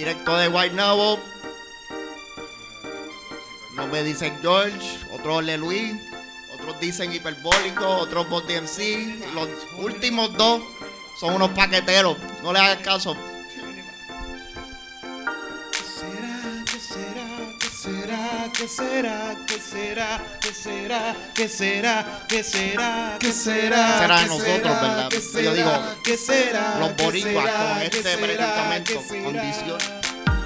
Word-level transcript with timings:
Directo 0.00 0.36
de 0.36 0.46
White 0.46 0.76
Novel. 0.76 1.20
No 3.74 3.88
me 3.88 4.04
dicen 4.04 4.32
George, 4.40 4.96
otros 5.12 5.42
Le 5.42 5.58
Luis, 5.58 5.92
otros 6.54 6.78
dicen 6.78 7.12
hiperbólico, 7.12 7.84
otros 7.84 8.28
Bot 8.28 8.46
DMC. 8.46 9.34
Los 9.34 9.48
últimos 9.76 10.32
dos 10.34 10.62
son 11.18 11.34
unos 11.34 11.50
paqueteros. 11.50 12.16
No 12.44 12.52
le 12.52 12.60
hagas 12.60 12.76
caso. 12.76 13.16
¿Qué 18.58 18.66
será? 18.66 19.36
¿Qué 19.46 19.60
será? 19.60 20.20
¿Qué 20.40 20.52
será? 20.52 21.14
¿Qué 21.32 21.48
será? 21.48 22.24
¿Qué 22.26 22.42
será? 22.42 23.16
¿Qué 23.20 23.32
será? 23.32 23.98
Será 24.00 24.16
de 24.16 24.22
¿Qué 24.24 24.28
nosotros? 24.30 24.80
¿verdad? 24.80 25.08
¿Qué 25.10 25.44
Yo 25.44 25.54
digo, 25.54 25.72
¿Qué 26.02 26.16
será? 26.16 26.76
los 26.80 26.92
¿Qué 26.94 27.04
boricuas 27.04 27.44
será? 27.44 27.68
con 27.68 27.78
¿Qué 27.78 27.98
este 27.98 28.18
predicamento, 28.18 29.04
¿Qué 29.08 29.22
condición. 29.22 29.78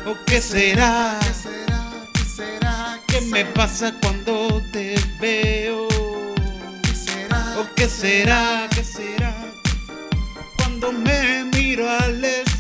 ¿O 0.05 0.25
qué 0.27 0.43
será? 0.43 1.19
¿Qué 1.23 1.33
será? 1.33 1.91
¿Qué 2.12 2.25
será? 2.25 3.01
¿Qué 3.09 3.20
me 3.23 3.47
pasa 3.47 3.95
cuando 4.03 4.62
te 4.70 4.95
veo? 5.19 5.89
¿Qué 6.83 6.95
será? 6.95 7.55
¿O 7.61 7.75
qué 7.75 7.89
será? 7.89 8.69
¿Qué 8.75 8.84
será? 8.84 9.34
Cuando 10.59 10.92
me 10.92 11.45
miro 11.45 11.89
al 11.89 12.23
espejo 12.23 12.52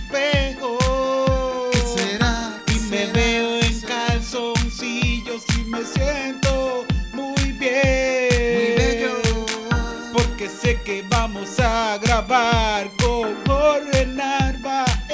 que 10.80 11.04
vamos 11.08 11.60
a 11.60 11.98
grabar 11.98 12.90
con 12.96 13.36
Jorge 13.46 14.06
Narváez 14.06 15.10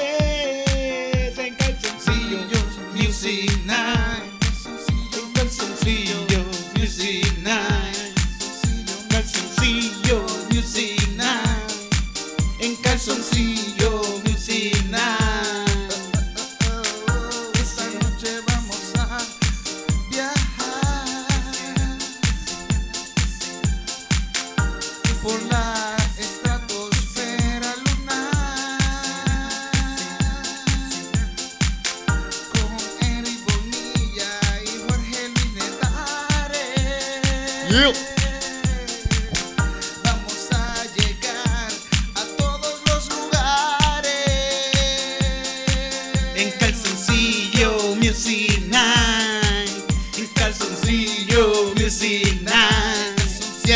en 1.38 1.54
calzoncillos 1.56 2.78
Music 2.94 3.50
Night. 3.64 4.24
Calzoncillos 5.34 6.46
Music 6.76 7.38
Night. 7.42 8.14
Calzoncillo 9.08 10.24
Music 10.50 11.08
Night. 11.16 11.72
En 12.60 12.76
calzoncillo 12.76 13.47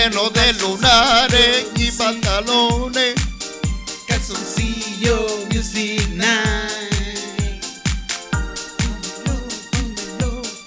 Lleno 0.02 0.30
de 0.30 0.52
lunares 0.54 1.66
y 1.76 1.92
pantalones. 1.92 3.14
Calzoncillo 4.08 5.46
Music 5.54 6.08
Night. 6.14 7.62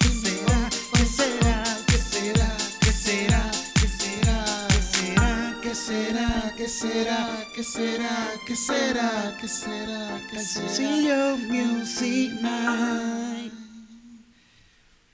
¿Qué 0.00 0.08
será? 0.08 0.70
¿Qué 0.90 1.04
será? 1.04 1.64
¿Qué 1.86 1.98
será? 1.98 2.62
¿Qué 2.80 2.92
será? 2.92 3.52
¿Qué 3.74 3.88
será? 5.04 5.58
¿Qué 5.60 5.74
será? 5.74 6.54
¿Qué 6.56 6.68
será? 6.68 7.44
¿Qué 7.54 7.62
será? 7.62 8.40
¿Qué 8.46 8.56
será? 8.56 8.56
¿Qué 8.56 8.56
será? 8.56 9.36
¿Qué 9.38 9.48
será? 9.48 10.20
Calzoncillo 10.32 11.36
Music 11.36 12.32
Night. 12.40 13.52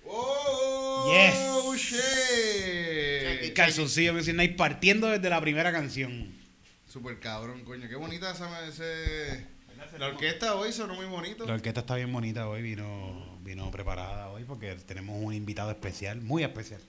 Oh, 0.06 1.10
Yes. 1.10 1.81
shit. 1.81 2.91
Calzoncillo 3.55 4.15
Music 4.15 4.35
Night 4.35 4.57
partiendo 4.57 5.09
desde 5.09 5.29
la 5.31 5.41
primera 5.41 5.73
canción. 5.73 6.33
Super 6.87 7.19
cabrón, 7.21 7.65
coño. 7.65 7.89
Qué 7.89 7.97
bonita 7.97 8.33
esa. 8.33 8.67
Ese... 8.67 9.47
La 9.99 10.09
orquesta 10.09 10.55
hoy 10.55 10.73
sonó 10.73 10.95
muy 10.95 11.07
bonito. 11.07 11.45
La 11.47 11.55
orquesta 11.55 11.81
está 11.81 11.97
bien 11.97 12.13
bonita 12.13 12.49
hoy, 12.49 12.63
vino, 12.63 13.39
vino 13.43 13.71
preparada 13.71 14.29
hoy 14.31 14.45
porque 14.45 14.75
tenemos 14.87 15.17
un 15.21 15.35
invitado 15.35 15.71
especial, 15.71 16.21
muy 16.21 16.45
especial, 16.45 16.81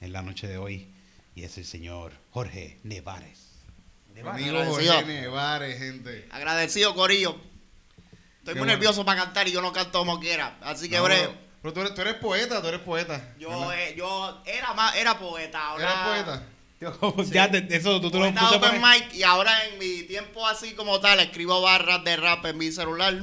en 0.00 0.12
la 0.12 0.22
noche 0.22 0.46
de 0.46 0.56
hoy. 0.56 0.88
Y 1.34 1.42
es 1.42 1.58
el 1.58 1.64
señor 1.64 2.12
Jorge 2.30 2.78
Nevares. 2.84 3.48
Amigo. 4.24 4.64
Jorge 4.64 5.04
Nevares, 5.04 5.78
gente. 5.78 6.26
Agradecido, 6.30 6.94
Corillo. 6.94 7.30
Estoy 8.38 8.54
Qué 8.54 8.60
muy 8.60 8.60
bueno. 8.60 8.72
nervioso 8.72 9.04
para 9.04 9.24
cantar 9.24 9.46
y 9.46 9.52
yo 9.52 9.60
no 9.60 9.72
canto 9.72 9.98
como 9.98 10.18
quiera. 10.18 10.58
Así 10.62 10.88
que, 10.88 10.96
No, 10.96 11.04
bre, 11.04 11.28
pero, 11.62 11.74
tú, 11.74 11.80
eres, 11.80 11.94
tú 11.94 12.00
eres 12.02 12.14
poeta, 12.14 12.60
tú 12.62 12.68
eres 12.68 12.80
poeta. 12.80 13.34
yo, 13.38 13.72
eh, 13.72 13.94
yo 13.96 14.42
era 14.46 14.72
más, 14.74 14.94
era 14.96 15.18
poeta. 15.18 15.68
Ahora, 15.68 15.84
¿Eres 15.84 16.24
poeta? 16.24 16.42
Ya, 17.32 17.50
te- 17.50 17.66
eso 17.76 18.00
tú, 18.00 18.08
tú 18.10 18.18
lo 18.18 18.24
Poeta 18.26 18.40
tú 18.40 18.50
te 18.50 18.56
open 18.66 18.80
pones- 18.80 19.00
mic 19.06 19.14
y 19.14 19.22
ahora 19.24 19.64
en 19.66 19.78
mi 19.80 20.04
tiempo 20.04 20.46
así 20.46 20.74
como 20.74 21.00
tal 21.00 21.18
escribo 21.18 21.60
barras 21.60 22.04
de 22.04 22.16
rap 22.16 22.44
en 22.46 22.56
mi 22.56 22.70
celular. 22.70 23.16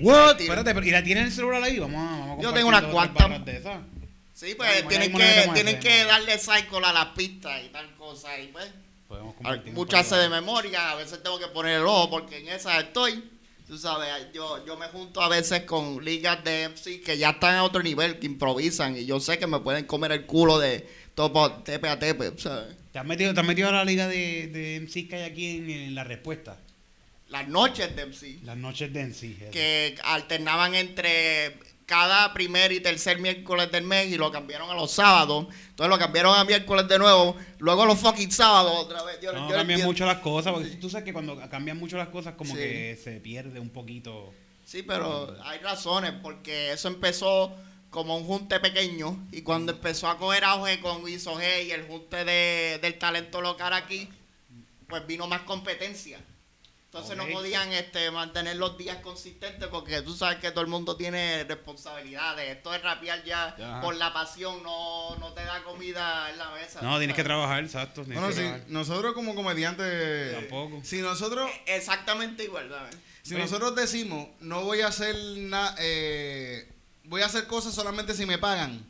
What? 0.00 0.40
Espérate, 0.40 0.74
pero 0.74 0.84
¿y 0.86 0.90
la 0.90 1.02
tienes 1.04 1.22
en 1.22 1.26
el 1.28 1.32
celular 1.32 1.62
ahí? 1.62 1.78
Vamos 1.78 1.96
a, 2.00 2.18
vamos 2.20 2.38
a 2.38 2.42
Yo 2.42 2.52
tengo 2.52 2.68
unas 2.68 2.82
cuantas. 2.84 3.22
barras 3.28 3.44
de 3.44 3.56
esas. 3.58 3.78
Sí, 4.34 4.54
pues 4.56 4.70
Vamos, 4.74 4.88
tienen 4.88 5.12
que, 5.12 5.50
tienen 5.54 5.78
que 5.80 6.04
darle 6.04 6.38
cycle 6.38 6.84
a 6.84 6.92
las 6.92 7.06
pistas 7.08 7.60
y 7.64 7.68
tal 7.68 7.94
cosa. 7.96 8.36
Y 8.38 8.48
pues, 8.48 8.66
Podemos 9.06 9.34
compartir 9.34 9.68
un 9.68 9.74
muchas 9.74 10.08
de 10.10 10.28
memoria, 10.28 10.90
a 10.90 10.94
veces 10.96 11.22
tengo 11.22 11.38
que 11.38 11.46
poner 11.48 11.76
el 11.80 11.86
ojo 11.86 12.08
porque 12.10 12.38
en 12.38 12.48
esas 12.48 12.82
estoy. 12.82 13.22
Tú 13.70 13.78
sabes, 13.78 14.08
yo, 14.34 14.66
yo 14.66 14.76
me 14.76 14.88
junto 14.88 15.22
a 15.22 15.28
veces 15.28 15.60
con 15.60 16.04
ligas 16.04 16.42
de 16.42 16.70
MC 16.70 17.02
que 17.02 17.16
ya 17.16 17.30
están 17.30 17.54
a 17.54 17.62
otro 17.62 17.84
nivel, 17.84 18.18
que 18.18 18.26
improvisan 18.26 18.96
y 18.96 19.06
yo 19.06 19.20
sé 19.20 19.38
que 19.38 19.46
me 19.46 19.60
pueden 19.60 19.84
comer 19.84 20.10
el 20.10 20.26
culo 20.26 20.58
de 20.58 20.88
topo, 21.14 21.52
tepe 21.62 21.88
a 21.88 21.96
tepe, 21.96 22.32
¿sabes? 22.36 22.74
¿Te 22.90 22.98
has 22.98 23.06
metido, 23.06 23.32
te 23.32 23.38
has 23.38 23.46
metido 23.46 23.68
a 23.68 23.72
la 23.72 23.84
liga 23.84 24.08
de, 24.08 24.48
de 24.48 24.80
MC 24.80 25.08
que 25.08 25.14
hay 25.14 25.22
aquí 25.22 25.58
en, 25.58 25.70
en 25.70 25.94
la 25.94 26.02
respuesta? 26.02 26.58
Las 27.28 27.46
noches 27.46 27.94
de 27.94 28.06
MC. 28.06 28.40
Las 28.42 28.56
noches 28.56 28.92
de 28.92 29.06
MC. 29.06 29.36
eso. 29.40 29.50
que 29.52 29.94
alternaban 30.02 30.74
entre 30.74 31.56
cada 31.90 32.32
primer 32.32 32.70
y 32.70 32.78
tercer 32.80 33.18
miércoles 33.18 33.70
del 33.72 33.82
mes 33.82 34.06
y 34.12 34.16
lo 34.16 34.30
cambiaron 34.30 34.70
a 34.70 34.74
los 34.74 34.92
sábados. 34.92 35.48
Entonces 35.70 35.90
lo 35.90 35.98
cambiaron 35.98 36.38
a 36.38 36.44
miércoles 36.44 36.86
de 36.86 36.98
nuevo. 37.00 37.36
Luego 37.58 37.84
los 37.84 37.98
fucking 37.98 38.30
sábados 38.30 38.72
otra 38.78 39.02
vez. 39.02 39.18
Yo, 39.20 39.32
No 39.32 39.50
yo 39.50 39.56
cambian 39.56 39.82
mucho 39.82 40.06
las 40.06 40.18
cosas, 40.20 40.52
porque 40.52 40.68
tú 40.76 40.88
sabes 40.88 41.04
que 41.04 41.12
cuando 41.12 41.36
cambian 41.50 41.76
mucho 41.76 41.96
las 41.98 42.08
cosas 42.08 42.34
como 42.34 42.54
Sí. 42.54 42.60
que 42.60 43.00
se 43.02 43.18
pierde 43.20 43.58
un 43.58 43.70
poquito. 43.70 44.32
Sí, 44.64 44.84
pero 44.84 45.36
hay 45.42 45.58
razones 45.58 46.12
porque 46.22 46.72
eso 46.72 46.86
empezó 46.86 47.52
como 47.90 48.16
un 48.16 48.24
junte 48.24 48.60
pequeño 48.60 49.18
y 49.32 49.42
cuando 49.42 49.72
empezó 49.72 50.08
a 50.08 50.16
coger 50.16 50.44
auge 50.44 50.78
con 50.80 51.08
Isoge 51.08 51.64
y 51.64 51.72
el 51.72 51.88
junte 51.88 52.24
de, 52.24 52.78
del 52.80 52.96
talento 52.98 53.40
local 53.40 53.72
aquí, 53.72 54.08
pues 54.88 55.04
vino 55.08 55.26
más 55.26 55.40
competencia. 55.42 56.20
Entonces 56.92 57.16
no 57.16 57.24
podían 57.28 57.70
este, 57.70 58.10
mantener 58.10 58.56
los 58.56 58.76
días 58.76 58.96
consistentes 58.96 59.68
porque 59.68 60.02
tú 60.02 60.12
sabes 60.12 60.40
que 60.40 60.50
todo 60.50 60.62
el 60.62 60.66
mundo 60.66 60.96
tiene 60.96 61.44
responsabilidades. 61.44 62.56
Esto 62.56 62.72
de 62.72 62.78
rapear 62.78 63.22
ya 63.22 63.54
Ajá. 63.56 63.80
por 63.80 63.94
la 63.94 64.12
pasión 64.12 64.60
no, 64.64 65.14
no 65.20 65.32
te 65.32 65.44
da 65.44 65.62
comida 65.62 66.28
en 66.30 66.38
la 66.38 66.50
mesa. 66.50 66.82
No, 66.82 66.98
tienes 66.98 67.14
que 67.14 67.22
trabajar, 67.22 67.62
exacto. 67.62 68.02
Bueno, 68.04 68.26
que 68.26 68.32
si 68.32 68.40
trabajar. 68.40 68.64
nosotros 68.66 69.14
como 69.14 69.36
comediantes. 69.36 70.34
Tampoco. 70.34 70.80
Si 70.82 71.00
nosotros. 71.00 71.48
Exactamente 71.66 72.42
igual, 72.42 72.68
¿sabes? 72.68 72.96
Si 73.22 73.36
nosotros 73.36 73.76
decimos, 73.76 74.26
no 74.40 74.64
voy 74.64 74.80
a 74.80 74.88
hacer 74.88 75.14
nada. 75.36 75.76
voy 77.04 77.22
a 77.22 77.26
hacer 77.26 77.46
cosas 77.46 77.72
solamente 77.72 78.14
si 78.14 78.26
me 78.26 78.36
pagan. 78.36 78.84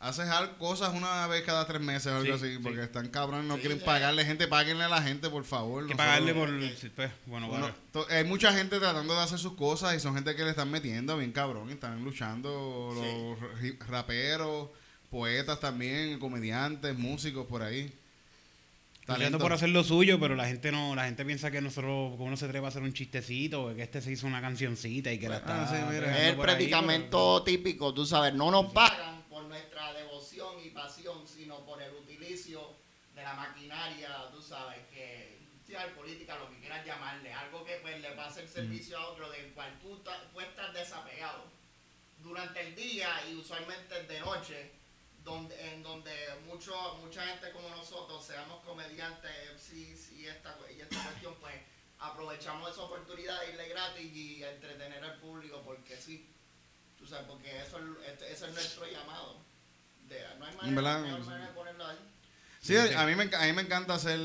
Haces 0.00 0.26
cosas 0.58 0.94
una 0.94 1.26
vez 1.26 1.42
cada 1.42 1.66
tres 1.66 1.80
meses 1.80 2.06
o 2.12 2.16
algo 2.18 2.24
Sí, 2.38 2.44
así, 2.44 2.52
sí. 2.56 2.60
porque 2.62 2.82
están 2.84 3.08
cabrones, 3.08 3.46
no 3.46 3.56
Sí, 3.56 3.62
quieren 3.62 3.80
pagarle 3.80 4.24
gente, 4.24 4.46
páguenle 4.46 4.84
a 4.84 4.88
la 4.88 5.02
gente, 5.02 5.28
por 5.28 5.44
favor. 5.44 5.82
Hay 5.82 5.88
que 5.88 5.96
pagarle 5.96 6.32
por. 6.34 6.48
sí, 6.76 6.88
pues, 6.94 7.10
bueno, 7.26 7.48
bueno. 7.48 7.68
hay 8.08 8.22
mucha 8.22 8.52
gente 8.52 8.78
tratando 8.78 9.14
de 9.14 9.22
hacer 9.22 9.40
sus 9.40 9.54
cosas 9.54 9.96
y 9.96 10.00
son 10.00 10.14
gente 10.14 10.36
que 10.36 10.44
le 10.44 10.50
están 10.50 10.70
metiendo 10.70 11.16
bien 11.18 11.32
cabrón, 11.32 11.68
y 11.68 11.72
están 11.72 12.04
luchando 12.04 12.92
los 12.94 13.88
raperos, 13.88 14.68
poetas 15.10 15.58
también, 15.58 16.20
comediantes, 16.20 16.96
músicos 16.96 17.46
por 17.46 17.62
ahí. 17.62 17.92
Luchando 19.02 19.14
Talento. 19.24 19.38
por 19.38 19.52
hacer 19.54 19.70
lo 19.70 19.82
suyo, 19.82 20.20
pero 20.20 20.36
la 20.36 20.46
gente 20.46 20.70
no, 20.70 20.94
la 20.94 21.06
gente 21.06 21.24
piensa 21.24 21.50
que 21.50 21.60
nosotros, 21.62 22.12
como 22.12 22.26
uno 22.26 22.36
se 22.36 22.44
atreve 22.44 22.66
a 22.66 22.68
hacer 22.68 22.82
un 22.82 22.92
chistecito, 22.92 23.74
que 23.74 23.82
este 23.82 24.00
se 24.02 24.12
hizo 24.12 24.26
una 24.28 24.40
cancioncita 24.42 25.10
y 25.12 25.18
que 25.18 25.28
la 25.30 25.36
Ah, 25.36 25.38
está. 25.38 25.66
sí, 25.68 25.74
mira. 25.88 26.00
regando 26.00 26.18
Es 26.18 26.22
el 26.34 26.34
ahí, 26.34 26.40
predicamento 26.40 27.42
típico, 27.42 27.92
tú 27.94 28.04
sabes, 28.06 28.34
no 28.34 28.50
nos 28.52 28.70
pagan 28.72 29.17
nuestra 29.48 29.92
devoción 29.94 30.64
y 30.64 30.70
pasión, 30.70 31.26
sino 31.26 31.64
por 31.64 31.82
el 31.82 31.92
utilicio 31.94 32.76
de 33.14 33.22
la 33.22 33.34
maquinaria, 33.34 34.30
tú 34.32 34.40
sabes, 34.40 34.86
que 34.88 35.38
social, 35.68 35.92
política, 35.92 36.38
lo 36.38 36.48
que 36.48 36.60
quieras 36.60 36.82
llamarle, 36.86 37.30
algo 37.30 37.62
que 37.62 37.76
pues 37.82 38.00
le 38.00 38.12
pase 38.12 38.40
el 38.40 38.48
servicio 38.48 38.96
a 38.96 39.08
otro, 39.08 39.28
del 39.30 39.52
cual 39.52 39.78
tú, 39.82 40.02
tú 40.32 40.40
estás 40.40 40.72
desapegado 40.72 41.44
durante 42.22 42.60
el 42.60 42.74
día 42.74 43.10
y 43.30 43.34
usualmente 43.34 44.02
de 44.04 44.20
noche, 44.20 44.72
donde, 45.22 45.54
en 45.74 45.82
donde 45.82 46.10
mucho, 46.46 46.72
mucha 47.02 47.26
gente 47.26 47.52
como 47.52 47.68
nosotros, 47.68 48.24
seamos 48.24 48.64
comediantes, 48.64 49.30
MCs 49.52 50.12
y 50.12 50.26
esta, 50.26 50.56
y 50.74 50.80
esta 50.80 51.02
cuestión, 51.02 51.34
pues 51.38 51.54
aprovechamos 51.98 52.70
esa 52.72 52.84
oportunidad 52.84 53.38
de 53.42 53.50
irle 53.50 53.68
gratis 53.68 54.10
y 54.10 54.42
entretener 54.42 55.04
al 55.04 55.20
público, 55.20 55.60
porque 55.66 55.98
sí, 55.98 56.26
tú 56.98 57.06
sabes, 57.06 57.26
porque 57.28 57.48
eso 57.60 57.78
es, 57.78 58.12
este- 58.12 58.32
es 58.32 58.40
nuestro 58.52 58.84
llamado. 58.90 59.38
De, 60.08 60.16
no 60.38 60.46
hay 60.46 60.56
manera, 60.70 60.98
manera 61.00 61.46
de 61.46 61.52
ponerlo 61.52 61.86
ahí. 61.86 61.96
Sí, 62.60 62.76
a 62.76 63.06
mí, 63.06 63.14
me, 63.14 63.24
a 63.34 63.46
mí 63.46 63.52
me 63.52 63.62
encanta 63.62 63.94
hacer 63.94 64.18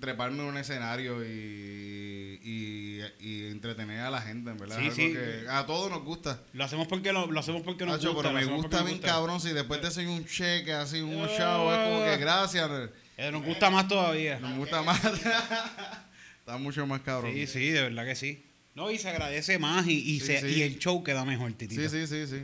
treparme 0.00 0.40
en 0.42 0.48
un 0.48 0.56
escenario 0.58 1.24
y, 1.24 2.40
y, 2.42 3.00
y 3.20 3.46
entretener 3.46 4.00
a 4.00 4.10
la 4.10 4.20
gente, 4.20 4.50
en 4.50 4.58
verdad. 4.58 4.76
Sí, 4.76 4.84
algo 4.84 4.96
sí. 4.96 5.12
que 5.12 5.46
a 5.48 5.64
todos 5.64 5.90
nos 5.90 6.02
gusta. 6.02 6.40
Lo 6.52 6.64
hacemos 6.64 6.88
porque 6.88 7.12
lo, 7.12 7.30
lo 7.30 7.40
hacemos 7.40 7.62
porque 7.62 7.86
nos 7.86 8.04
gusta. 8.04 8.22
pero 8.22 8.32
me 8.34 8.44
gusta 8.44 8.82
bien 8.82 9.00
nos 9.00 9.06
cabrón 9.10 9.40
si 9.40 9.50
después 9.52 9.80
te 9.80 9.86
hacen 9.86 10.08
un 10.08 10.26
cheque 10.26 10.72
así, 10.72 11.00
un 11.00 11.12
Eh. 11.24 11.36
show, 11.38 11.70
es 11.70 11.78
como 11.88 12.04
que 12.04 12.16
gracias. 12.18 12.70
Eh, 13.16 13.30
nos 13.30 13.44
gusta 13.44 13.70
más 13.70 13.86
todavía. 13.88 14.38
Nos 14.40 14.56
gusta 14.58 14.82
más. 14.82 15.00
Está 16.40 16.58
mucho 16.58 16.86
más 16.86 17.00
cabrón. 17.02 17.32
Sí, 17.32 17.46
sí, 17.46 17.70
de 17.70 17.82
verdad 17.82 18.04
que 18.04 18.14
sí. 18.16 18.44
No, 18.74 18.90
y 18.90 18.98
se 18.98 19.08
agradece 19.08 19.58
más 19.58 19.86
y, 19.86 19.92
y, 19.92 20.20
Sí, 20.20 20.26
se- 20.26 20.40
sí. 20.40 20.46
y 20.58 20.62
el 20.62 20.78
show 20.78 21.02
queda 21.04 21.24
mejor, 21.24 21.52
titito. 21.52 21.80
sí, 21.80 21.88
sí, 21.88 22.06
sí, 22.06 22.26
sí. 22.26 22.42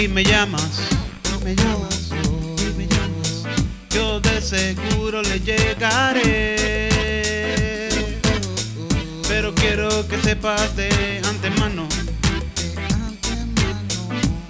Y 0.00 0.08
me 0.08 0.24
llamas. 0.24 0.80
Me 1.44 1.54
llamas, 1.54 2.10
y 2.10 2.72
me 2.78 2.86
llamas. 2.86 3.44
Yo 3.90 4.18
de 4.20 4.40
seguro 4.40 5.20
le 5.22 5.40
llegaré. 5.40 6.56
Pero 9.28 9.54
quiero 9.54 10.08
que 10.08 10.18
sepas 10.22 10.74
de 10.74 11.20
antemano 11.28 11.86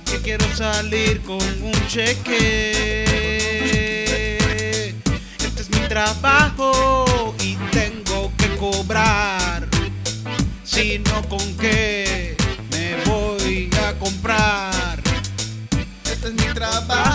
que 0.04 0.18
quiero 0.22 0.44
salir 0.54 1.20
con 1.22 1.42
un 1.62 1.86
cheque. 1.88 2.49
Este 16.50 17.09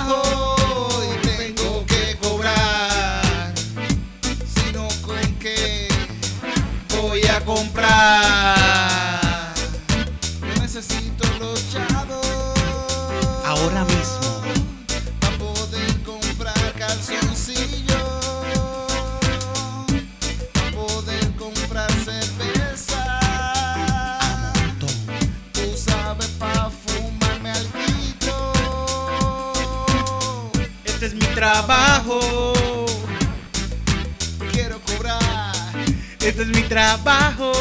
trabajo. 36.86 37.52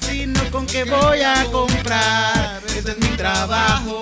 Si 0.00 0.26
no, 0.26 0.50
¿con 0.50 0.64
qué 0.64 0.84
voy 0.84 1.20
a 1.20 1.44
comprar? 1.52 2.62
Este 2.74 2.92
es 2.92 2.98
mi 2.98 3.14
trabajo. 3.14 4.00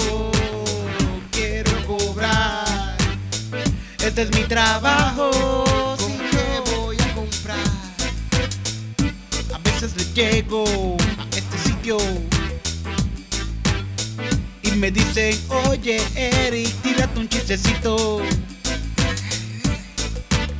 Quiero 1.33 1.73
cobrar. 1.85 2.97
Este 3.99 4.23
es 4.23 4.31
mi 4.37 4.45
trabajo. 4.45 5.31
¿Con 5.99 6.13
qué 6.31 6.77
voy 6.77 6.97
a 7.01 7.15
comprar? 7.15 7.59
A 9.53 9.59
veces 9.65 9.97
le 9.97 10.05
llego 10.15 10.65
a 11.19 11.37
este 11.37 11.59
sitio 11.59 11.99
y 14.63 14.71
me 14.73 14.93
dicen, 14.93 15.37
oye 15.67 16.01
Eric, 16.15 16.73
tírate 16.83 17.19
un 17.19 17.29
chistecito. 17.29 18.23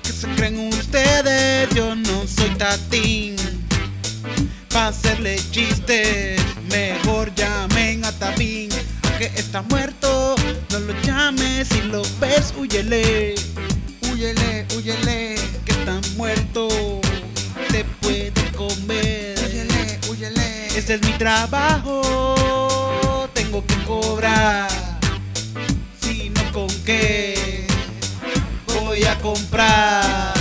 ¿Qué 0.03 0.13
se 0.13 0.27
creen 0.35 0.59
ustedes? 0.89 1.69
Yo 1.75 1.95
no 1.95 2.27
soy 2.27 2.49
tatín. 2.57 3.37
Pa' 4.71 4.89
hacerle 4.89 5.37
chistes, 5.51 6.41
mejor 6.71 7.35
llamen 7.35 8.05
a 8.05 8.13
Tabín. 8.13 8.71
Aunque 9.03 9.27
está 9.37 9.63
muerto, 9.63 10.35
no 10.71 10.79
lo 10.81 10.95
llames. 11.03 11.69
Si 11.69 11.83
lo 11.83 12.03
ves, 12.21 12.55
huyele. 12.57 13.35
Huyele, 14.11 14.67
huyele, 14.75 15.37
Que 15.65 15.73
está 15.73 16.01
muerto 16.17 16.69
te 17.71 17.85
puede 18.01 18.33
comer. 18.57 19.39
huyele, 19.45 19.99
huyele. 20.09 20.67
Este 20.75 20.95
es 20.95 21.03
mi 21.03 21.13
trabajo, 21.13 23.29
tengo 23.35 23.65
que 23.67 23.75
cobrar. 23.85 24.69
Si 26.01 26.31
no, 26.31 26.53
¿con 26.53 26.69
qué 26.85 27.67
voy 28.67 29.05
a 29.05 29.19
comprar? 29.19 30.38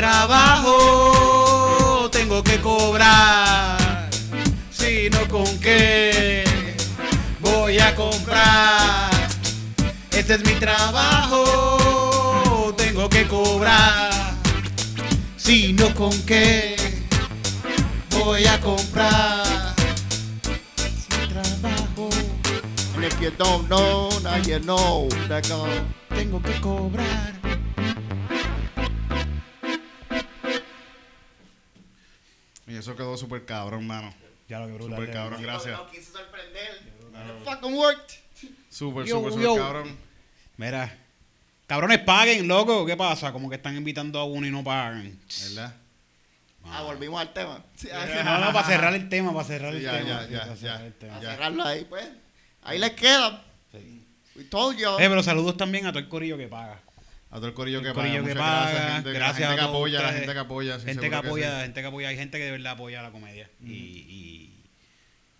Trabajo, 0.00 0.78
tengo 2.10 2.42
que 2.42 2.58
cobrar. 2.60 4.08
Si 4.70 5.10
no, 5.10 5.28
¿con 5.28 5.58
qué 5.60 6.42
voy 7.40 7.78
a 7.78 7.94
comprar? 7.94 9.10
Este 10.10 10.34
es 10.34 10.44
mi 10.44 10.54
trabajo, 10.54 11.36
tengo 12.78 13.10
que 13.10 13.26
cobrar. 13.28 14.10
sino 15.36 15.92
con 15.94 16.12
qué 16.22 16.76
voy 18.10 18.46
a 18.46 18.60
comprar 18.60 19.74
mi 21.10 21.26
trabajo. 21.28 22.08
And 22.94 23.04
if 23.04 23.20
you 23.20 23.30
don't 23.36 23.68
know, 23.68 24.10
now 24.22 24.36
you 24.36 24.60
know. 24.60 25.08
That 25.28 25.48
go. 25.48 25.66
Tengo 26.14 26.40
que 26.40 26.52
cobrar. 26.60 27.39
Eso 32.90 32.96
quedó 32.96 33.16
súper 33.16 33.44
cabrón, 33.44 33.86
mano. 33.86 34.12
Ya 34.48 34.58
lo 34.58 34.66
que 34.66 34.72
brutal. 34.72 34.98
Súper 34.98 35.12
cabrón, 35.12 35.42
gracias. 35.42 35.78
No, 35.78 35.84
no 35.84 35.90
quise 35.90 36.12
sorprender. 36.12 36.80
It 37.12 37.44
fucking 37.44 37.74
worked. 37.74 38.14
Súper, 38.68 39.06
súper, 39.08 39.32
súper 39.32 39.56
cabrón. 39.58 39.96
Mira, 40.56 40.98
cabrones, 41.66 41.98
paguen, 42.00 42.48
loco. 42.48 42.84
¿Qué 42.84 42.96
pasa? 42.96 43.32
Como 43.32 43.48
que 43.48 43.56
están 43.56 43.76
invitando 43.76 44.18
a 44.18 44.24
uno 44.24 44.46
y 44.46 44.50
no 44.50 44.64
pagan. 44.64 45.18
¿Verdad? 45.48 45.74
Ah, 46.64 46.82
volvimos 46.82 47.20
al 47.20 47.32
tema. 47.32 47.62
Sí, 47.76 47.88
No, 48.24 48.38
no, 48.38 48.52
para 48.52 48.66
cerrar 48.66 48.94
el 48.94 49.08
tema, 49.08 49.32
para 49.32 49.44
cerrar 49.46 49.74
el 49.74 49.82
Ya, 49.82 49.92
tema. 49.98 50.08
ya, 50.08 50.26
sí, 50.26 50.32
ya, 50.32 50.40
para 50.40 50.56
cerrar 50.56 50.82
el 50.84 50.92
tema. 50.94 51.20
Cerrarlo 51.20 51.64
ahí, 51.64 51.84
pues. 51.84 52.08
Ahí 52.62 52.78
les 52.78 52.90
queda. 52.92 53.44
We 54.36 54.44
told 54.44 54.76
you. 54.78 54.88
Eh, 54.98 55.08
pero 55.08 55.22
saludos 55.22 55.56
también 55.56 55.86
a 55.86 55.90
todo 55.90 56.00
el 56.00 56.08
corillo 56.08 56.36
que 56.36 56.46
paga. 56.48 56.80
A 57.30 57.36
todo 57.36 57.46
el 57.46 57.54
corillo 57.54 57.80
que 57.80 57.88
El 57.88 57.94
paga. 57.94 58.06
corillo 58.08 58.24
que 58.24 58.34
Muchas 58.34 58.38
paga. 58.48 58.70
gracias, 58.72 58.92
gente. 58.94 59.12
Gracias 59.12 59.40
la 59.40 59.46
gente 59.48 59.52
a 59.60 59.64
que 59.64 59.70
apoya, 59.70 60.02
la 60.02 60.12
gente 60.12 60.32
que 60.32 60.38
apoya. 60.38 60.78
sí, 60.80 60.86
gente 60.86 61.08
que 61.10 61.14
apoya, 61.16 61.56
sí. 61.56 61.62
gente 61.62 61.80
que 61.80 61.86
apoya, 61.86 62.08
hay 62.08 62.16
gente 62.16 62.38
que 62.38 62.44
de 62.44 62.50
verdad 62.50 62.72
apoya 62.72 63.02
la 63.02 63.10
comedia. 63.12 63.50
Y, 63.64 63.70
y, 63.72 64.64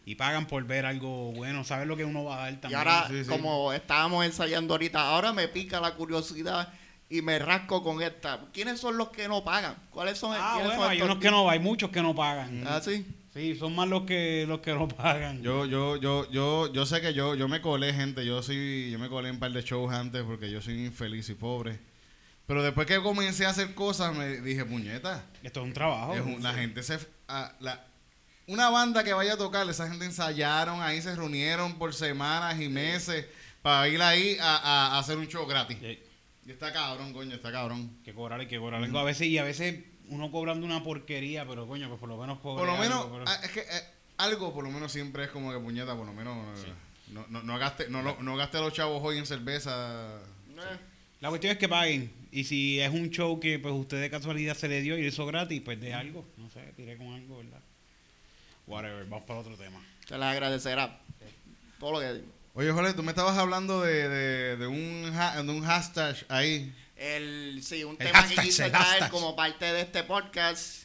y 0.04 0.14
pagan 0.14 0.46
por 0.46 0.64
ver 0.64 0.86
algo 0.86 1.32
bueno, 1.32 1.64
saber 1.64 1.86
lo 1.88 1.96
que 1.96 2.04
uno 2.04 2.24
va 2.24 2.36
a 2.36 2.38
dar 2.44 2.52
Y 2.52 2.56
también. 2.56 2.78
ahora, 2.78 3.06
Sí, 3.08 3.24
sí. 3.24 3.28
como 3.30 3.72
estábamos 3.72 4.24
ensayando 4.24 4.74
ahorita, 4.74 5.00
ahora 5.00 5.32
me 5.32 5.48
pica 5.48 5.80
la 5.80 5.94
curiosidad 5.94 6.72
y 7.08 7.22
me 7.22 7.38
rasco 7.40 7.82
con 7.82 8.00
esta. 8.02 8.38
¿Quiénes 8.52 8.78
son 8.78 8.96
los 8.96 9.08
que 9.10 9.26
no 9.26 9.42
pagan? 9.42 9.74
¿Cuáles 9.90 10.16
son? 10.16 10.36
ah, 10.38 10.52
quiénes 10.54 10.68
bueno, 10.76 10.82
son 10.82 10.90
hay 10.92 10.96
estos 10.98 11.10
unos 11.10 11.22
que 11.22 11.30
no, 11.32 11.50
hay 11.50 11.58
muchos 11.58 11.90
que 11.90 12.02
no 12.02 12.14
pagan. 12.14 12.64
Ah, 12.68 12.80
sí. 12.82 13.04
Sí, 13.32 13.54
son 13.54 13.76
más 13.76 13.88
los 13.88 14.02
que 14.02 14.44
los 14.48 14.60
que 14.60 14.74
no 14.74 14.88
pagan. 14.88 15.40
Yo, 15.42 15.64
yo, 15.66 15.96
yo, 15.96 16.28
yo, 16.30 16.72
yo 16.72 16.84
sé 16.86 17.00
que 17.00 17.14
yo, 17.14 17.34
yo 17.36 17.46
me 17.46 17.60
colé, 17.60 17.92
gente. 17.94 18.26
Yo 18.26 18.42
soy, 18.42 18.90
yo 18.90 18.98
me 18.98 19.08
colé 19.08 19.28
en 19.28 19.36
un 19.36 19.40
par 19.40 19.52
de 19.52 19.62
shows 19.62 19.92
antes 19.92 20.22
porque 20.24 20.50
yo 20.50 20.60
soy 20.60 20.84
infeliz 20.86 21.28
y 21.28 21.34
pobre. 21.34 21.78
Pero 22.46 22.64
después 22.64 22.88
que 22.88 23.00
comencé 23.00 23.46
a 23.46 23.50
hacer 23.50 23.74
cosas, 23.76 24.14
me 24.16 24.40
dije, 24.40 24.64
puñeta. 24.64 25.24
Esto 25.44 25.60
es 25.60 25.66
un 25.66 25.72
trabajo. 25.72 26.14
es 26.14 26.22
un- 26.22 26.42
la 26.42 26.52
gente 26.54 26.82
se, 26.82 26.98
a- 27.28 27.52
la, 27.60 27.84
una 28.48 28.68
banda 28.70 29.04
que 29.04 29.12
vaya 29.12 29.34
a 29.34 29.38
tocar, 29.38 29.68
esa 29.70 29.88
gente 29.88 30.04
ensayaron 30.04 30.82
ahí, 30.82 31.00
se 31.00 31.14
reunieron 31.14 31.78
por 31.78 31.94
semanas 31.94 32.60
y 32.60 32.68
meses 32.68 33.26
para 33.62 33.86
ir 33.88 34.02
ahí 34.02 34.36
a, 34.40 34.56
a- 34.56 34.86
a 34.96 34.98
hacer 34.98 35.16
un 35.18 35.28
show 35.28 35.46
gratis. 35.46 35.78
Sí, 35.80 36.00
Y 36.46 36.50
está 36.50 36.72
cabrón, 36.72 37.12
coño, 37.12 37.36
está 37.36 37.52
cabrón. 37.52 37.96
que 38.04 38.12
cobrar, 38.12 38.40
hay 38.40 38.48
que 38.48 38.58
cobrar. 38.58 38.82
A 38.82 39.02
veces, 39.04 39.28
y 39.28 39.38
a 39.38 39.44
veces 39.44 39.84
uno 40.10 40.30
cobrando 40.30 40.66
una 40.66 40.82
porquería, 40.84 41.46
pero 41.46 41.66
coño, 41.66 41.88
pues 41.88 41.98
por 42.00 42.08
lo 42.08 42.16
menos 42.18 42.38
Por 42.38 42.66
lo 42.66 42.76
menos, 42.76 42.98
algo, 43.04 43.12
pero- 43.12 43.24
ah, 43.26 43.40
es 43.42 43.50
que 43.50 43.60
eh, 43.60 43.84
algo 44.18 44.52
por 44.52 44.64
lo 44.64 44.70
menos 44.70 44.92
siempre 44.92 45.24
es 45.24 45.30
como 45.30 45.50
que 45.52 45.58
puñeta, 45.58 45.96
por 45.96 46.06
lo 46.06 46.12
menos 46.12 46.36
eh, 46.64 46.72
no, 47.12 47.24
no, 47.28 47.42
no 47.42 47.58
gaste, 47.58 47.88
no, 47.88 48.02
lo- 48.02 48.22
no 48.22 48.36
gaste 48.36 48.58
a 48.58 48.60
los 48.60 48.72
chavos 48.72 49.00
hoy 49.02 49.18
en 49.18 49.26
cerveza. 49.26 50.20
Eh, 50.48 50.78
La 51.20 51.28
cuestión 51.30 51.52
es 51.52 51.58
que 51.58 51.68
paguen. 51.68 52.12
Y 52.32 52.44
si 52.44 52.78
es 52.80 52.90
un 52.92 53.10
show 53.10 53.40
que 53.40 53.58
pues 53.58 53.74
usted 53.74 54.00
de 54.00 54.08
casualidad 54.10 54.56
se 54.56 54.68
le 54.68 54.80
dio 54.82 54.96
y 54.98 55.06
hizo 55.06 55.26
gratis, 55.26 55.60
pues 55.64 55.80
de 55.80 55.94
algo. 55.94 56.24
No 56.36 56.48
sé, 56.50 56.60
tiré 56.76 56.96
con 56.96 57.08
algo, 57.12 57.38
¿verdad? 57.38 57.60
Whatever, 58.66 59.04
vamos 59.06 59.24
para 59.26 59.40
otro 59.40 59.56
tema. 59.56 59.80
Se 60.06 60.14
les 60.14 60.22
agradecerá. 60.26 60.98
Todo 61.80 61.92
lo 61.92 62.00
que 62.00 62.12
digo. 62.14 62.26
Oye, 62.54 62.70
Jorge, 62.72 62.92
tú 62.94 63.02
me 63.02 63.10
estabas 63.10 63.36
hablando 63.38 63.82
de, 63.82 64.08
de, 64.08 64.56
de 64.56 64.66
un, 64.66 65.10
ha- 65.16 65.42
de 65.42 65.50
un 65.50 65.62
hashtag 65.64 66.16
ahí. 66.28 66.72
El, 67.00 67.62
sí, 67.64 67.82
un 67.82 67.92
El 67.92 68.06
tema 68.06 68.18
hashtag, 68.20 68.36
que 68.36 68.42
quise 68.42 68.68
traer 68.68 68.84
hashtag. 68.84 69.10
como 69.10 69.34
parte 69.34 69.64
de 69.64 69.80
este 69.80 70.04
podcast, 70.04 70.84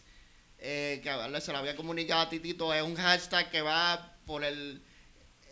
eh, 0.59 1.01
que 1.03 1.41
se 1.41 1.51
lo 1.51 1.57
había 1.57 1.75
comunicado 1.75 2.21
a 2.21 2.29
Titito, 2.29 2.73
es 2.73 2.81
un 2.81 2.95
hashtag 2.95 3.51
que 3.51 3.61
va 3.61 4.13
por 4.25 4.43
el 4.43 4.81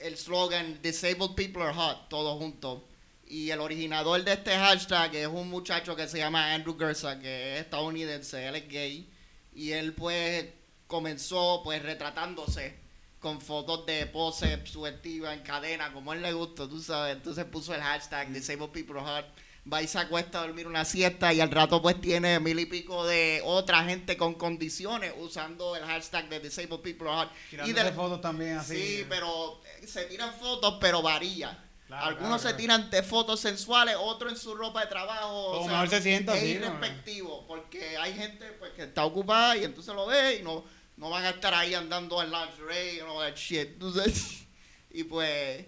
el 0.04 0.18
slogan 0.18 0.80
Disabled 0.82 1.34
People 1.36 1.64
are 1.64 1.74
Hot, 1.74 2.10
todos 2.10 2.38
juntos. 2.38 2.82
Y 3.26 3.50
el 3.50 3.62
originador 3.62 4.24
de 4.24 4.34
este 4.34 4.52
hashtag 4.52 5.16
es 5.16 5.28
un 5.28 5.50
muchacho 5.50 5.96
que 5.96 6.08
se 6.08 6.18
llama 6.18 6.54
Andrew 6.54 6.78
Gersa, 6.78 7.20
que 7.20 7.56
es 7.56 7.62
estadounidense, 7.62 8.46
él 8.48 8.56
es 8.56 8.68
gay. 8.68 9.10
Y 9.54 9.72
él 9.72 9.94
pues 9.94 10.46
comenzó 10.88 11.62
pues 11.64 11.82
retratándose 11.82 12.78
con 13.20 13.40
fotos 13.40 13.86
de 13.86 14.06
pose 14.08 14.66
subjetiva 14.66 15.34
en 15.34 15.40
cadena, 15.40 15.94
como 15.94 16.12
él 16.12 16.22
le 16.22 16.34
gusta, 16.34 16.68
tú 16.68 16.82
sabes. 16.82 17.16
Entonces 17.16 17.46
puso 17.46 17.74
el 17.74 17.82
hashtag 17.82 18.32
Disabled 18.34 18.72
People 18.72 19.00
are 19.00 19.08
Hot. 19.08 19.26
Va 19.72 19.82
y 19.82 19.88
se 19.88 19.98
acuesta 19.98 20.40
a 20.40 20.46
dormir 20.46 20.68
una 20.68 20.84
siesta 20.84 21.32
y 21.34 21.40
al 21.40 21.50
rato 21.50 21.82
pues 21.82 22.00
tiene 22.02 22.38
mil 22.42 22.60
y 22.60 22.66
pico 22.66 23.06
de 23.06 23.42
otra 23.46 23.84
gente 23.86 24.18
con 24.18 24.34
condiciones 24.34 25.14
usando 25.18 25.78
el 25.78 25.84
hashtag 25.86 26.28
de 26.28 26.42
Disabled 26.42 26.82
People 26.82 27.10
are. 27.10 27.30
Y 27.66 27.72
de- 27.72 27.92
fotos 27.94 28.20
también 28.20 28.58
así. 28.58 28.76
Sí, 28.76 29.06
pero 29.08 29.62
eh, 29.82 29.88
se 29.88 30.04
tiran 30.06 30.34
fotos, 30.34 30.78
pero 30.82 31.02
varía. 31.02 31.58
Claro, 31.88 32.06
Algunos 32.08 32.28
claro, 32.28 32.40
se 32.40 32.44
claro. 32.44 32.58
tiran 32.58 32.90
de 32.90 33.04
fotos 33.04 33.40
sensuales, 33.40 33.96
otros 33.98 34.34
en 34.34 34.38
su 34.38 34.54
ropa 34.54 34.82
de 34.82 34.88
trabajo. 34.88 35.52
Como 35.54 35.68
mejor 35.70 35.90
se 35.90 36.02
sienta, 36.02 36.36
es 36.38 36.44
irrespectivo, 36.44 37.46
porque 37.48 37.98
hay 37.98 38.14
gente 38.16 38.46
pues, 38.60 38.72
que 38.74 38.84
está 38.84 39.06
ocupada 39.06 39.56
y 39.56 39.64
entonces 39.64 39.94
lo 39.96 40.06
ve 40.08 40.40
y 40.40 40.44
no, 40.44 40.66
no 40.98 41.10
van 41.10 41.24
a 41.24 41.30
estar 41.30 41.54
ahí 41.54 41.74
andando 41.74 42.22
en 42.22 42.32
lingerie 42.32 42.96
y 42.96 43.00
all 43.00 43.20
that 43.20 43.38
shit. 43.38 43.70
Entonces, 43.74 44.46
y 44.92 45.04
pues 45.06 45.66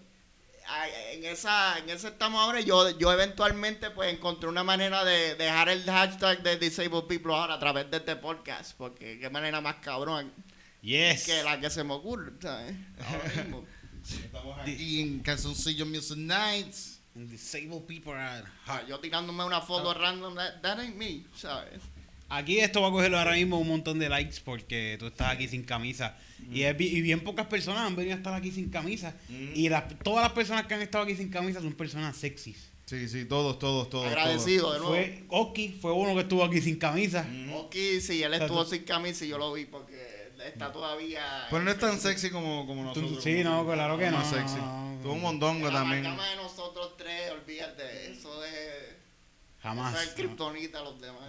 en 1.14 1.26
esa 1.26 1.78
en 1.80 1.90
esa 1.90 2.08
estamos 2.10 2.42
ahora. 2.42 2.60
Yo, 2.62 2.98
yo 2.98 3.12
eventualmente 3.12 3.92
pues 3.92 4.14
encontré 4.14 4.50
una 4.50 4.64
manera 4.64 5.04
de 5.04 5.36
dejar 5.36 5.70
el 5.70 5.84
hashtag 5.84 6.42
de 6.44 6.58
Disabled 6.58 7.06
People 7.06 7.34
ahora 7.34 7.56
a 7.56 7.60
través 7.60 7.90
de 7.92 7.98
este 7.98 8.16
podcast, 8.16 8.76
porque 8.78 9.20
qué 9.20 9.30
manera 9.30 9.62
más 9.62 9.76
cabrón 9.76 10.32
Yes. 10.82 11.26
que 11.26 11.42
la 11.44 11.60
que 11.60 11.70
se 11.70 11.84
me 11.84 11.94
ocurre, 11.94 12.32
¿sabes? 12.42 12.76
Ahora 13.06 13.44
mismo. 13.44 13.66
Estamos 14.08 14.60
aquí 14.60 15.02
en 15.02 15.20
Calzoncillo 15.20 15.86
Music 15.86 16.18
Nights. 16.18 17.00
And 17.16 17.30
disabled 17.30 17.86
people 17.88 18.12
are 18.14 18.44
Ah, 18.68 18.80
hot. 18.80 18.88
Yo 18.88 19.00
tirándome 19.00 19.44
una 19.46 19.62
foto 19.62 19.94
random, 19.94 20.36
that, 20.36 20.62
that 20.62 20.80
ain't 20.80 20.96
me, 20.98 21.24
¿sabes? 21.36 21.82
Aquí 22.28 22.60
esto 22.60 22.82
va 22.82 22.90
a 22.90 22.92
coger 22.92 23.16
ahora 23.16 23.32
mismo 23.34 23.58
un 23.58 23.68
montón 23.70 23.98
de 24.00 24.10
likes 24.10 24.42
porque 24.44 24.98
tú 25.00 25.08
estás 25.08 25.32
aquí 25.32 25.48
sin 25.48 25.64
camisa. 25.64 26.18
Y, 26.52 26.62
es 26.64 26.76
y 26.80 27.02
bien 27.02 27.22
pocas 27.22 27.48
personas 27.48 27.82
han 27.88 27.96
venido 27.96 28.14
a 28.16 28.18
estar 28.18 28.34
aquí 28.34 28.52
sin 28.52 28.70
camisa. 28.70 29.16
Y 29.30 29.70
las, 29.70 29.98
todas 30.00 30.24
las 30.24 30.34
personas 30.34 30.66
que 30.68 30.74
han 30.76 30.82
estado 30.82 31.04
aquí 31.06 31.16
sin 31.16 31.30
camisa 31.30 31.62
son 31.62 31.74
personas 31.74 32.16
sexys. 32.18 32.72
Sí, 32.86 33.08
sí, 33.10 33.26
todos, 33.26 33.58
todos, 33.58 33.90
todos. 33.90 34.06
Agradecido 34.06 34.72
de 34.74 34.78
nuevo. 34.80 34.94
Fue 34.94 35.24
Oki, 35.30 35.70
fue 35.82 35.92
uno 35.92 36.14
que 36.14 36.22
estuvo 36.22 36.44
aquí 36.44 36.62
sin 36.62 36.76
camisa. 36.78 37.26
Ok, 37.56 37.76
sí, 38.00 38.22
él 38.22 38.34
estuvo 38.36 38.64
sin 38.64 38.84
camisa 38.84 39.26
y 39.26 39.30
yo 39.30 39.40
lo 39.40 39.54
vi 39.54 39.66
porque 39.66 40.30
está 40.46 40.72
todavía... 40.72 41.22
todos. 41.26 41.48
Pero 41.50 41.64
no 41.64 41.72
es 41.72 41.80
tan 41.80 42.00
sexy 42.00 42.30
como, 42.30 42.68
como 42.68 42.94
Tú- 42.94 43.02
nosotros. 43.02 43.24
sí, 43.24 43.42
como- 43.44 43.64
no, 43.64 43.74
claro 43.74 43.98
que 43.98 44.06
no. 44.12 44.18
más 44.18 44.30
sexy. 44.30 44.58
Tuvo 45.02 45.14
un 45.14 45.22
mondongo 45.22 45.66
La 45.68 45.80
también. 45.80 46.06
amalgama 46.06 46.30
de 46.30 46.36
nosotros 46.36 46.96
tres, 46.98 47.32
olvídate, 47.32 48.12
eso 48.12 48.44
es... 48.46 48.95
Jamás. 49.66 49.96
Es 50.04 50.10
kriptonita 50.14 50.78
a 50.80 50.84
los 50.84 51.02
demás. 51.02 51.24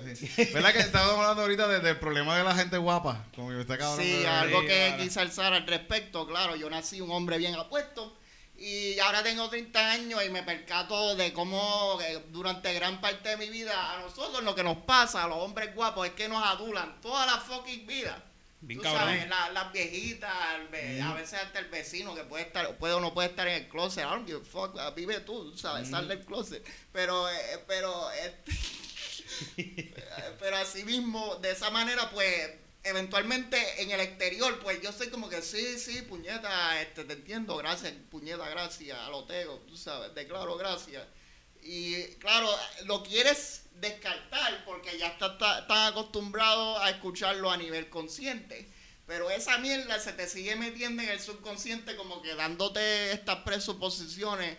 ¿Verdad 0.52 0.72
que 0.74 0.80
estábamos 0.80 1.14
hablando 1.20 1.40
ahorita 1.40 1.66
de- 1.68 1.80
del 1.80 1.98
problema 1.98 2.36
de 2.36 2.44
la 2.44 2.54
gente 2.54 2.76
guapa? 2.76 3.24
Como 3.34 3.48
que 3.48 3.60
está 3.62 3.78
cabrón. 3.78 4.04
Sí, 4.04 4.12
de- 4.12 4.26
algo 4.28 4.60
Sí, 4.60 4.66
que 4.66 4.94
quise 4.98 5.20
alzar 5.20 5.54
al 5.54 5.66
respecto, 5.66 6.26
claro, 6.26 6.54
yo 6.54 6.68
nací 6.68 7.00
un 7.00 7.10
hombre 7.10 7.38
bien 7.38 7.54
apuesto 7.54 8.14
y 8.58 8.98
ahora 8.98 9.22
tengo 9.22 9.48
30 9.48 9.90
años 9.90 10.20
y 10.22 10.28
me 10.28 10.42
percato 10.42 11.14
de 11.16 11.32
cómo 11.32 11.98
eh, 12.02 12.24
durante 12.30 12.74
gran 12.74 13.00
parte 13.00 13.30
de 13.30 13.36
mi 13.38 13.48
vida 13.48 13.94
a 13.94 14.00
nosotros 14.02 14.42
lo 14.44 14.54
que 14.54 14.62
nos 14.62 14.76
pasa, 14.78 15.24
a 15.24 15.28
los 15.28 15.38
hombres 15.38 15.74
guapos, 15.74 16.06
es 16.06 16.12
que 16.12 16.28
nos 16.28 16.44
adulan 16.44 17.00
toda 17.00 17.24
la 17.24 17.38
fucking 17.38 17.86
vida. 17.86 18.22
Bien 18.60 18.78
Tú 18.78 18.84
cabrón. 18.84 19.02
sabes, 19.08 19.28
la- 19.28 19.50
las 19.50 19.72
viejitas, 19.72 20.34
el 20.58 20.68
ve- 20.68 21.00
a 21.02 21.12
veces 21.14 21.34
hasta 21.40 21.58
el 21.58 21.66
vecino 21.66 22.14
que 22.14 22.24
puede 22.24 22.44
estar, 22.44 22.76
puede 22.78 22.94
o 22.94 23.00
no 23.00 23.12
puede 23.14 23.28
estar 23.28 23.46
en 23.46 23.54
el 23.62 23.68
closet, 23.68 24.04
I 24.04 24.08
don't 24.08 24.26
give 24.26 24.40
a 24.40 24.44
fuck, 24.44 24.74
uh, 24.74 24.94
vive 24.94 25.20
tú, 25.20 25.56
sabes, 25.56 25.88
sal 25.88 26.08
del 26.08 26.20
closet. 26.24 26.66
Pero, 26.92 27.28
eh, 27.28 27.64
pero, 27.68 28.10
este, 28.12 28.52
pero 30.40 30.56
así 30.56 30.84
mismo, 30.84 31.36
de 31.36 31.50
esa 31.52 31.70
manera, 31.70 32.10
pues, 32.10 32.50
eventualmente 32.82 33.82
en 33.82 33.90
el 33.90 34.00
exterior, 34.00 34.58
pues 34.60 34.80
yo 34.80 34.92
soy 34.92 35.08
como 35.10 35.28
que 35.28 35.42
sí, 35.42 35.78
sí, 35.78 36.02
puñeta, 36.02 36.80
este, 36.80 37.04
te 37.04 37.12
entiendo, 37.14 37.56
gracias, 37.56 37.92
puñeta, 38.10 38.48
gracias, 38.48 38.98
a 38.98 39.10
lo 39.10 39.24
tego, 39.24 39.56
tú 39.66 39.76
sabes, 39.76 40.14
declaro 40.14 40.56
gracias. 40.56 41.02
Y 41.62 41.94
claro, 42.18 42.48
lo 42.84 43.02
quieres 43.02 43.62
descartar 43.80 44.64
porque 44.64 44.98
ya 44.98 45.08
estás 45.08 45.36
tan 45.38 45.88
acostumbrado 45.92 46.78
a 46.78 46.90
escucharlo 46.90 47.50
a 47.50 47.56
nivel 47.56 47.88
consciente. 47.90 48.68
Pero 49.06 49.30
esa 49.30 49.58
mierda 49.58 49.98
se 50.00 50.12
te 50.12 50.28
sigue 50.28 50.56
metiendo 50.56 51.02
en 51.02 51.08
el 51.10 51.20
subconsciente 51.20 51.94
como 51.96 52.22
que 52.22 52.34
dándote 52.34 53.12
estas 53.12 53.36
presuposiciones 53.44 54.56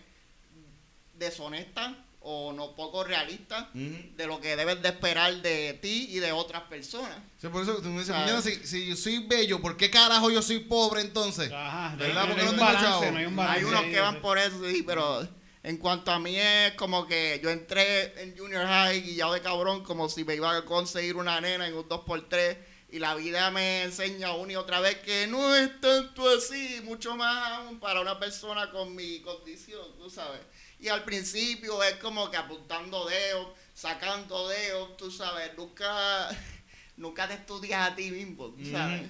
deshonestas 1.15 1.93
o 2.21 2.51
no 2.51 2.75
poco 2.75 3.03
realistas 3.03 3.67
de 3.73 4.27
lo 4.27 4.41
que 4.41 4.55
debes 4.55 4.81
de 4.81 4.89
esperar 4.89 5.33
de 5.41 5.73
ti 5.81 6.07
y 6.11 6.19
de 6.19 6.31
otras 6.31 6.63
personas. 6.63 7.17
Sí, 7.41 7.47
por 7.47 7.63
eso 7.63 7.77
tú 7.77 7.89
me 7.89 8.01
dices, 8.03 8.15
si, 8.43 8.67
si 8.67 8.87
yo 8.87 8.95
soy 8.97 9.19
bello, 9.27 9.61
¿por 9.61 9.77
qué 9.77 9.89
carajo 9.89 10.29
yo 10.29 10.41
soy 10.41 10.59
pobre 10.59 11.01
entonces? 11.01 11.51
Ajá, 11.53 11.95
¿Verdad? 11.95 12.27
no, 12.27 12.35
hay 12.35 12.45
no 12.45 12.51
un 12.51 12.57
balance, 12.57 13.11
no 13.11 13.17
hay 13.17 13.25
un 13.25 13.31
Hay 13.39 13.45
balance. 13.63 13.65
unos 13.65 13.81
que 13.85 13.99
van 13.99 14.21
por 14.21 14.37
eso, 14.37 14.69
sí, 14.69 14.83
pero 14.85 15.27
En 15.63 15.77
cuanto 15.77 16.11
a 16.11 16.19
mí 16.19 16.37
es 16.37 16.73
como 16.73 17.07
que 17.07 17.39
yo 17.43 17.49
entré 17.49 18.21
en 18.21 18.37
junior 18.37 18.65
high 18.65 19.01
guillado 19.01 19.33
de 19.33 19.41
cabrón 19.41 19.83
como 19.83 20.07
si 20.07 20.23
me 20.23 20.35
iba 20.35 20.55
a 20.55 20.65
conseguir 20.65 21.15
una 21.15 21.41
nena 21.41 21.67
en 21.67 21.73
un 21.73 21.87
2x3 21.89 22.57
y 22.89 22.99
la 22.99 23.15
vida 23.15 23.51
me 23.51 23.83
enseña 23.83 24.33
una 24.33 24.53
y 24.53 24.55
otra 24.55 24.79
vez 24.79 24.97
que 24.99 25.27
no 25.27 25.55
es 25.55 25.81
tanto 25.81 26.29
así, 26.29 26.79
mucho 26.83 27.15
más 27.17 27.51
aún 27.51 27.79
para 27.79 27.99
una 27.99 28.17
persona 28.17 28.71
con 28.71 28.95
mi 28.95 29.19
condición, 29.21 29.97
tú 29.97 30.09
sabes. 30.09 30.39
Y 30.79 30.87
al 30.87 31.03
principio 31.03 31.83
es 31.83 31.95
como 31.95 32.31
que 32.31 32.37
apuntando 32.37 33.05
dedos, 33.05 33.49
sacando 33.73 34.47
dedos, 34.47 34.95
tú 34.95 35.11
sabes, 35.11 35.55
nunca, 35.57 36.29
nunca 36.97 37.27
te 37.27 37.33
estudias 37.33 37.91
a 37.91 37.95
ti 37.95 38.09
mismo, 38.09 38.47
tú 38.51 38.65
sabes. 38.71 39.01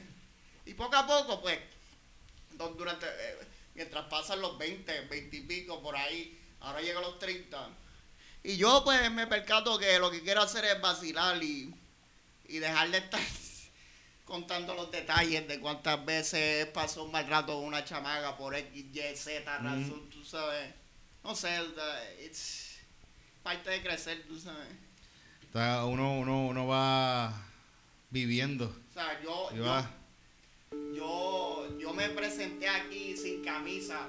Y 0.66 0.74
poco 0.74 0.96
a 0.96 1.06
poco, 1.06 1.42
pues, 1.42 1.60
durante, 2.76 3.06
eh, 3.06 3.38
mientras 3.76 4.06
pasan 4.06 4.42
los 4.42 4.58
20, 4.58 5.02
20 5.02 5.38
y 5.38 5.42
pico 5.42 5.82
por 5.84 5.96
ahí, 5.96 6.37
ahora 6.62 6.82
llego 6.82 7.00
a 7.00 7.04
los 7.04 7.20
30. 7.20 7.70
Y 8.44 8.58
yo 8.58 8.84
pues 8.84 9.12
me 9.12 9.28
percato 9.28 9.78
que 9.78 10.00
lo 10.00 10.10
que 10.12 10.22
quiero 10.22 10.42
hacer 10.42 10.64
es 10.66 10.80
vacilar 10.82 11.42
y, 11.44 11.74
y 12.48 12.58
dejar 12.60 12.90
de 12.92 13.00
estar 13.00 13.20
contando 14.26 14.74
los 14.74 14.92
detalles 14.92 15.48
de 15.48 15.60
cuántas 15.60 16.04
veces 16.06 16.66
pasó 16.68 17.04
un 17.04 17.12
mal 17.12 17.28
rato 17.28 17.56
con 17.56 17.66
una 17.66 17.84
chamaga 17.84 18.38
por 18.38 18.56
X, 18.56 18.86
Y, 18.94 19.16
Z 19.16 19.58
razón, 19.58 20.10
tú 20.10 20.24
sabes. 20.24 20.74
No 21.24 21.36
sé, 21.36 21.50
it's 22.24 22.78
parte 23.44 23.70
de 23.70 23.82
crecer, 23.82 24.26
tú 24.28 24.40
sabes. 24.40 24.68
Está- 25.42 25.86
uno, 25.86 26.18
uno, 26.20 26.48
uno 26.48 26.68
va 26.68 27.34
viviendo. 28.10 28.66
O 28.90 28.94
sea, 28.94 29.22
yo, 30.94 31.78
yo 31.80 31.94
me 31.94 32.10
presenté 32.10 32.68
aquí 32.68 33.16
sin 33.18 33.44
camisa 33.44 34.08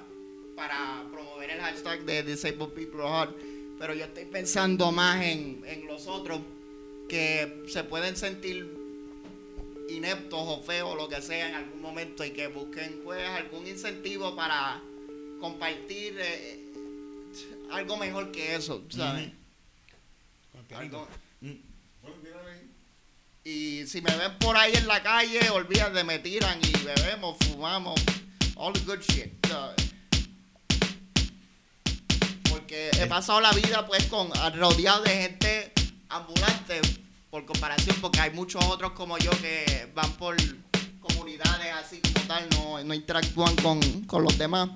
para 0.59 1.05
promover 1.09 1.49
el 1.51 1.61
hashtag 1.61 2.03
de 2.03 2.21
Disabled 2.21 2.73
People 2.73 3.01
Heart, 3.07 3.33
pero 3.79 3.93
yo 3.93 4.03
estoy 4.03 4.25
pensando 4.25 4.91
más 4.91 5.23
en, 5.23 5.63
en 5.65 5.87
los 5.87 6.05
otros 6.07 6.41
que 7.07 7.63
se 7.69 7.85
pueden 7.85 8.17
sentir 8.17 8.69
ineptos 9.89 10.37
o 10.43 10.61
feos, 10.61 10.97
lo 10.97 11.07
que 11.07 11.21
sea, 11.21 11.47
en 11.47 11.55
algún 11.55 11.81
momento 11.81 12.25
y 12.25 12.31
que 12.31 12.47
busquen 12.47 12.99
pues 13.05 13.25
algún 13.29 13.67
incentivo 13.67 14.35
para 14.35 14.81
compartir 15.39 16.17
eh, 16.19 16.59
algo 17.71 17.95
mejor 17.95 18.29
que 18.33 18.55
eso, 18.55 18.83
¿sabes? 18.89 19.29
Algo- 20.75 21.07
y 23.45 23.87
si 23.87 24.01
me 24.01 24.13
ven 24.17 24.37
por 24.39 24.57
ahí 24.57 24.73
en 24.75 24.87
la 24.87 25.01
calle, 25.01 25.49
olvídate, 25.51 26.03
me 26.03 26.19
tiran 26.19 26.59
y 26.61 26.71
bebemos, 26.83 27.37
fumamos, 27.47 27.99
all 28.57 28.73
the 28.73 28.81
good 28.81 28.99
shit. 28.99 29.31
¿sabes? 29.47 29.78
Porque 32.69 32.91
he 33.01 33.07
pasado 33.07 33.41
la 33.41 33.51
vida 33.51 33.83
pues 33.87 34.05
con 34.05 34.29
rodeado 34.55 35.01
de 35.01 35.09
gente 35.09 35.71
ambulante 36.07 36.79
por 37.31 37.43
comparación, 37.43 37.97
porque 37.99 38.19
hay 38.19 38.29
muchos 38.29 38.63
otros 38.65 38.91
como 38.91 39.17
yo 39.17 39.31
que 39.41 39.87
van 39.95 40.11
por 40.13 40.35
comunidades 40.99 41.73
así 41.83 41.99
como 41.99 42.27
tal, 42.27 42.47
no, 42.51 42.83
no 42.83 42.93
interactúan 42.93 43.55
con, 43.55 43.79
con 44.03 44.23
los 44.23 44.37
demás. 44.37 44.69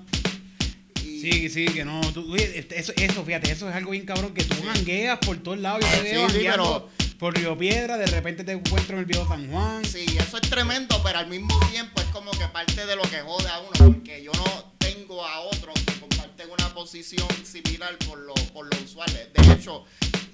Sí, 1.00 1.48
sí, 1.48 1.66
que 1.66 1.84
no. 1.84 2.00
tú- 2.12 2.34
este- 2.34 2.80
eso, 2.80 2.92
eso, 2.96 3.24
fíjate, 3.24 3.52
eso 3.52 3.70
es 3.70 3.76
algo 3.76 3.92
bien 3.92 4.04
cabrón, 4.04 4.34
que 4.34 4.42
tú 4.42 4.56
jangueas 4.66 5.20
por 5.20 5.36
todos 5.36 5.60
lados. 5.60 5.80
Yo 5.82 5.96
te 5.96 6.02
veo 6.02 6.26
Sí, 6.28 6.32
sí, 6.32 6.44
jangueando 6.46 6.90
por 7.20 7.36
Río 7.38 7.56
Piedra, 7.56 7.96
de 7.96 8.06
repente 8.06 8.42
te 8.42 8.50
encuentro 8.52 8.96
en 8.96 9.00
el 9.00 9.06
viejo 9.06 9.28
San 9.28 9.48
Juan. 9.48 9.84
Sí, 9.84 10.04
eso 10.18 10.38
es 10.38 10.50
tremendo, 10.50 11.00
pero 11.04 11.20
al 11.20 11.28
mismo 11.28 11.56
tiempo 11.70 12.00
es 12.00 12.08
como 12.08 12.32
que 12.32 12.48
parte 12.48 12.86
de 12.86 12.96
lo 12.96 13.02
que 13.02 13.20
jode 13.20 13.48
a 13.48 13.60
uno, 13.60 13.70
porque 13.94 14.20
yo 14.24 14.32
no 14.32 14.73
tengo 14.94 15.24
a 15.24 15.40
otros 15.40 15.74
que 15.84 15.98
comparten 15.98 16.50
una 16.50 16.72
posición 16.72 17.26
similar 17.44 17.96
por 18.06 18.18
lo, 18.18 18.34
por 18.52 18.66
lo 18.66 18.84
usual. 18.84 19.10
De 19.12 19.52
hecho, 19.52 19.84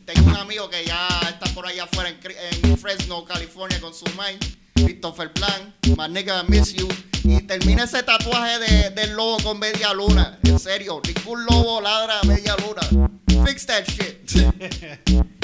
tengo 0.04 0.28
un 0.28 0.36
amigo 0.36 0.68
que 0.68 0.84
ya 0.84 1.08
está 1.28 1.46
por 1.54 1.66
allá 1.66 1.84
afuera 1.84 2.10
en, 2.10 2.70
en 2.70 2.78
Fresno, 2.78 3.24
California, 3.24 3.80
con 3.80 3.94
su 3.94 4.04
mind, 4.06 4.44
Christopher 4.74 5.30
Blanc, 5.34 5.74
my 5.96 6.08
nigga, 6.08 6.42
miss 6.44 6.74
you. 6.74 6.88
Y 7.24 7.40
termina 7.42 7.84
ese 7.84 8.02
tatuaje 8.02 8.58
de, 8.58 8.90
del 8.90 9.12
lobo 9.14 9.38
con 9.42 9.58
media 9.58 9.92
luna. 9.94 10.38
En 10.42 10.58
serio, 10.58 11.00
ningún 11.06 11.44
lobo 11.46 11.80
ladra 11.80 12.20
a 12.20 12.24
media 12.24 12.56
luna. 12.56 13.10
Fix 13.46 13.66
that 13.66 13.84
shit. 13.84 14.30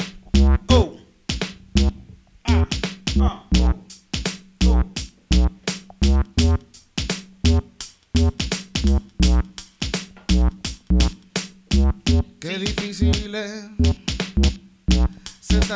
Oh. 0.69 0.86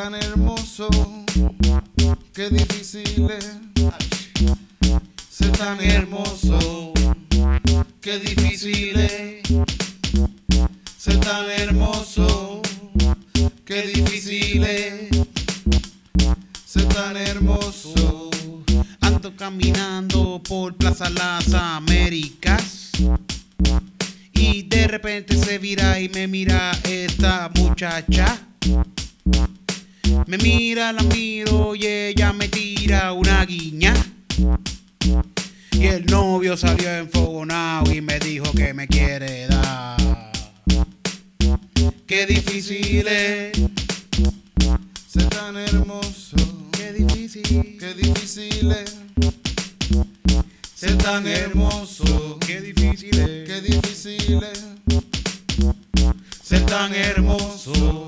Tan 0.04 0.16
hermoso. 0.16 0.90
Qué 2.34 2.50
difícil 2.50 3.30
es 3.30 3.52
tan 5.60 5.80
hermoso. 5.80 6.94
Qué 8.02 8.18
difícil 8.18 9.00
es 9.00 9.44
tan 11.20 11.52
hermoso. 11.52 12.64
Qué 13.64 13.84
difícil 13.94 14.64
es 14.64 15.10
tan 16.96 17.16
hermoso. 17.18 18.32
Ando 19.02 19.36
caminando 19.36 20.42
por 20.42 20.76
Plaza 20.78 21.12
Las 21.12 21.54
Américas. 21.54 22.90
Y 24.34 24.64
de 24.64 24.88
repente 24.88 25.38
se 25.38 25.60
vira 25.60 26.00
y 26.00 26.10
me 26.10 26.28
mira 26.28 26.72
esta 26.86 27.52
muchacha. 27.54 28.48
Me 30.28 30.38
mira, 30.38 30.92
la 30.92 31.04
miro 31.04 31.76
y 31.76 31.86
ella 31.86 32.34
me 32.34 32.48
tira 32.48 33.14
una 33.14 33.46
guiña. 33.46 33.94
Y 35.72 35.88
el 35.88 36.06
novio 36.06 36.56
salió 36.58 36.90
enfogonado 36.98 37.92
y 37.94 38.02
me 38.02 38.20
dijo 38.20 38.52
que 38.52 38.74
me 38.74 38.88
quiere 38.88 39.48
dar. 39.48 39.98
Qué 42.06 42.26
difícil 42.26 43.08
es, 43.08 43.52
Ser 45.08 45.28
tan 45.30 45.58
hermoso. 45.58 46.36
qué 46.72 46.94
difícil. 46.94 47.78
Qué 47.80 47.94
difícil 47.94 48.72
es 48.72 48.98
ser 50.76 50.98
tan 50.98 51.26
hermoso. 51.28 52.38
Qué 52.46 52.62
difícil 52.62 53.20
es. 53.20 53.48
Qué 53.48 53.62
difícil 53.62 54.44
es 54.44 54.66
ser 56.44 56.66
tan 56.66 56.94
hermoso. 56.94 58.08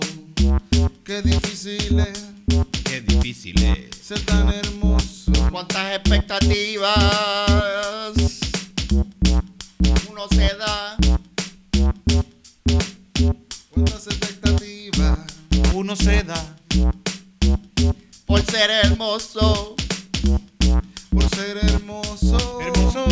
Qué 1.05 1.21
difícil 1.21 1.99
es 1.99 2.25
Qué 2.85 3.01
difícil 3.01 3.61
es. 3.63 3.97
ser 3.97 4.19
tan 4.21 4.49
hermoso. 4.49 5.31
cuántas 5.51 5.95
expectativas 5.97 6.93
uno 10.09 10.27
se 10.29 10.55
da 10.57 10.97
Cuántas 13.71 14.07
expectativas 14.07 15.19
Uno 15.73 15.95
se 15.95 16.23
da 16.23 16.55
por 18.25 18.41
ser 18.45 18.71
hermoso. 18.71 19.75
por 21.11 21.29
ser 21.35 21.57
hermoso. 21.57 22.61
hermoso. 22.61 23.05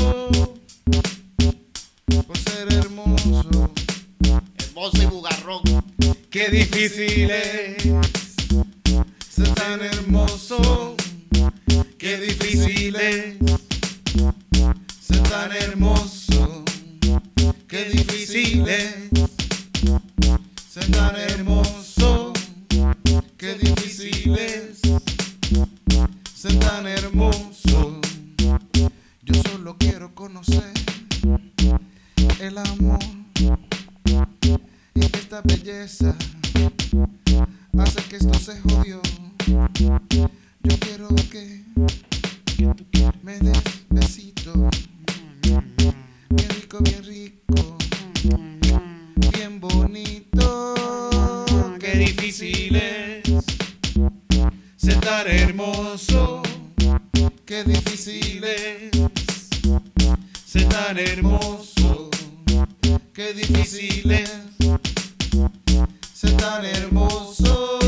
Por 2.27 2.37
ser 2.37 2.73
hermoso. 2.73 3.71
Hermoso 4.57 5.01
y 5.01 5.05
bugarrón. 5.05 5.61
Qué 6.31 6.49
difícil 6.49 7.29
es. 7.29 7.83
Ser 9.29 9.53
tan 9.53 9.81
hermoso. 9.81 10.95
Qué 11.97 12.17
difícil 12.21 12.95
es. 12.95 13.35
Ser 15.01 15.23
tan 15.23 15.51
hermoso. 15.51 16.63
Qué 17.67 17.83
difícil 17.83 18.65
es 18.65 18.95
ser 20.69 20.89
tan 20.91 21.17
hermoso. 21.17 22.31
Qué 23.37 23.55
difícil 23.55 24.37
es 24.37 24.79
ser 26.33 26.59
tan 26.59 26.87
hermoso. 26.87 27.99
Yo 29.23 29.41
solo 29.51 29.75
quiero 29.77 30.15
conocer 30.15 30.71
el 32.39 32.57
amor 32.57 33.20
esta 35.31 35.41
belleza 35.43 36.13
hace 37.77 38.03
que 38.09 38.17
esto 38.17 38.33
se 38.33 38.59
jodió. 38.59 39.01
Yo 39.47 40.77
quiero 40.77 41.07
que 41.31 41.63
me 43.23 43.39
des 43.39 43.61
besito, 43.89 44.51
bien 45.41 46.49
rico, 46.49 46.79
bien 46.81 47.03
rico, 47.05 47.77
bien 49.31 49.61
bonito. 49.61 50.75
Qué 51.79 51.97
difícil 51.97 52.75
es. 52.75 53.23
Ser 54.75 54.99
tan 54.99 55.27
hermoso. 55.27 56.41
Qué 57.45 57.63
difícil 57.63 58.43
es 58.43 58.91
Ser 60.45 60.67
tan 60.67 60.99
hermoso. 60.99 62.09
Qué 63.13 63.33
difícil 63.33 64.11
es 64.11 64.41
tan 66.41 66.65
hermoso, 66.65 67.79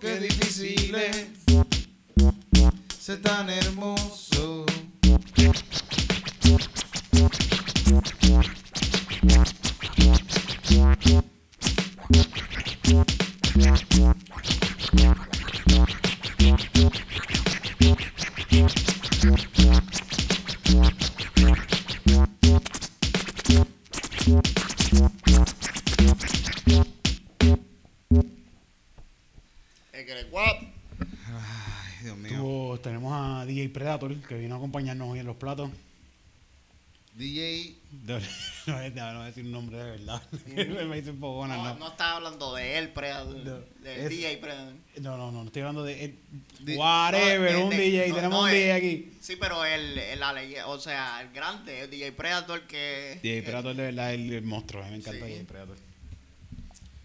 qué 0.00 0.18
difícil 0.18 0.94
es 0.94 1.26
ser 2.98 3.20
tan 3.20 3.50
hermoso. 3.50 4.29
Que 34.30 34.36
vino 34.36 34.54
a 34.54 34.58
acompañarnos 34.58 35.08
hoy 35.10 35.18
en 35.18 35.26
los 35.26 35.36
platos. 35.36 35.70
DJ. 37.14 37.74
No, 38.66 39.12
no 39.12 39.22
a 39.22 39.26
decir 39.26 39.44
un 39.44 39.50
nombre 39.50 39.76
de 39.78 39.90
verdad. 39.90 40.22
Me 40.46 40.84
un 41.10 41.18
poco 41.18 41.46
No, 41.48 41.56
no. 41.56 41.74
no 41.74 41.88
estaba 41.88 42.16
hablando 42.18 42.54
de 42.54 42.78
él, 42.78 42.90
Predator. 42.90 43.34
No, 43.34 43.58
Del 43.82 44.00
es- 44.02 44.08
DJ 44.10 44.36
Predator. 44.36 44.74
No, 45.00 45.16
no, 45.16 45.32
no, 45.32 45.40
no 45.40 45.46
estoy 45.46 45.62
hablando 45.62 45.82
de. 45.82 46.14
Di- 46.60 46.76
whatever, 46.76 47.50
No, 47.52 47.58
de- 47.58 47.64
un 47.64 47.70
de- 47.70 47.76
DJ, 47.78 48.08
no, 48.10 48.14
tenemos 48.14 48.38
no, 48.38 48.44
un 48.44 48.50
DJ 48.52 48.72
aquí. 48.72 49.12
Sí, 49.20 49.34
pero 49.34 49.64
el, 49.64 49.98
el, 49.98 50.20
leye- 50.20 50.62
o 50.64 50.78
sea, 50.78 51.20
el 51.22 51.32
grande, 51.32 51.80
el 51.80 51.90
DJ 51.90 52.12
Predator 52.12 52.62
que... 52.68 53.18
DJ 53.24 53.42
Predator 53.42 53.74
de 53.74 53.82
verdad 53.82 54.14
el, 54.14 54.32
el 54.32 54.42
monstruo, 54.42 54.82
a 54.82 54.86
mí 54.86 54.92
me 54.92 54.96
encanta 54.98 55.26
Sí. 55.26 55.32
DJ 55.32 55.44
Predator. 55.46 55.76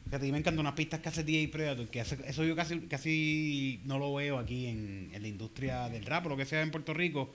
Fíjate, 0.06 0.18
a 0.26 0.28
mí 0.28 0.32
me 0.32 0.38
encantan 0.38 0.60
unas 0.60 0.74
pistas 0.76 1.00
que 1.00 1.10
hace 1.10 1.24
DJ 1.24 1.48
Predator, 1.50 1.88
que 1.88 2.02
hace- 2.02 2.18
eso 2.28 2.44
yo 2.44 2.56
casi, 2.56 2.80
casi 2.82 3.82
no 3.86 3.98
lo 4.00 4.14
veo 4.14 4.38
aquí 4.38 4.68
en, 4.68 5.10
en 5.14 5.22
la 5.22 5.28
industria 5.28 5.90
del 5.90 6.06
rap 6.06 6.26
o 6.28 6.30
lo 6.30 6.38
que 6.38 6.46
sea 6.46 6.62
en 6.62 6.72
Puerto 6.72 6.94
Rico, 6.94 7.34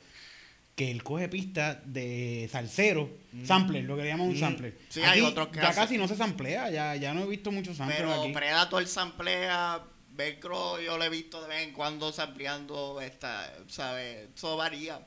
que 0.76 0.90
él 0.90 1.02
coge 1.02 1.28
pistas 1.28 1.78
de 1.84 2.48
salsero, 2.50 3.10
sampler, 3.44 3.84
lo 3.84 3.96
que 3.96 4.02
le 4.04 4.08
llaman 4.08 4.28
un 4.28 4.34
Mm. 4.36 4.40
sampler. 4.40 4.78
Sí, 4.88 5.02
hay 5.02 5.20
otros 5.20 5.48
que 5.48 5.56
ya 5.60 5.74
casi 5.74 5.98
no 5.98 6.06
se 6.08 6.16
samplea, 6.16 6.70
ya, 6.70 6.96
ya 6.96 7.12
no 7.12 7.24
he 7.24 7.26
visto 7.26 7.50
muchos 7.52 7.76
samplers 7.76 8.00
Pero 8.02 8.22
aquí. 8.22 8.32
Predator 8.32 8.86
samplea, 8.86 9.82
Velcro 10.16 10.80
yo 10.80 10.96
lo 10.96 11.04
he 11.04 11.08
visto 11.08 11.42
de 11.42 11.48
vez 11.48 11.62
en 11.66 11.72
cuando 11.72 12.12
sampleando 12.12 13.00
esta, 13.00 13.52
¿sabes? 13.68 14.28
Eso 14.34 14.56
varía. 14.56 15.00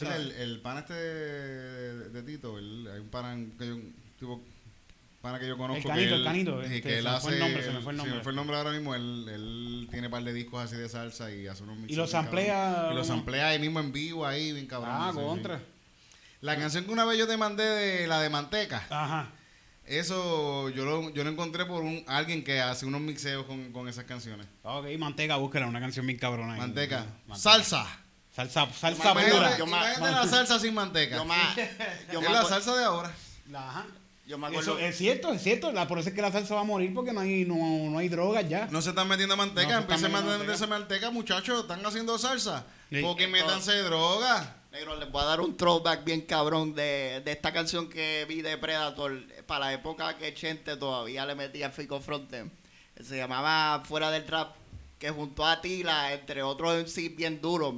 El, 0.00 0.32
el 0.32 0.60
pana 0.60 0.80
este 0.80 0.94
de, 0.94 2.08
de 2.08 2.22
Tito, 2.24 2.58
el- 2.58 2.88
hay 2.92 2.98
un 3.00 3.08
pana 3.08 3.38
que 3.58 3.66
yo, 3.66 3.76
tipo, 4.18 4.42
pana 5.22 5.38
que 5.38 5.46
yo 5.48 5.56
conozco. 5.56 5.76
El 5.78 5.84
canito, 5.84 6.08
que 6.10 6.14
el 6.16 6.24
canito, 6.24 6.60
sí, 6.60 6.66
este, 6.76 6.82
que 6.82 6.98
él 6.98 7.04
se 7.04 7.08
me 7.08 7.14
hace, 7.16 7.20
fue 7.26 7.32
el 7.34 7.38
nombre, 7.38 7.62
se 7.62 7.70
me 7.70 7.80
fue 7.80 7.92
el 7.92 7.96
nombre. 7.96 8.16
me 8.16 8.22
fue 8.22 8.32
el 8.32 8.36
nombre 8.36 8.56
ahora 8.56 8.70
mismo. 8.72 8.94
Él, 8.94 9.28
él 9.32 9.88
tiene 9.90 10.08
un 10.08 10.10
par 10.10 10.22
de 10.24 10.32
discos 10.32 10.62
así 10.62 10.76
de 10.76 10.88
salsa 10.88 11.30
y 11.32 11.46
hace 11.46 11.62
unos 11.62 11.76
mixes 11.76 11.92
Y 11.92 11.96
los. 11.96 12.10
Y 12.12 12.94
los 12.94 13.06
samplea 13.06 13.48
ahí 13.48 13.58
mismo 13.58 13.80
en 13.80 13.92
vivo, 13.92 14.26
ahí, 14.26 14.52
bien 14.52 14.66
cabrón. 14.66 14.90
Ah, 14.92 15.12
contra. 15.14 15.60
La 16.40 16.56
canción 16.56 16.84
que 16.84 16.90
una 16.90 17.04
vez 17.04 17.18
yo 17.18 17.26
te 17.28 17.36
mandé 17.36 17.62
de 17.64 18.06
la 18.08 18.20
de 18.20 18.28
Manteca, 18.28 18.84
Ajá. 18.90 19.30
eso 19.86 20.68
yo 20.70 20.84
lo, 20.84 21.10
yo 21.10 21.22
lo 21.22 21.30
encontré 21.30 21.66
por 21.66 21.82
un 21.84 22.02
alguien 22.08 22.42
que 22.42 22.60
hace 22.60 22.84
unos 22.84 23.00
mixeos 23.00 23.46
con, 23.46 23.72
con 23.72 23.88
esas 23.88 24.04
canciones. 24.04 24.46
Ok, 24.62 24.86
Manteca, 24.98 25.36
búsquela, 25.36 25.66
una 25.66 25.78
canción 25.80 26.04
bien 26.04 26.18
cabrona. 26.18 26.54
ahí. 26.54 26.58
Manteca. 26.60 27.06
Manteca. 27.26 27.36
Salsa. 27.38 27.86
Salsa, 28.34 28.66
salsa 28.72 29.12
pura. 29.12 29.58
Imagínate, 29.58 30.00
la 30.00 30.26
salsa 30.26 30.58
sin 30.58 30.72
manteca. 30.74 31.16
Yo 31.16 31.24
más, 31.26 31.54
yo 32.12 32.20
es 32.20 32.30
la 32.30 32.44
salsa 32.44 32.74
de 32.76 32.84
ahora. 32.84 33.12
La- 33.50 33.68
Ajá. 33.68 33.86
Yo 34.26 34.38
me 34.38 34.48
Eso 34.48 34.72
acuerdo... 34.72 34.78
es 34.78 34.96
cierto, 34.96 35.32
es 35.32 35.42
cierto. 35.42 35.72
La, 35.72 35.88
por 35.88 35.98
eso 35.98 36.10
es 36.10 36.14
que 36.14 36.22
la 36.22 36.30
salsa 36.30 36.54
va 36.54 36.60
a 36.60 36.64
morir 36.64 36.94
porque 36.94 37.12
no 37.12 37.20
hay, 37.20 37.44
no, 37.44 37.56
no 37.90 37.98
hay 37.98 38.08
drogas 38.08 38.48
ya. 38.48 38.68
No 38.70 38.80
se 38.80 38.90
están 38.90 39.08
metiendo 39.08 39.36
No 39.36 39.44
manteca, 39.44 39.70
se 39.70 39.78
empiecen 39.78 40.14
a 40.14 40.38
meterse 40.38 40.66
manteca, 40.66 41.10
muchachos, 41.10 41.62
están 41.62 41.84
haciendo 41.84 42.16
salsa. 42.18 42.64
Sí. 42.90 43.00
Porque 43.02 43.26
métanse 43.26 43.72
droga. 43.82 44.56
Negro, 44.70 44.96
les 44.96 45.10
voy 45.10 45.22
a 45.22 45.26
dar 45.26 45.40
un 45.40 45.56
throwback 45.56 46.04
bien 46.04 46.22
cabrón 46.22 46.74
de, 46.74 47.20
de 47.24 47.32
esta 47.32 47.52
canción 47.52 47.90
que 47.90 48.24
vi 48.26 48.40
de 48.40 48.56
Predator 48.56 49.20
para 49.46 49.66
la 49.66 49.72
época 49.74 50.16
que 50.16 50.32
Chente 50.32 50.76
todavía 50.76 51.26
le 51.26 51.34
metía 51.34 51.70
Fico 51.70 52.00
Fronten. 52.00 52.50
Se 52.98 53.16
llamaba 53.16 53.82
Fuera 53.84 54.10
del 54.10 54.26
Rap, 54.26 54.54
que 54.98 55.10
junto 55.10 55.44
a 55.44 55.60
Tila, 55.60 56.14
entre 56.14 56.42
otros 56.42 56.90
sí 56.90 57.08
bien 57.10 57.40
duros. 57.42 57.74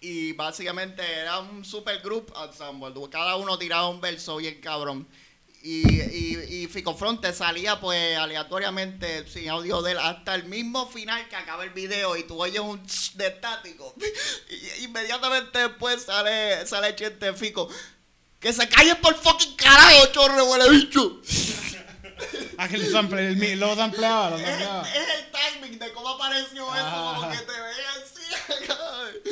Y 0.00 0.32
básicamente 0.32 1.02
era 1.02 1.40
un 1.40 1.64
super 1.64 2.00
group 2.00 2.32
ensemble. 2.44 2.92
Cada 3.10 3.36
uno 3.36 3.58
tiraba 3.58 3.88
un 3.88 4.00
verso 4.00 4.36
bien 4.36 4.60
cabrón. 4.60 5.08
Y, 5.60 6.62
y, 6.62 6.66
Fico 6.68 6.94
Fronte 6.94 7.32
salía 7.32 7.80
pues 7.80 8.16
aleatoriamente 8.16 9.26
sin 9.26 9.48
audio 9.48 9.82
de 9.82 9.92
él 9.92 9.98
hasta 9.98 10.36
el 10.36 10.44
mismo 10.44 10.86
final 10.86 11.28
que 11.28 11.34
acaba 11.34 11.64
el 11.64 11.70
video 11.70 12.16
y 12.16 12.22
tú 12.22 12.40
oyes 12.40 12.60
un 12.60 12.80
tss 12.86 13.16
de 13.16 13.26
estático. 13.26 13.92
Inmediatamente 14.82 15.58
después 15.58 16.02
sale, 16.04 16.64
sale 16.64 16.94
Chente 16.94 17.32
Fico. 17.32 17.68
Que 18.38 18.52
se 18.52 18.68
calle 18.68 18.94
por 18.96 19.16
fucking 19.16 19.56
carajo, 19.56 20.06
chorre 20.12 20.42
huele 20.42 20.70
bicho. 20.70 21.20
Ah, 22.56 22.68
que 22.68 22.76
el 22.76 22.90
sample, 22.90 23.28
el, 23.28 23.36
mi- 23.36 23.54
lo 23.56 23.74
sampleaba, 23.76 24.30
lo 24.30 24.38
Es, 24.38 24.44
es 24.48 24.58
el 24.60 25.30
timing 25.60 25.78
de 25.78 25.92
cómo 25.92 26.08
apareció 26.10 26.74
eso, 26.74 27.14
como 27.16 27.30
que 27.30 27.36
te 27.38 27.52
veía 27.52 27.90
así. 28.02 29.28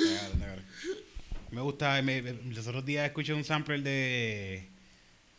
Me 1.51 1.61
gusta, 1.61 2.01
me- 2.03 2.23
los 2.23 2.67
otros 2.67 2.85
días 2.85 3.07
escuché 3.07 3.33
un 3.33 3.45
sampler 3.45 3.83
de, 3.83 4.69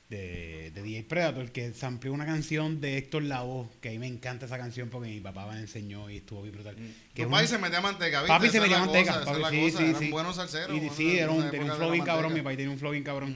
de, 0.10 0.72
de 0.74 0.82
DJ 0.84 1.04
Predator 1.04 1.52
que 1.52 1.74
sampleó 1.74 2.14
una 2.14 2.26
canción 2.26 2.80
de 2.80 2.98
Héctor 2.98 3.24
Lavoe, 3.24 3.68
que 3.82 3.90
a 3.90 3.92
mí 3.92 4.00
me 4.00 4.08
encanta 4.08 4.46
esa 4.46 4.58
canción 4.58 4.90
porque 4.90 5.10
mi 5.10 5.20
papá 5.20 5.46
me 5.48 5.56
la 5.56 5.60
enseñó 5.62 6.10
y 6.10 6.18
estuvo 6.18 6.44
bien 6.44 6.54
brutal. 6.54 6.76
Que 7.14 7.24
Tu 7.26 7.30
un- 7.36 7.48
se 7.48 7.58
metía 7.58 7.82
manteca, 7.82 8.20
¿viste? 8.22 8.28
Papi 8.34 8.50
se 8.50 8.62
metía 8.62 8.80
manteca. 8.80 9.20
cosa, 9.20 9.42
papi, 9.42 9.56
sí, 9.58 9.72
sí, 9.78 9.84
eran 9.84 10.00
sí. 10.00 10.10
buenos 10.10 10.36
salseros. 10.38 10.78
Y, 10.78 10.90
sí, 10.92 11.18
era 11.18 11.32
un, 11.32 11.50
tenía 11.52 11.72
un 11.74 11.78
flow 11.78 11.92
bien 11.92 12.06
cabrón. 12.06 12.34
Mi 12.34 12.42
país 12.42 12.58
tenía 12.58 12.72
un 12.72 12.80
flow 12.80 12.92
bien 12.94 13.04
cabrón. 13.04 13.36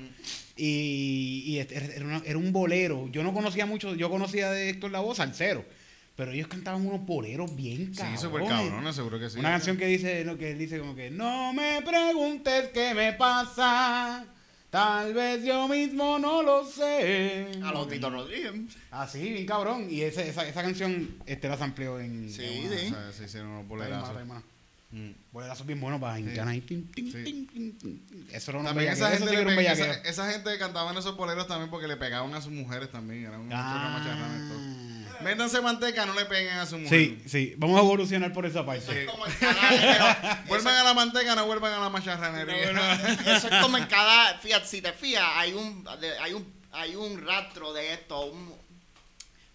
Y, 0.56 1.44
y 1.46 1.58
este- 1.60 1.76
era, 1.76 2.06
una- 2.06 2.22
era 2.26 2.38
un 2.38 2.54
bolero. 2.54 3.10
Yo 3.12 3.24
no 3.24 3.34
conocía 3.34 3.66
mucho, 3.66 3.96
yo 3.96 4.10
conocía 4.10 4.50
de 4.52 4.70
Héctor 4.70 4.92
Lavoe 4.92 5.16
salsero. 5.16 5.66
Pero 6.16 6.32
ellos 6.34 6.48
cantaban 6.48 6.86
unos 6.86 7.06
boleros 7.06 7.56
bien 7.56 7.94
cabrones. 7.94 8.20
Sí, 8.22 8.28
súper 8.28 8.46
cabrón, 8.46 8.94
seguro 8.94 9.18
que 9.20 9.30
sí. 9.30 9.40
Una 9.40 9.50
canción 9.52 9.78
que 9.78 9.88
dice, 9.88 10.26
que 10.38 10.54
dice 10.56 10.78
como 10.80 10.94
que 10.96 11.10
no 11.10 11.52
me 11.54 11.82
preguntes 11.82 12.70
qué 12.74 12.94
me 12.94 13.14
pasa. 13.14 14.26
Tal 14.72 15.14
vez 15.14 15.44
yo 15.44 15.68
mismo 15.68 16.18
no 16.18 16.42
lo 16.42 16.66
sé. 16.66 17.46
A 17.62 17.72
los 17.74 17.90
Tito 17.90 18.10
Rodríguez. 18.10 18.54
Ah, 18.90 19.06
sí, 19.06 19.20
bien 19.34 19.46
cabrón. 19.46 19.88
Y 19.90 20.02
ese- 20.02 20.30
esa, 20.30 20.48
esa 20.48 20.62
canción 20.64 21.14
este 21.26 21.48
la 21.50 21.58
sampleó 21.58 22.00
en. 22.00 22.32
Sí, 22.32 22.42
en 22.44 22.64
O 22.64 22.68
una- 22.72 22.78
sí. 22.80 22.90
sea, 22.90 23.12
se 23.12 23.26
hicieron 23.26 23.50
unos 23.50 23.68
bolerazos. 23.68 24.16
Mm. 24.94 25.12
Bolerazos 25.32 25.66
bien 25.68 25.80
buenos 25.80 26.00
para 26.02 26.14
ahí. 26.14 26.24
Tin, 26.68 26.88
tin, 26.92 27.12
Sí. 27.12 27.24
tin, 27.24 27.48
tin, 27.48 27.78
tin. 27.78 28.28
Eso 28.32 28.52
era 28.52 28.60
una 28.62 28.70
También 28.70 28.92
esa 28.94 29.10
eso 29.14 29.20
gente, 29.26 29.30
sí 29.32 29.36
era 29.42 29.50
un 29.50 29.56
pe- 29.56 29.62
bellaquero. 29.62 29.92
esa, 29.92 30.02
esa 30.10 30.32
gente 30.32 30.58
cantaban 30.58 30.98
esos 30.98 31.16
boleros 31.18 31.48
también 31.48 31.70
porque 31.70 31.88
le 31.88 31.98
pegaban 31.98 32.34
a 32.34 32.42
sus 32.42 32.52
mujeres 32.54 32.90
también. 32.92 33.26
Eran 33.26 33.42
unos 33.42 33.54
Ah. 33.58 35.01
Métanse 35.22 35.62
manteca, 35.62 36.06
no 36.06 36.14
le 36.14 36.26
peguen 36.26 36.58
a 36.58 36.66
su 36.66 36.78
mujer. 36.78 37.00
Sí, 37.00 37.24
sí. 37.28 37.54
Vamos 37.58 37.78
a 37.78 37.84
evolucionar 37.84 38.34
por 38.34 38.46
esa 38.46 38.66
parte. 38.66 38.84
Eso 38.84 38.92
es 38.92 39.10
como. 39.10 39.26
Vuelvan 40.48 40.76
a 40.76 40.84
la 40.84 40.94
manteca, 40.94 41.36
no 41.36 41.46
vuelvan 41.46 41.74
a 41.74 41.80
la 41.80 41.90
macharranería. 41.90 42.72
Eso 43.36 43.48
es 43.48 43.62
como 43.62 43.78
en 43.78 43.86
cada, 43.86 44.38
fíjate, 44.40 44.68
si 44.68 44.82
te 44.82 44.94
fijas, 44.94 45.24
hay 45.36 45.54
un, 45.54 45.88
hay 46.22 46.34
un, 46.34 46.62
hay 46.72 46.96
un 46.96 47.26
rastro 47.26 47.74
de 47.74 47.94
esto, 47.94 48.26
un, 48.26 48.54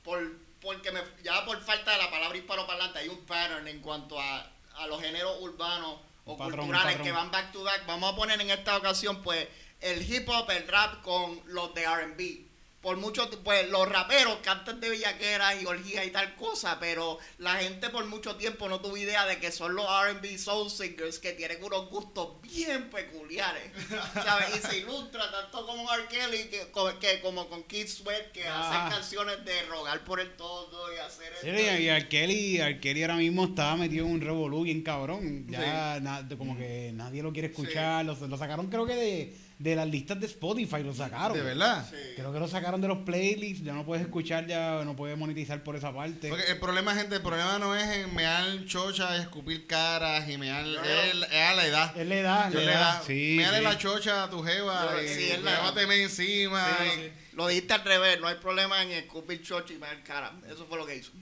por, 0.03 0.21
porque 0.61 0.91
me, 0.91 1.01
ya 1.23 1.45
por 1.45 1.61
falta 1.63 1.93
de 1.93 1.99
la 1.99 2.11
palabra 2.11 2.37
hispanoparlante, 2.37 2.99
hay 2.99 3.09
un 3.09 3.25
pattern 3.25 3.69
en 3.69 3.81
cuanto 3.81 4.21
a, 4.21 4.51
a 4.77 4.87
los 4.87 5.01
géneros 5.01 5.37
urbanos 5.41 5.97
o 6.25 6.37
patrón, 6.37 6.67
culturales 6.67 7.01
que 7.01 7.13
van 7.13 7.31
back 7.31 7.53
to 7.53 7.63
back. 7.63 7.87
Vamos 7.87 8.13
a 8.13 8.17
poner 8.17 8.41
en 8.41 8.51
esta 8.51 8.77
ocasión, 8.77 9.23
pues, 9.23 9.47
el 9.81 10.03
hip 10.11 10.29
hop, 10.29 10.51
el 10.51 10.67
rap 10.67 11.03
con 11.03 11.41
los 11.47 11.75
de 11.75 11.83
R&B. 11.83 12.46
Por 12.87 12.99
mucho 12.99 13.29
pues 13.43 13.69
los 13.69 13.89
raperos 13.89 14.37
cantan 14.45 14.79
de 14.79 14.89
bellaqueras 14.91 15.61
y 15.61 15.67
orgías 15.67 16.07
y 16.07 16.11
tal 16.13 16.37
cosa, 16.37 16.79
pero 16.79 17.19
la 17.39 17.57
gente 17.57 17.89
por 17.91 18.05
mucho 18.05 18.37
tiempo 18.37 18.69
no 18.69 18.81
tuvo 18.81 18.97
idea 18.97 19.27
de 19.27 19.41
que 19.41 19.51
son 19.51 19.75
los 19.75 19.85
R&B 20.05 20.39
soul 20.39 20.71
singers 20.71 21.19
que 21.19 21.33
tienen 21.33 21.65
unos 21.65 21.91
gustos 21.91 22.41
bien 22.43 22.89
peculiares, 22.89 23.73
¿sabes? 24.15 24.55
Y 24.55 24.59
se 24.69 24.79
ilustra 24.79 25.29
tanto 25.33 25.67
como 25.67 25.93
R. 25.93 26.05
Kelly 26.07 26.45
que, 26.45 26.69
que 27.01 27.21
como 27.23 27.49
con 27.49 27.65
Keith 27.65 27.89
Sweat 27.89 28.31
que 28.31 28.47
Ah. 28.47 28.87
hacen 28.87 28.99
canciones 29.01 29.45
de 29.45 29.63
rogar 29.65 30.05
por 30.05 30.21
el 30.21 30.37
todo 30.37 30.95
y 30.95 30.99
hacer 30.99 31.33
Sí, 31.43 31.49
esto. 31.49 31.81
y 31.83 31.89
Arkeli, 31.89 32.61
Arkeli 32.61 33.03
ahora 33.03 33.17
mismo 33.17 33.47
estaba 33.47 33.75
metido 33.75 34.07
en 34.07 34.13
un 34.13 34.21
revolú 34.21 34.63
bien 34.63 34.83
cabrón. 34.83 35.45
Ya 35.49 35.99
na- 35.99 36.25
como 36.39 36.57
que 36.57 36.93
nadie 36.95 37.21
lo 37.25 37.33
quiere 37.33 37.49
escuchar. 37.49 38.05
Lo, 38.05 38.15
lo 38.15 38.37
sacaron 38.39 38.69
creo 38.69 38.87
que 38.87 38.95
de, 38.95 39.37
de 39.59 39.75
las 39.75 39.89
listas 39.89 40.21
de 40.21 40.27
Spotify, 40.27 40.83
lo 40.83 40.95
sacaron. 40.95 41.37
De 41.37 41.43
verdad. 41.43 41.89
Creo 42.15 42.31
que 42.33 42.39
lo 42.39 42.47
sacaron 42.47 42.81
de 42.81 42.89
los 42.89 42.99
playlists, 42.99 43.65
ya 43.65 43.73
no 43.73 43.87
puedes 43.87 44.05
escuchar, 44.05 44.47
ya 44.47 44.83
no 44.85 44.95
puedes 44.95 45.17
monetizar 45.17 45.63
por 45.63 45.77
esa 45.77 45.95
parte. 45.95 46.29
Porque 46.29 46.45
el 46.51 46.59
problema, 46.59 46.95
gente, 46.95 47.17
el 47.17 47.23
problema 47.23 47.59
no 47.59 47.75
es 47.75 47.85
en 47.89 48.15
mear 48.15 48.65
chocha, 48.67 49.17
escupir 49.17 49.67
caras 49.67 50.29
y 50.29 50.37
mear. 50.37 50.67
Es, 50.67 51.15
es 51.15 51.33
a 51.33 51.55
la 51.55 51.67
edad. 51.67 51.97
Es 51.97 52.07
la 52.07 52.15
edad, 52.17 52.53
Yo 52.53 52.59
la 52.61 52.65
le 52.67 52.73
edad. 52.73 52.81
da, 52.99 53.03
Sí, 53.07 53.35
meale 53.39 53.59
sí. 53.59 53.65
la 53.65 53.79
chocha 53.79 54.25
a 54.25 54.31
tu 54.31 54.43
jeva 54.43 54.93
Yo- 54.95 55.03
y 55.03 55.09
sí, 55.09 55.25
es 55.31 55.43
la 55.43 55.51
edad. 55.53 55.61
llévateme 55.63 56.03
encima. 56.03 56.67
Sí, 56.79 56.85
y- 56.87 57.05
sí. 57.07 57.13
Lo 57.33 57.49
dijiste 57.49 57.73
al 57.75 57.85
revés, 57.85 58.21
no 58.21 58.29
hay 58.29 58.37
problema 58.37 58.83
en 58.83 58.91
escupir 58.93 59.43
chocho 59.43 59.73
y 59.73 59.77
ver 59.79 60.03
cara. 60.03 60.33
Eso 60.51 60.67
fue 60.67 60.77
lo 60.79 60.87
que 60.87 60.97
hizo. 60.97 61.13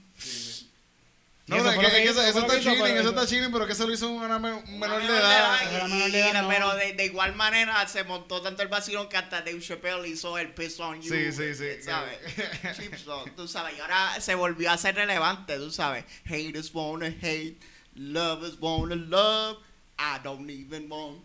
No, 1.47 1.57
eso 1.57 1.79
que, 1.79 1.85
que 1.87 2.03
eso, 2.09 2.21
eso 2.23 2.39
está 2.39 2.59
chilling, 2.59 2.81
eso 2.85 2.99
eso- 3.01 3.09
está 3.09 3.27
chilling, 3.27 3.51
pero 3.51 3.67
que 3.67 3.75
se 3.75 3.85
lo 3.85 3.93
hizo 3.93 4.09
una 4.09 4.39
me- 4.39 4.49
menor 4.63 4.63
de 4.63 4.77
menor 4.79 5.01
de 5.03 5.07
edad. 5.07 5.59
y- 6.31 6.33
no. 6.41 6.47
Pero 6.49 6.75
de, 6.75 6.93
de 6.93 7.05
igual 7.05 7.35
manera 7.35 7.87
se 7.87 8.03
montó 8.03 8.41
tanto 8.41 8.63
el 8.63 8.67
vacilón 8.67 9.07
que 9.09 9.17
hasta 9.17 9.41
Dave 9.41 9.61
Chappelle 9.61 10.07
hizo 10.07 10.39
el 10.39 10.53
piss 10.55 10.79
on 10.79 11.01
you. 11.03 11.13
Sí, 11.13 11.31
sí, 11.31 11.53
sí. 11.53 11.83
¿Sabes? 11.83 12.17
Cheap 12.75 12.95
song, 13.05 13.29
tú 13.35 13.47
sabes. 13.47 13.77
Y 13.77 13.79
ahora 13.81 14.19
se 14.19 14.33
volvió 14.33 14.71
a 14.71 14.77
ser 14.77 14.95
relevante, 14.95 15.57
tú 15.57 15.69
sabes. 15.69 16.03
Haters 16.25 16.71
wanna 16.73 17.07
hate, 17.21 17.59
lovers 17.93 18.57
wanna 18.59 18.95
love. 18.95 19.57
I 19.99 20.17
don't 20.23 20.49
even 20.49 20.89
want 20.89 21.19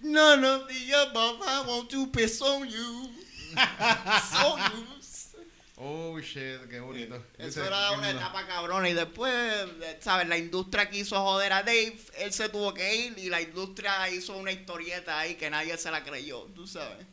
none 0.00 0.44
of 0.46 0.66
the 0.68 0.94
above. 0.94 1.40
I 1.46 1.60
want 1.68 1.90
to 1.90 2.06
piss 2.06 2.40
on 2.40 2.66
you. 2.70 3.10
so 4.32 4.56
you. 4.56 4.86
Oh, 5.80 6.18
shit, 6.18 6.68
qué 6.68 6.80
bonito. 6.80 7.14
Eso 7.38 7.46
Dice, 7.46 7.66
era 7.66 7.92
una 7.92 8.10
etapa 8.10 8.44
cabrona 8.48 8.88
y 8.88 8.94
después, 8.94 9.32
eh, 9.32 9.96
¿sabes? 10.00 10.26
La 10.26 10.36
industria 10.36 10.90
quiso 10.90 11.20
joder 11.22 11.52
a 11.52 11.62
Dave, 11.62 11.96
él 12.18 12.32
se 12.32 12.48
tuvo 12.48 12.74
que 12.74 12.96
ir 12.96 13.14
y 13.16 13.30
la 13.30 13.40
industria 13.40 14.10
hizo 14.10 14.36
una 14.36 14.50
historieta 14.50 15.20
ahí 15.20 15.36
que 15.36 15.48
nadie 15.50 15.76
se 15.78 15.90
la 15.92 16.02
creyó, 16.02 16.48
tú 16.54 16.66
sabes. 16.66 17.06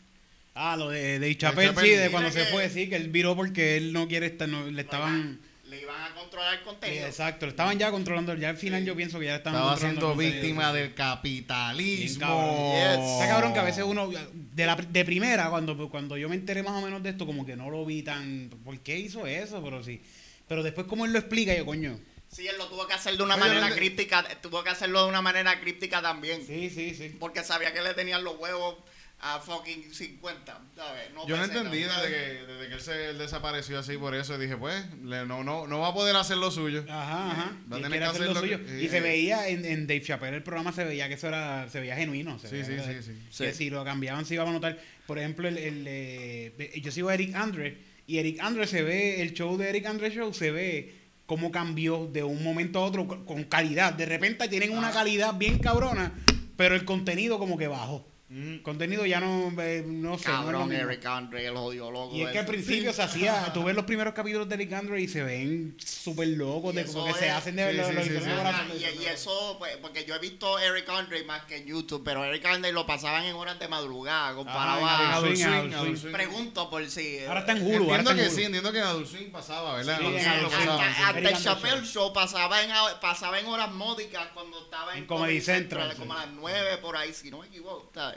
Ah, 0.55 0.75
lo 0.77 0.89
de 0.89 1.19
Dave 1.19 1.37
Chappelle, 1.37 1.75
sí, 1.79 1.89
de 1.89 2.09
cuando 2.09 2.31
se 2.31 2.45
fue, 2.45 2.67
sí, 2.69 2.89
que 2.89 2.95
él 2.95 3.09
viró 3.09 3.35
porque 3.35 3.77
él 3.77 3.93
no 3.93 4.07
quiere 4.07 4.25
estar, 4.27 4.49
no, 4.49 4.65
le 4.65 4.81
estaban... 4.81 5.39
Le 5.75 5.81
iban 5.81 6.01
a 6.11 6.15
controlar 6.15 6.53
el 6.53 6.59
Sí, 6.59 6.65
contenido. 6.65 7.05
exacto, 7.07 7.45
le 7.45 7.49
estaban 7.51 7.77
ya 7.77 7.91
controlando, 7.91 8.33
ya 8.35 8.49
al 8.49 8.57
final 8.57 8.81
Sí. 8.81 8.87
yo 8.87 8.95
pienso 8.95 9.19
que 9.19 9.25
ya 9.25 9.35
estaban 9.35 9.59
Estaba 9.59 9.77
siendo 9.77 10.15
víctima 10.15 10.71
del 10.73 10.83
Bien 10.89 10.95
capitalismo. 10.95 12.19
cabrón. 12.25 12.71
Yes. 13.01 13.11
Está 13.13 13.27
cabrón 13.27 13.53
que 13.53 13.59
a 13.59 13.63
veces 13.63 13.83
uno, 13.83 14.09
de, 14.09 14.65
la, 14.65 14.75
de 14.75 15.05
primera, 15.05 15.49
cuando, 15.49 15.89
cuando 15.89 16.17
yo 16.17 16.29
me 16.29 16.35
enteré 16.35 16.63
más 16.63 16.73
o 16.73 16.81
menos 16.85 17.03
de 17.03 17.09
esto, 17.09 17.25
como 17.25 17.45
que 17.45 17.55
no 17.55 17.69
lo 17.69 17.85
vi 17.85 18.03
tan, 18.03 18.49
¿por 18.63 18.79
qué 18.79 18.97
hizo 18.97 19.25
eso? 19.27 19.61
Pero 19.63 19.83
sí. 19.83 20.01
Pero 20.47 20.63
después 20.63 20.87
como 20.87 21.05
él 21.05 21.11
lo 21.13 21.19
explica, 21.19 21.55
yo, 21.55 21.65
coño, 21.65 21.99
Sí, 22.27 22.45
él 22.47 22.57
lo 22.57 22.67
tuvo 22.67 22.85
que 22.87 22.93
hacer 22.93 23.15
de 23.15 23.23
una 23.23 23.35
Oye, 23.35 23.41
manera 23.43 23.61
¿dónde- 23.61 23.75
críptica, 23.77 24.25
tuvo 24.41 24.61
que 24.63 24.69
hacerlo 24.69 25.03
de 25.03 25.09
una 25.09 25.21
manera 25.21 25.59
críptica 25.61 26.01
también. 26.01 26.45
sí, 26.45 26.69
sí, 26.69 26.93
sí. 26.93 27.15
Porque 27.19 27.43
sabía 27.43 27.71
que 27.71 27.81
le 27.81 27.93
tenían 27.93 28.23
los 28.25 28.37
huevos 28.37 28.75
a 29.19 29.39
fucking 29.39 29.91
50, 29.93 30.61
¿sabes? 30.75 31.09
Yo 31.27 31.37
no 31.37 31.45
entendí 31.45 31.79
desde 31.79 32.07
que, 32.09 32.45
desde 32.45 32.67
que 32.67 32.73
él, 32.75 32.81
se, 32.81 33.09
él 33.09 33.17
desapareció 33.17 33.79
así 33.79 33.97
por 33.97 34.13
eso. 34.13 34.37
Dije, 34.37 34.55
pues, 34.57 34.83
le- 35.03 35.25
no, 35.25 35.43
no, 35.43 35.65
no 35.67 35.79
va 35.79 35.87
a 35.87 35.93
poder 35.93 36.15
hacer 36.15 36.37
lo 36.37 36.51
suyo. 36.51 36.83
Ajá, 36.87 37.31
ajá. 37.31 37.57
Va 37.71 37.77
a 37.77 37.79
Y 37.79 37.83
tener 37.83 37.99
que 37.99 38.05
hacer 38.05 38.21
lo 38.27 38.33
lo 38.33 38.39
suyo. 38.41 38.63
que- 38.63 38.83
y 38.83 38.87
se 38.89 38.99
veía 38.99 39.47
en, 39.47 39.65
en 39.65 39.87
Dave 39.87 40.01
Chappelle 40.01 40.35
el 40.35 40.43
programa, 40.43 40.71
se 40.73 40.83
veía 40.83 41.07
que 41.07 41.15
eso 41.15 41.27
era, 41.27 41.67
se 41.69 41.79
veía 41.79 41.95
genuino. 41.95 42.37
se 42.39 42.49
Sí, 42.49 42.55
veía 42.55 42.83
sí, 42.83 42.89
que- 42.93 43.01
sí, 43.03 43.13
sí. 43.31 43.43
Que 43.43 43.51
Sí. 43.51 43.57
si 43.57 43.69
lo 43.69 43.83
cambiaban 43.83 44.25
se 44.25 44.35
iba 44.35 44.47
a 44.47 44.51
notar. 44.51 44.77
Por 45.07 45.17
ejemplo, 45.17 45.47
el, 45.47 45.57
el, 45.57 45.85
eh, 45.87 46.71
yo 46.83 46.91
sigo 46.91 47.09
a 47.09 47.13
Eric 47.15 47.33
Andre 47.35 47.77
y 48.05 48.17
Eric 48.19 48.39
Andre 48.41 48.67
se 48.67 48.83
ve, 48.83 49.21
el 49.21 49.33
show 49.33 49.57
de 49.57 49.69
Eric 49.69 49.85
Andre 49.87 50.11
Show 50.11 50.33
se 50.33 50.51
ve 50.51 50.93
cómo 51.25 51.51
cambió 51.51 52.05
de 52.05 52.21
un 52.23 52.43
momento 52.43 52.79
a 52.79 52.83
otro 52.83 53.07
con, 53.07 53.25
con 53.25 53.43
calidad. 53.45 53.93
De 53.93 54.05
repente 54.05 54.47
tienen 54.49 54.77
una 54.77 54.91
calidad 54.91 55.33
bien 55.35 55.57
cabrona, 55.57 56.11
pero 56.57 56.75
el 56.75 56.85
contenido 56.85 57.39
como 57.39 57.57
que 57.57 57.67
bajó. 57.67 58.07
El 58.27 58.63
contenido 58.63 59.05
ya 59.05 59.19
no, 59.19 59.51
eh, 59.61 59.83
no 59.85 60.17
sé. 60.17 60.29
no 60.29 60.35
Cabrón, 60.35 60.69
mismo. 60.69 60.83
Eric 60.89 61.05
Andre, 61.05 61.45
el 61.45 61.55
jodido 61.55 61.91
loco. 61.91 62.15
Y 62.15 62.23
es 62.23 62.31
que 62.31 62.39
al 62.39 62.47
principio 62.47 62.91
se 62.91 63.03
hacía, 63.03 63.51
tú 63.53 63.63
ves 63.63 63.75
los 63.75 63.85
primeros 63.85 64.15
capítulos 64.15 64.49
de 64.49 64.55
Eric 64.55 64.73
Andre 64.73 64.99
y 64.99 65.07
se 65.07 65.21
ven 65.21 65.77
súper 65.77 66.29
locos, 66.29 66.73
de 66.73 66.85
como 66.85 67.05
que 67.05 67.13
se 67.13 67.29
hacen 67.29 67.55
de 67.55 67.69
sí, 67.71 67.77
los- 67.77 67.87
sí, 67.87 68.93
y, 68.99 69.03
y 69.03 69.05
eso, 69.05 69.57
pues, 69.59 69.77
porque 69.77 70.05
yo 70.05 70.15
he 70.15 70.19
visto 70.19 70.57
Eric 70.57 70.89
Andre 70.89 71.23
más 71.23 71.43
que 71.45 71.57
en 71.57 71.67
YouTube, 71.67 72.01
pero 72.03 72.25
Eric 72.25 72.43
Andre 72.47 72.71
lo 72.71 72.87
pasaban 72.87 73.25
en 73.25 73.35
horas 73.35 73.59
de 73.59 73.67
madrugada, 73.67 74.33
comparado 74.33 74.79
en 74.79 74.85
a... 74.87 75.15
Adult 75.17 75.35
Swing, 75.35 75.45
Swing, 75.45 75.53
Adult 75.53 75.73
Adult 75.75 75.97
Swing. 75.99 76.11
Pregunto 76.13 76.69
por 76.71 76.89
si... 76.89 77.19
Ahora 77.25 77.41
está 77.41 77.51
en 77.51 77.61
Hulu, 77.61 77.83
ahora 77.91 77.99
Entiendo 77.99 78.09
está 78.09 78.11
en 78.11 78.17
que 78.17 78.23
Hulu. 78.25 78.35
sí, 78.35 78.43
entiendo 78.43 78.71
que 78.71 78.77
en 78.79 78.83
Adult 78.85 79.07
Swing 79.07 79.29
pasaba, 79.31 79.75
¿verdad? 79.75 80.01
En 80.01 80.15
en 80.17 80.27
Adult 80.27 80.51
Swing 80.51 80.69
hasta, 80.69 81.19
el 81.19 81.37
Chappelle 81.37 81.85
Show. 81.85 82.11
Pasaba 82.11 82.63
en, 82.63 82.71
pasaba 82.99 83.39
en 83.39 83.45
horas 83.45 83.71
módicas 83.71 84.29
cuando 84.33 84.63
estaba 84.63 84.97
en, 84.97 85.05
Comedy 85.05 85.41
Central, 85.41 85.95
como 85.95 86.13
a 86.13 86.25
las 86.25 86.33
9 86.33 86.77
por 86.77 86.97
ahí, 86.97 87.13
si 87.13 87.29
no 87.29 87.37
me 87.39 87.47
equivoco, 87.47 87.91
¿sabes? 87.93 88.15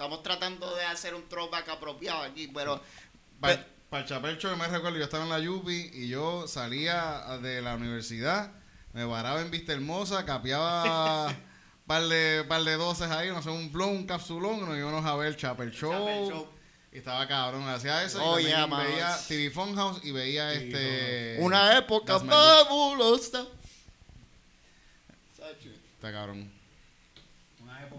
Estamos 0.00 0.22
tratando 0.22 0.74
de 0.76 0.82
hacer 0.86 1.14
un 1.14 1.28
throwback 1.28 1.68
apropiado 1.68 2.22
aquí, 2.22 2.50
pero... 2.54 2.80
Para 3.38 3.66
el 4.02 4.06
Chapel 4.06 4.38
Show, 4.38 4.52
yo 4.52 4.56
me 4.56 4.66
recuerdo, 4.66 4.96
yo 4.96 5.04
estaba 5.04 5.24
en 5.24 5.28
la 5.28 5.38
Yupi 5.40 5.90
y 5.92 6.08
yo 6.08 6.48
salía 6.48 7.38
de 7.42 7.60
la 7.60 7.74
universidad, 7.74 8.50
me 8.94 9.06
paraba 9.06 9.42
en 9.42 9.50
Vista 9.50 9.74
Hermosa, 9.74 10.24
capeaba 10.24 11.36
par 11.86 12.04
de, 12.04 12.46
par 12.48 12.62
de 12.62 12.76
doces 12.76 13.10
ahí, 13.10 13.28
no 13.28 13.42
sé, 13.42 13.50
un 13.50 13.70
blon, 13.70 13.90
un 13.90 14.06
capsulón, 14.06 14.60
y 14.60 14.60
nos 14.60 14.78
íbamos 14.78 15.04
a 15.04 15.14
ver 15.16 15.36
Chapel 15.36 15.70
Show. 15.70 15.92
Chapel 15.92 16.28
Show. 16.30 16.48
Y 16.92 16.96
estaba 16.96 17.28
cabrón, 17.28 17.68
hacía 17.68 18.02
eso. 18.02 18.24
Oh, 18.24 18.40
y 18.40 18.44
yeah, 18.44 18.64
veía 18.64 19.18
TV 19.28 19.50
Funhouse 19.50 20.02
y 20.02 20.12
veía 20.12 20.54
este. 20.54 21.36
Una 21.40 21.76
época 21.76 22.18
fabulosa. 22.18 23.44
Está 25.98 26.10
cabrón. 26.10 26.59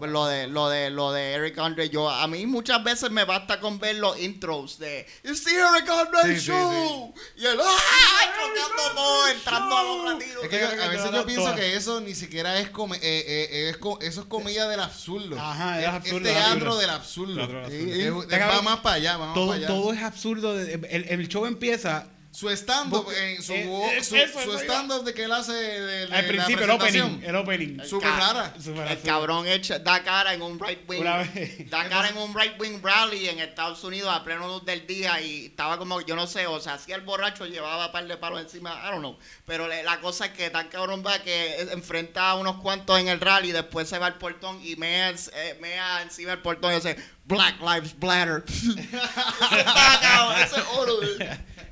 Pues 0.02 0.10
lo 0.10 0.26
de, 0.26 0.48
lo 0.48 0.68
de, 0.68 0.90
lo 0.90 1.12
de 1.12 1.34
Eric 1.34 1.56
Andre, 1.60 1.88
yo, 1.88 2.10
a 2.10 2.26
mí 2.26 2.44
muchas 2.44 2.82
veces 2.82 3.12
me 3.12 3.22
basta 3.24 3.60
con 3.60 3.78
ver 3.78 3.94
los 3.94 4.18
intros 4.18 4.80
de 4.80 5.06
It's 5.22 5.44
the 5.44 5.52
Eric 5.52 5.88
Andre 5.88 6.22
Sí, 6.34 6.40
sí, 6.40 6.46
Show. 6.48 7.14
Y 7.36 7.46
el 7.46 7.60
¡ay! 7.60 8.28
Tocando 8.34 8.94
todo, 8.96 9.28
entrando 9.28 9.76
a 9.78 9.82
los 9.84 10.04
latinos. 10.12 10.42
Es 10.42 10.48
que 10.48 10.58
yo- 10.58 10.82
a 10.82 10.88
veces 10.88 11.10
yo 11.12 11.24
pienso 11.24 11.54
que 11.54 11.76
eso 11.76 12.00
ni 12.00 12.16
siquiera 12.16 12.58
es, 12.58 12.70
come- 12.70 12.96
eh, 12.96 13.00
eh, 13.28 13.68
es 13.70 13.76
co- 13.76 14.00
eso 14.00 14.22
es 14.22 14.26
comida 14.26 14.68
del 14.68 14.80
absurdo. 14.80 15.38
Ajá, 15.38 15.80
es 15.80 15.86
absurdo, 15.86 16.28
Es 16.28 16.34
teatro 16.34 16.76
del 16.78 16.90
absurdo. 16.90 17.34
Teatro 17.36 17.60
del 17.60 17.70
Sí, 17.70 18.02
absurdo. 18.02 18.22
es- 18.24 18.32
Está 18.32 18.46
va 18.48 18.62
más 18.62 18.80
para 18.80 18.96
allá, 18.96 19.16
va 19.18 19.26
más 19.26 19.34
todo, 19.34 19.46
para 19.46 19.58
allá. 19.58 19.66
todo 19.68 19.92
es 19.92 20.02
absurdo. 20.02 20.56
de- 20.56 20.72
El, 20.90 21.04
el 21.10 21.28
show 21.28 21.46
empieza 21.46 22.08
Su 22.34 22.48
stand-up, 22.48 23.04
su, 23.04 23.12
eh, 23.12 23.34
eh, 23.34 23.42
su, 23.42 24.16
eso, 24.16 24.40
su 24.42 24.52
eso 24.54 24.58
stand-up 24.60 25.04
de 25.04 25.12
que 25.12 25.24
él 25.24 25.32
hace 25.32 25.52
de, 25.52 25.80
de 25.80 26.02
al 26.04 26.10
la 26.22 26.26
principio, 26.26 26.64
el 26.64 26.70
opening. 26.70 27.20
El 27.22 27.36
opening. 27.36 27.84
Súper 27.84 28.08
ca- 28.08 28.18
rara. 28.18 28.54
El 28.90 29.00
cabrón 29.02 29.46
echa, 29.46 29.78
da 29.78 30.02
cara 30.02 30.32
en 30.32 30.40
un 30.40 30.58
right 30.58 30.80
wing. 30.88 31.00
Una 31.02 31.18
vez. 31.18 31.68
Da 31.68 31.86
cara 31.90 32.08
en 32.08 32.16
un 32.16 32.34
right 32.34 32.58
wing 32.58 32.80
rally 32.82 33.28
en 33.28 33.38
Estados 33.38 33.84
Unidos 33.84 34.10
a 34.10 34.24
pleno 34.24 34.48
luz 34.48 34.64
del 34.64 34.86
día 34.86 35.20
y 35.20 35.44
estaba 35.46 35.76
como, 35.76 36.00
yo 36.00 36.16
no 36.16 36.26
sé, 36.26 36.46
o 36.46 36.58
sea, 36.58 36.74
hacía 36.74 36.96
el 36.96 37.02
borracho, 37.02 37.44
llevaba 37.44 37.86
un 37.88 37.92
par 37.92 38.06
de 38.08 38.16
palos 38.16 38.40
encima, 38.40 38.80
I 38.82 38.92
don't 38.92 39.00
know. 39.00 39.18
Pero 39.44 39.68
le- 39.68 39.82
la 39.82 40.00
cosa 40.00 40.24
es 40.24 40.32
que 40.32 40.48
tan 40.48 40.68
cabrón 40.70 41.04
va 41.06 41.18
que 41.18 41.60
enfrenta 41.72 42.30
a 42.30 42.34
unos 42.36 42.56
cuantos 42.62 42.98
en 42.98 43.08
el 43.08 43.20
rally, 43.20 43.52
después 43.52 43.86
se 43.90 43.98
va 43.98 44.06
al 44.06 44.16
portón 44.16 44.58
y 44.64 44.74
mea, 44.76 45.10
eh, 45.10 45.58
mea 45.60 46.00
encima 46.00 46.30
del 46.30 46.40
portón 46.40 46.72
y 46.72 46.76
dice, 46.76 46.96
Black 47.26 47.60
Lives 47.60 47.94
Blatter. 48.00 48.42
Está 48.48 49.98
cabrón, 50.00 50.42
ese 50.42 50.60
oro. 50.78 50.94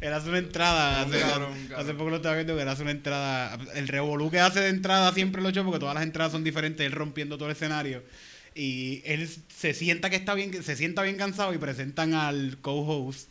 Hace 0.08 0.28
una 0.28 0.38
entrada. 0.38 1.02
Hace, 1.02 1.20
Cabrón, 1.20 1.52
hace 1.52 1.68
cabrón. 1.68 1.96
poco 1.98 2.10
lo 2.10 2.16
estaba 2.16 2.34
viendo 2.36 2.56
que 2.56 2.62
hace 2.62 2.82
una 2.82 2.90
entrada. 2.90 3.58
El 3.74 3.88
revolú 3.88 4.30
que 4.30 4.40
hace 4.40 4.60
de 4.60 4.68
entrada 4.68 5.12
siempre 5.12 5.42
lo 5.42 5.48
hecho 5.50 5.64
porque 5.64 5.78
todas 5.80 5.94
las 5.94 6.04
entradas 6.04 6.32
son 6.32 6.42
diferentes. 6.44 6.84
Él 6.86 6.92
rompiendo 6.92 7.36
todo 7.36 7.48
el 7.48 7.52
escenario. 7.56 8.02
Y 8.54 9.02
él 9.04 9.28
se 9.56 9.74
sienta 9.74 10.10
que 10.10 10.16
está 10.16 10.34
bien, 10.34 10.62
se 10.62 10.74
sienta 10.76 11.02
bien 11.02 11.16
cansado 11.16 11.54
y 11.54 11.58
presentan 11.58 12.14
al 12.14 12.58
co-host. 12.60 13.28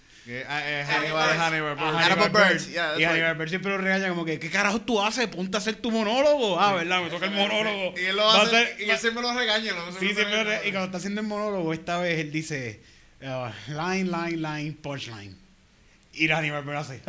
Ah, 0.47 0.61
Hannibal 0.87 1.39
Hannibal, 1.39 2.57
yeah, 2.69 2.93
y 2.93 2.99
right. 2.99 3.07
Hannibal 3.07 3.35
Buress 3.35 3.49
siempre 3.49 3.71
lo 3.71 3.79
regaña 3.79 4.09
como 4.09 4.25
que, 4.25 4.37
¿qué 4.37 4.49
carajo 4.51 4.79
tú 4.81 5.01
haces? 5.01 5.25
Ponte 5.27 5.57
a 5.57 5.59
hacer 5.59 5.75
tu 5.77 5.89
monólogo. 5.89 6.59
Ah, 6.59 6.73
¿verdad? 6.75 7.01
Me 7.01 7.09
toca 7.09 7.25
el 7.25 7.31
monólogo. 7.31 7.95
Y 7.97 8.05
él 8.05 8.15
lo 8.15 8.23
Va 8.25 8.35
a 8.35 8.41
hace, 8.43 8.51
ser- 8.51 8.75
y 8.79 8.89
él 8.91 8.97
siempre 8.99 9.23
lo 9.23 9.33
regaña. 9.33 9.73
¿no? 9.73 9.91
Sí, 9.93 10.13
siempre 10.13 10.37
lo 10.37 10.43
re- 10.43 10.59
y 10.67 10.71
cuando 10.71 10.85
está 10.85 10.97
haciendo 10.99 11.21
el 11.21 11.27
monólogo, 11.27 11.73
esta 11.73 11.97
vez 11.99 12.19
él 12.19 12.31
dice 12.31 12.79
uh, 13.23 13.71
line, 13.71 14.03
line, 14.11 14.37
line, 14.37 14.77
punchline. 14.81 15.35
Y 16.19 16.27
la 16.27 16.37
Hannibal 16.37 16.63
Buress 16.63 16.89
hace 16.89 17.01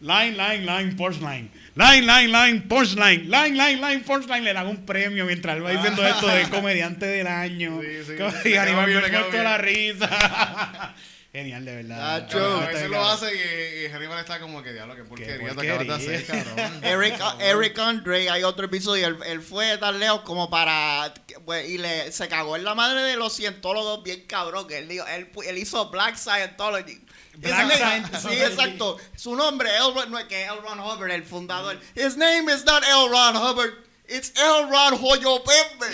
line, 0.00 0.36
line, 0.36 0.66
line, 0.66 0.96
punchline. 0.96 1.50
Line, 1.74 2.06
line, 2.06 2.28
line, 2.30 2.60
punchline. 2.68 3.28
Line, 3.30 3.56
line, 3.56 3.80
line, 3.80 4.00
punchline. 4.04 4.44
Le 4.44 4.52
dan 4.52 4.66
un 4.66 4.84
premio 4.84 5.24
mientras 5.24 5.56
él 5.56 5.64
va 5.64 5.70
diciendo 5.70 6.06
esto 6.06 6.26
de 6.26 6.48
comediante 6.48 7.06
del 7.06 7.26
año. 7.26 7.80
Sí, 7.80 7.88
sí. 8.06 8.12
Y 8.48 8.50
le 8.50 8.64
quedó 8.64 8.82
muerto 8.82 9.42
la 9.42 9.58
risa. 9.58 10.94
Genial, 11.32 11.64
de 11.64 11.74
verdad. 11.74 12.20
Nacho. 12.20 12.60
A 12.60 12.66
veces 12.68 12.88
lo 12.90 13.04
hace 13.04 13.26
y, 13.34 13.86
y 13.86 13.88
Hannibal 13.90 14.20
está 14.20 14.38
como 14.38 14.62
que, 14.62 14.72
diablo, 14.72 14.94
qué 14.94 15.02
porquería, 15.02 15.52
te 15.52 15.68
acabas 15.72 15.86
de 16.06 16.14
hacer, 16.16 16.26
cabrón. 16.26 16.70
Eric, 16.84 17.14
Eric 17.40 17.78
Andre, 17.80 18.30
hay 18.30 18.44
otro 18.44 18.66
episodio, 18.66 19.08
él, 19.08 19.16
él 19.26 19.40
fue 19.42 19.76
tan 19.78 19.98
lejos 19.98 20.20
como 20.20 20.48
para, 20.48 21.12
pues, 21.44 21.68
y 21.68 21.78
le, 21.78 22.12
se 22.12 22.28
cagó 22.28 22.54
en 22.54 22.62
la 22.62 22.76
madre 22.76 23.02
de 23.02 23.16
los 23.16 23.34
cientólogos 23.34 24.04
bien 24.04 24.20
cabrón, 24.28 24.68
que 24.68 24.78
él, 24.78 24.86
dijo- 24.88 25.04
él, 25.08 25.32
pu- 25.32 25.44
él 25.44 25.58
hizo 25.58 25.90
Black 25.90 26.14
Scientology. 26.14 27.03
Black 27.38 27.80
name-. 27.80 28.04
Sí, 28.20 28.28
exacto. 28.40 28.98
Su 29.16 29.34
nombre, 29.36 29.68
L. 29.76 29.92
Ron- 29.94 30.10
no 30.10 30.18
es 30.18 30.24
que 30.26 30.44
L. 30.44 30.56
Ron 30.62 30.80
Hubbard, 30.80 31.10
el 31.10 31.24
fundador. 31.24 31.78
His 31.94 32.16
name 32.16 32.48
is 32.52 32.64
not 32.64 32.82
L. 32.84 33.08
Ron 33.10 33.36
Hubbard, 33.36 33.72
it's 34.08 34.32
L. 34.36 34.68
Ron 34.70 34.94
Hoyo 34.98 35.42
Pepe. 35.44 35.92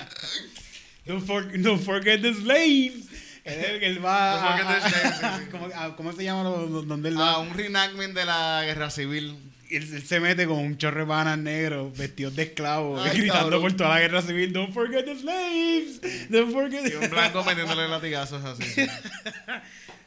Don't, 1.06 1.26
for- 1.26 1.42
don't 1.56 1.80
forget 1.82 2.20
the 2.22 2.34
slaves. 2.34 3.06
Él, 3.44 3.82
él 3.82 3.98
va. 4.04 4.54
A- 4.54 4.80
the. 4.80 5.50
¿cómo, 5.50 5.68
a- 5.74 5.96
cómo 5.96 6.12
se 6.12 6.22
llama 6.24 6.44
donde 6.44 7.08
él 7.08 7.18
va? 7.18 7.32
Ah, 7.32 7.38
un 7.38 7.52
reenactment 7.54 8.14
de 8.14 8.24
la 8.26 8.62
guerra 8.64 8.90
civil. 8.90 9.36
él, 9.70 9.82
él 9.94 10.06
se 10.06 10.20
mete 10.20 10.46
con 10.46 10.58
un 10.58 10.76
chorro 10.76 11.00
de 11.00 11.06
panas 11.06 11.38
negros 11.38 11.96
vestidos 11.96 12.36
de 12.36 12.42
esclavos, 12.44 13.00
Ay, 13.02 13.16
gritando 13.18 13.44
cabrón. 13.44 13.62
por 13.62 13.72
toda 13.72 13.90
la 13.90 14.00
guerra 14.00 14.20
civil. 14.22 14.52
Don't 14.52 14.72
forget 14.74 15.04
the 15.06 15.18
slaves. 15.18 16.00
Don't 16.28 16.52
forget. 16.52 16.86
Y 16.92 16.94
un 17.02 17.10
blanco 17.10 17.42
metiéndole 17.42 17.88
latigazos 17.88 18.44
así. 18.44 18.64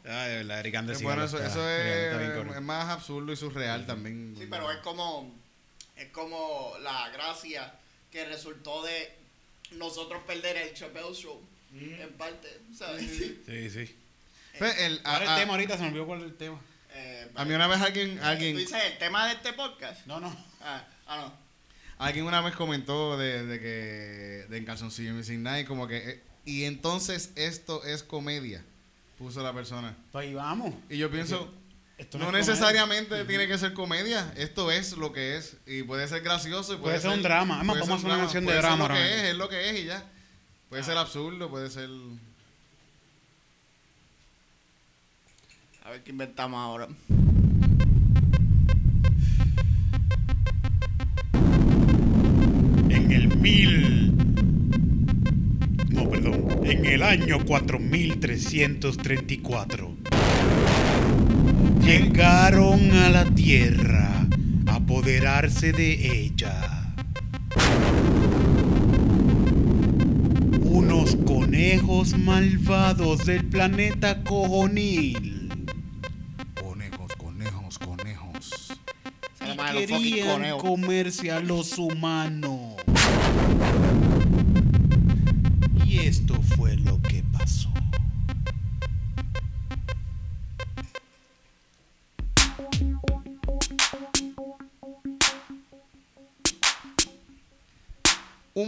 Ay, 0.06 0.30
de 0.32 0.36
verdad, 0.38 0.60
Eric 0.60 0.76
Anderson 0.76 1.04
bueno, 1.04 1.24
eso, 1.24 1.38
eso 1.42 1.70
es, 1.70 2.62
más 2.62 2.90
absurdo 2.90 3.32
y 3.32 3.38
surreal 3.38 3.86
también. 3.86 4.36
Sí, 4.38 4.48
pero 4.50 4.70
es 4.72 4.80
como, 4.80 5.34
es 5.96 6.10
como 6.10 6.74
la 6.82 7.10
gracia 7.10 7.74
que 8.12 8.26
resultó 8.26 8.84
de 8.84 9.16
nosotros 9.72 10.22
perder 10.28 10.58
el 10.58 10.74
Chappelle 10.74 11.14
Show, 11.14 11.42
en 11.74 12.12
parte, 12.18 12.50
¿sabes? 12.78 13.02
Sí. 13.10 13.42
Sí, 13.46 13.70
sí. 13.70 13.96
Pues, 14.60 14.78
el- 14.80 15.02
a, 15.04 15.14
Ahora 15.14 15.24
el 15.26 15.30
a- 15.32 15.36
tema 15.38 15.54
ahorita 15.54 15.78
se 15.78 15.84
me 15.84 15.90
olvidó 15.90 16.06
cuál 16.06 16.20
es 16.20 16.26
el 16.26 16.36
tema. 16.36 16.60
Eh, 16.96 17.28
a 17.34 17.46
mí 17.46 17.54
una 17.56 17.66
vez 17.68 17.82
alguien, 17.82 18.18
¿Tú 18.20 18.24
alguien, 18.26 18.56
dices 18.56 18.78
el 18.92 18.98
tema 19.00 19.26
de 19.28 19.34
este 19.34 19.54
podcast? 19.54 20.06
No, 20.06 20.20
no. 20.20 20.36
Ah, 20.62 20.86
ah, 21.08 21.18
no. 21.98 22.06
alguien 22.06 22.26
una 22.26 22.42
vez 22.42 22.54
comentó 22.56 23.18
de, 23.18 23.46
de 23.48 23.60
que 23.60 24.46
de 24.50 24.58
en 24.58 24.66
Calzoncillo 24.66 25.14
Missing 25.14 25.42
Night 25.42 25.66
como 25.68 25.88
que 25.88 25.98
eh, 25.98 26.22
y 26.46 26.66
entonces 26.66 27.32
esto 27.36 27.84
es 27.84 28.04
comedia, 28.04 28.64
puso 29.18 29.42
la 29.44 29.54
persona. 29.54 29.96
Pues 30.12 30.28
ahí 30.28 30.34
vamos. 30.34 30.74
Y 30.90 30.98
yo 30.98 31.10
pienso, 31.12 31.52
Esto 31.98 32.18
no, 32.18 32.26
comedia. 32.26 32.46
necesariamente 32.46 33.24
tiene 33.26 33.48
que 33.48 33.58
ser 33.58 33.74
comedia, 33.74 34.34
esto 34.36 34.72
es 34.72 34.98
lo 34.98 35.14
que 35.14 35.38
es 35.38 35.58
y 35.66 35.84
puede 35.84 36.08
ser 36.08 36.22
gracioso 36.22 36.74
y 36.74 36.78
puede, 36.78 37.00
Puede 37.00 37.02
ser 37.02 37.12
un 37.12 37.24
drama. 37.24 37.56
Además, 37.56 37.78
puede 37.78 37.90
vamos 37.90 37.96
a 38.00 38.02
ser 38.02 38.06
hacer 38.06 38.06
una 38.08 38.16
un 38.16 38.22
canción 38.22 38.46
de 38.46 38.54
drama 38.56 38.78
Lo 38.78 38.84
ahora 38.84 38.96
que 38.96 39.16
es, 39.20 39.24
es 39.30 39.36
lo 39.38 39.50
que 39.50 39.70
es 39.70 39.80
y 39.80 39.86
ya. 39.86 40.04
Puede 40.70 40.84
ser 40.84 40.98
absurdo, 40.98 41.50
puede 41.50 41.70
ser 41.70 41.90
A 45.86 45.90
ver 45.92 46.02
qué 46.04 46.12
inventamos 46.12 46.58
ahora. 46.60 46.88
En 52.90 53.12
el 53.12 53.36
mil. 53.38 53.93
En 56.74 56.86
el 56.88 57.04
año 57.04 57.46
4334. 57.46 59.96
Llegaron 61.86 62.92
a 62.94 63.12
la 63.12 63.26
tierra 63.26 64.26
a 64.66 64.78
apoderarse 64.78 65.72
de 65.72 66.24
ella. 66.24 66.96
Unos 70.64 71.16
conejos 71.16 72.18
malvados 72.18 73.28
del 73.28 73.46
planeta 73.46 74.24
Cojonil. 74.24 75.50
conejos, 76.60 77.14
conejos, 77.18 77.78
conejos. 77.78 78.74
Y 79.46 79.56
querían 79.78 80.58
comerse 80.58 81.32
a 81.32 81.40
los 81.40 81.78
humanos. 81.78 82.63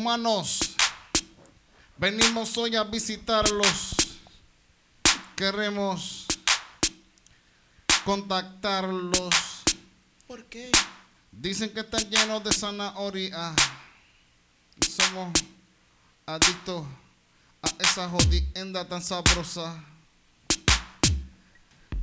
Humanos, 0.05 0.59
venimos 1.97 2.55
hoy 2.59 2.75
a 2.75 2.83
visitarlos. 2.83 3.95
Queremos 5.35 6.27
contactarlos. 8.03 9.33
¿Por 10.27 10.45
qué? 10.45 10.69
Dicen 11.31 11.73
que 11.73 11.79
están 11.79 12.07
llenos 12.07 12.43
de 12.43 12.53
zanahoria. 12.53 13.55
Somos 14.87 15.33
adictos 16.27 16.85
a 17.63 17.83
esa 17.83 18.07
jodienda 18.07 18.87
tan 18.87 19.01
sabrosa. 19.01 19.83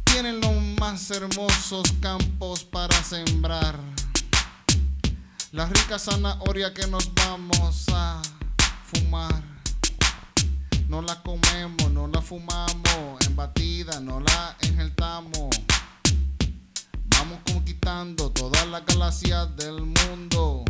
Tienen 0.06 0.40
los 0.40 0.60
más 0.80 1.08
hermosos 1.12 1.92
campos 2.00 2.64
para 2.64 3.00
sembrar. 3.04 3.78
La 5.52 5.66
rica 5.66 5.98
zanahoria 5.98 6.72
que 6.72 6.86
nos 6.86 7.12
vamos 7.12 7.84
a 7.92 8.22
fumar. 8.86 9.42
No 10.88 11.02
la 11.02 11.22
comemos, 11.22 11.90
no 11.92 12.08
la 12.08 12.22
fumamos. 12.22 13.26
En 13.26 13.36
batida, 13.36 14.00
no 14.00 14.20
la 14.20 14.56
enjeltamos. 14.60 15.50
Vamos 17.04 17.38
conquistando 17.52 18.30
todas 18.30 18.66
las 18.68 18.86
galaxias 18.86 19.54
del 19.56 19.82
mundo. 19.82 20.64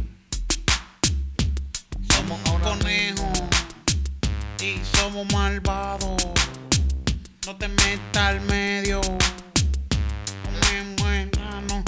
Ahora 2.46 2.76
conejos 2.76 3.42
y 4.60 4.80
somos 4.96 5.32
malvados. 5.32 6.26
No 7.46 7.56
te 7.56 7.68
metas 7.68 8.16
al 8.16 8.40
medio. 8.40 9.00
Comemos 10.42 11.06
enanos. 11.06 11.84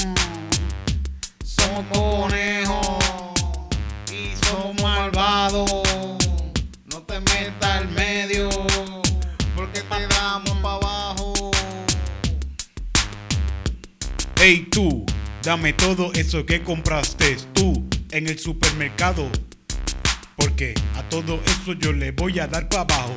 Somos 1.44 1.84
conejos 1.92 2.83
somos 4.54 4.80
malvados. 4.82 5.70
No 6.92 7.02
te 7.02 7.18
metas 7.20 7.70
al 7.70 7.88
medio, 7.88 8.48
porque 9.56 9.80
te 9.80 10.06
damos 10.08 10.50
para 10.62 10.74
abajo. 10.76 11.50
Hey 14.36 14.68
tú, 14.70 15.04
dame 15.42 15.72
todo 15.72 16.12
eso 16.12 16.44
que 16.46 16.62
compraste 16.62 17.36
tú 17.52 17.84
en 18.10 18.28
el 18.28 18.38
supermercado. 18.38 19.28
Porque 20.36 20.74
a 20.96 21.02
todo 21.08 21.40
eso 21.46 21.72
yo 21.72 21.92
le 21.92 22.12
voy 22.12 22.38
a 22.38 22.46
dar 22.46 22.68
para 22.68 22.82
abajo. 22.82 23.14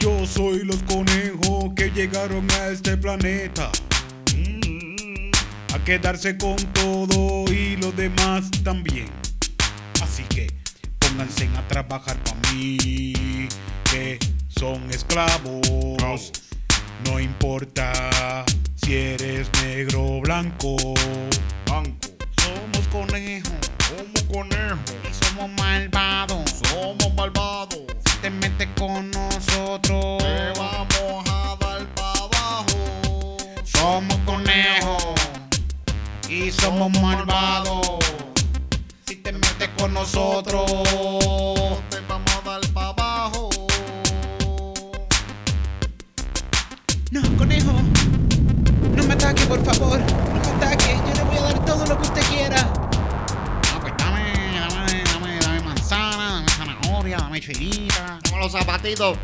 Yo 0.00 0.26
soy 0.26 0.64
los 0.64 0.82
conejos 0.84 1.72
que 1.74 1.90
llegaron 1.90 2.46
a 2.52 2.68
este 2.68 2.96
planeta. 2.96 3.70
Mm, 4.34 5.30
A 5.74 5.84
quedarse 5.84 6.36
con 6.36 6.56
todo 6.72 7.44
y 7.52 7.76
los 7.76 7.94
demás 7.96 8.50
también. 8.62 9.27
Así 10.18 10.26
que 10.34 10.48
pónganse 10.98 11.48
a 11.56 11.62
trabajar 11.68 12.16
para 12.24 12.52
mí, 12.52 13.46
que 13.88 14.18
son 14.48 14.90
esclavos. 14.90 16.32
No 17.04 17.20
importa 17.20 18.44
si 18.74 18.96
eres 18.96 19.48
negro 19.62 20.04
o 20.16 20.20
blanco. 20.20 20.74
Banco, 21.66 22.08
Somos 22.42 22.88
conejos 22.88 23.52
somos 23.86 24.22
conejos, 24.24 24.96
y 25.08 25.24
somos 25.24 25.50
malvados. 25.56 26.50
somos 26.68 27.14
malvados. 27.14 27.78
Si 28.04 28.16
te 28.20 28.30
metes 28.30 28.68
con 28.76 29.12
nosotros, 29.12 30.18
Te 30.18 30.58
vamos 30.58 31.28
a 31.30 31.56
dar 31.60 31.86
para 31.94 32.18
abajo. 32.24 33.36
somos 33.62 34.16
conejos 34.26 35.14
y 36.28 36.50
somos 36.50 36.90
malvados. 37.00 37.98
Con 39.78 39.94
nosotros, 39.94 40.64
Te 41.90 42.00
vamos 42.08 42.32
a 42.34 42.48
dar 42.48 42.60
para 42.72 42.88
abajo. 42.88 43.48
No, 47.10 47.22
conejo. 47.36 47.72
No 48.96 49.04
me 49.04 49.14
ataque, 49.14 49.44
por 49.46 49.64
favor. 49.64 49.98
No 50.00 50.40
me 50.40 50.64
ataque. 50.66 50.98
Yo 51.06 51.14
le 51.14 51.22
voy 51.22 51.38
a 51.38 51.42
dar 51.42 51.64
todo 51.64 51.86
lo 51.86 51.96
que 51.96 52.02
usted 52.02 52.22
quiera. 52.28 52.56
ah, 52.60 53.78
pues 53.80 53.94
dame, 53.98 54.32
dame, 54.60 55.02
dame, 55.04 55.38
dame 55.40 55.60
manzana, 55.62 56.32
dame 56.32 56.50
zanahoria, 56.50 57.16
dame 57.18 57.40
chilita. 57.40 58.18
Como 58.28 58.42
los 58.42 58.52
zapatitos. 58.52 59.16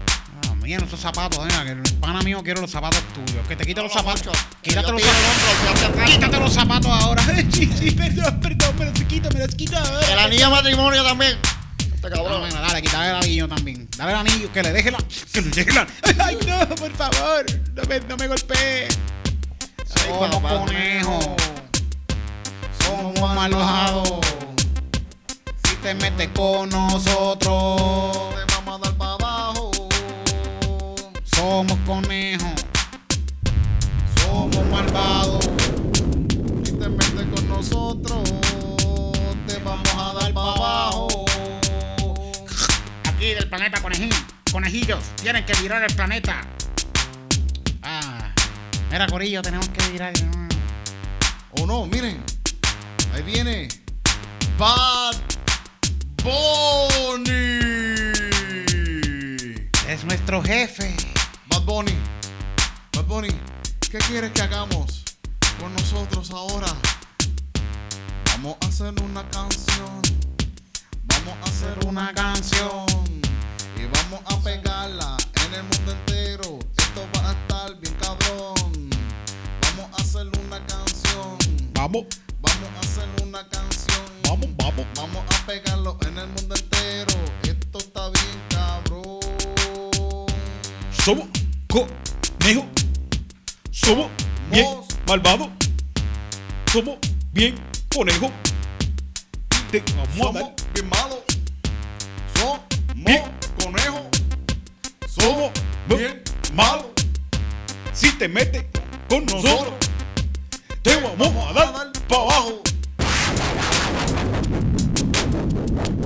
Mira 0.65 0.83
esos 0.85 0.99
zapatos, 0.99 1.45
mira, 1.45 1.63
que 1.63 1.73
el 1.73 1.83
pana 2.01 2.23
mío 2.23 2.41
quiero 2.43 2.63
los 2.63 2.71
zapatos 2.71 3.03
tuyos. 3.13 3.47
Que 3.47 3.55
te 3.55 3.67
quite 3.67 3.83
los 3.83 3.95
No, 3.95 4.01
zapatos. 4.01 4.35
Quítate 4.63 4.91
los 4.93 5.03
zapatos. 5.03 6.11
Quítate 6.11 6.41
los 6.41 6.53
zapatos 6.55 6.91
ahora. 6.91 7.23
Sí, 7.53 7.71
sí, 7.79 7.91
perdón, 7.91 8.41
perdón, 8.41 8.75
me 8.79 8.85
los 8.87 9.01
quito, 9.05 9.29
me 9.31 9.41
los 9.41 9.55
quito. 9.55 9.77
El 10.11 10.19
anillo 10.19 10.47
de 10.47 10.51
matrimonio 10.51 11.05
también. 11.05 11.39
Este 11.79 12.09
No, 12.11 12.17
cabrón. 12.17 12.45
mira, 12.49 12.61
dale, 12.63 12.81
quítale 12.83 13.11
el 13.11 13.17
anillo 13.17 13.49
también. 13.49 13.89
Dale 13.97 14.13
el 14.13 14.19
anillo, 14.19 14.53
que 14.53 14.63
le 14.63 14.73
deje 14.73 14.91
la. 14.91 14.99
Que 15.33 15.43
le 15.43 15.51
deje 15.51 15.73
la. 15.73 15.87
Ay, 16.25 16.39
no, 16.47 16.67
por 16.77 16.93
favor. 16.97 17.45
No 17.75 17.83
me, 17.85 18.01
no 18.01 18.17
me 18.17 18.27
golpee. 18.29 18.89
Somos 19.87 20.31
papá. 20.35 20.49
conejos. 20.61 21.27
Somos 22.83 23.35
malvados. 23.35 24.09
Si 25.69 25.77
te 25.77 25.95
metes 25.95 26.29
con 26.35 26.69
nosotros, 26.71 28.35
somos 31.45 31.79
conejos. 31.87 32.55
Somos 34.17 34.67
malvados. 34.71 35.45
Si 36.65 36.73
te 36.73 36.89
metes 36.89 37.27
con 37.35 37.49
nosotros, 37.49 38.23
te 39.47 39.59
vamos 39.59 39.95
a 39.95 40.15
dar 40.15 40.33
para 40.33 40.53
abajo. 40.53 41.27
Aquí 43.11 43.35
del 43.35 43.47
planeta 43.51 43.83
Conejín. 43.83 44.09
Conejillos, 44.51 45.01
tienen 45.23 45.45
que 45.45 45.53
virar 45.61 45.83
el 45.83 45.95
planeta. 45.95 46.41
Ah, 47.83 48.33
mira, 48.91 49.07
Corillo, 49.07 49.43
tenemos 49.43 49.69
que 49.69 49.87
virar. 49.93 50.15
mm. 50.25 50.49
Oh 51.61 51.67
no, 51.67 51.85
miren. 51.85 52.23
Ahí 53.13 53.23
viene. 53.23 53.69
Bad 54.59 55.17
Bunny. 56.23 57.35
Es 59.87 60.05
nuestro 60.05 60.43
jefe. 60.43 61.14
Bad 61.65 61.77
Bunny. 61.77 61.97
Bad 62.93 63.05
Bunny. 63.07 63.29
¿Qué 63.91 63.97
quieres 63.99 64.33
que 64.33 64.43
hagamos 64.43 65.03
con 65.59 65.73
nosotros 65.73 66.31
ahora? 66.31 66.67
Vamos 68.27 68.59
a 68.61 68.67
hacer 68.67 68.93
una 69.03 69.27
canción. 69.31 70.03
Vamos 71.05 71.35
a 71.41 71.45
hacer 71.45 71.87
una 71.87 72.13
canción. 72.13 72.87
Y 73.77 73.87
vamos 73.87 74.21
a 74.27 74.37
pegarla 74.43 75.17
en 75.47 75.55
el 75.55 75.63
mundo 75.63 75.93
entero. 75.93 76.59
Esto 76.77 77.09
va 77.17 77.31
a 77.31 77.33
estar 77.33 77.81
bien 77.81 77.95
cabrón. 77.95 78.91
Vamos 79.63 79.99
a 79.99 80.03
hacer 80.03 80.27
una 80.47 80.67
canción. 80.67 81.39
Vamos, 81.73 82.05
Vamos 82.43 82.69
a 82.77 82.81
hacer 82.81 83.09
una 83.23 83.49
canción. 83.49 84.05
vamos, 84.29 84.49
vamos. 84.57 84.87
Vamos 84.97 85.25
a 85.35 85.47
pegarlo 85.47 85.97
en 86.03 86.19
el 86.19 86.27
mundo 86.29 86.57
entero. 86.57 87.15
Esto 87.43 87.79
está 87.79 88.11
bien 88.11 88.43
cabrón. 88.51 89.21
Somos 90.93 91.44
conejo. 91.75 92.65
Somos 93.73 94.07
bien 94.51 94.65
Mos. 94.65 94.87
malvado. 95.09 95.51
Somos 96.73 96.99
bien 97.33 97.57
conejo. 97.93 98.31
Te 99.73 99.83
vamos 99.97 100.09
a 100.09 100.17
Somos 100.17 100.35
dar. 100.35 100.55
bien 100.73 100.89
malos. 100.89 101.19
Somos 102.37 102.61
Bien. 102.95 103.23
conejos. 103.63 104.03
Somos 105.09 105.51
bien 105.89 106.23
malos. 106.55 106.87
Si 107.93 108.11
te 108.13 108.29
metes 108.29 108.65
con 109.09 109.27
nosotros, 109.27 109.75
te 110.83 110.95
vamos 111.01 111.49
a 111.49 111.53
dar 111.55 111.93
para 112.09 112.23
abajo. 112.23 112.63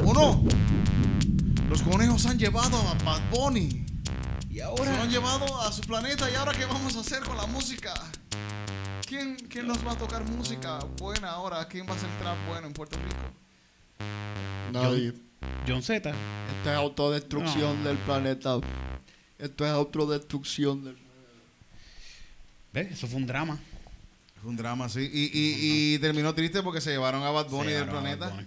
¿O 0.07 0.15
no? 0.15 0.43
Los 1.69 1.83
conejos 1.83 2.25
han 2.27 2.39
llevado 2.39 2.79
a 2.79 2.95
Bad 3.05 3.21
Bunny. 3.31 3.88
Y 4.59 4.61
Se 4.61 4.65
lo 4.65 4.71
ahora, 4.71 5.03
han 5.03 5.11
llevado 5.11 5.61
a 5.61 5.71
su 5.71 5.83
planeta. 5.83 6.29
¿Y 6.29 6.35
ahora 6.35 6.53
qué 6.53 6.65
vamos 6.65 6.97
a 6.97 7.01
hacer 7.01 7.23
con 7.23 7.37
la 7.37 7.47
música? 7.47 7.95
¿Quién, 9.07 9.37
quién 9.37 9.69
nos 9.69 9.87
va 9.87 9.93
a 9.93 9.97
tocar 9.97 10.25
música 10.25 10.81
buena 10.99 11.31
ahora? 11.31 11.69
¿Quién 11.69 11.87
va 11.87 11.93
a 11.93 11.97
hacer 11.97 12.11
trap 12.19 12.37
bueno 12.49 12.67
en 12.67 12.73
Puerto 12.73 12.99
Rico? 12.99 14.05
Nadie. 14.73 15.15
John 15.67 15.81
Z. 15.81 16.11
Esto 16.11 16.71
es 16.71 16.77
autodestrucción 16.77 17.85
del 17.85 17.99
planeta. 17.99 18.59
Esto 19.39 19.65
es 19.65 19.71
autodestrucción 19.71 20.83
del 20.83 20.99
¿Ves? 22.73 22.91
Eso 22.91 23.07
fue 23.07 23.19
un 23.19 23.29
drama. 23.29 23.61
Fue 24.43 24.51
un 24.51 24.57
drama, 24.57 24.89
sí. 24.89 25.09
Y, 25.13 25.27
y, 25.27 25.95
y 25.95 25.99
terminó 26.01 26.35
triste 26.35 26.65
porque 26.65 26.81
se 26.81 26.91
llevaron 26.91 27.23
a 27.23 27.31
Bad 27.31 27.49
Bunny 27.49 27.71
del 27.71 27.89
ahora 27.89 27.93
planeta. 27.93 28.45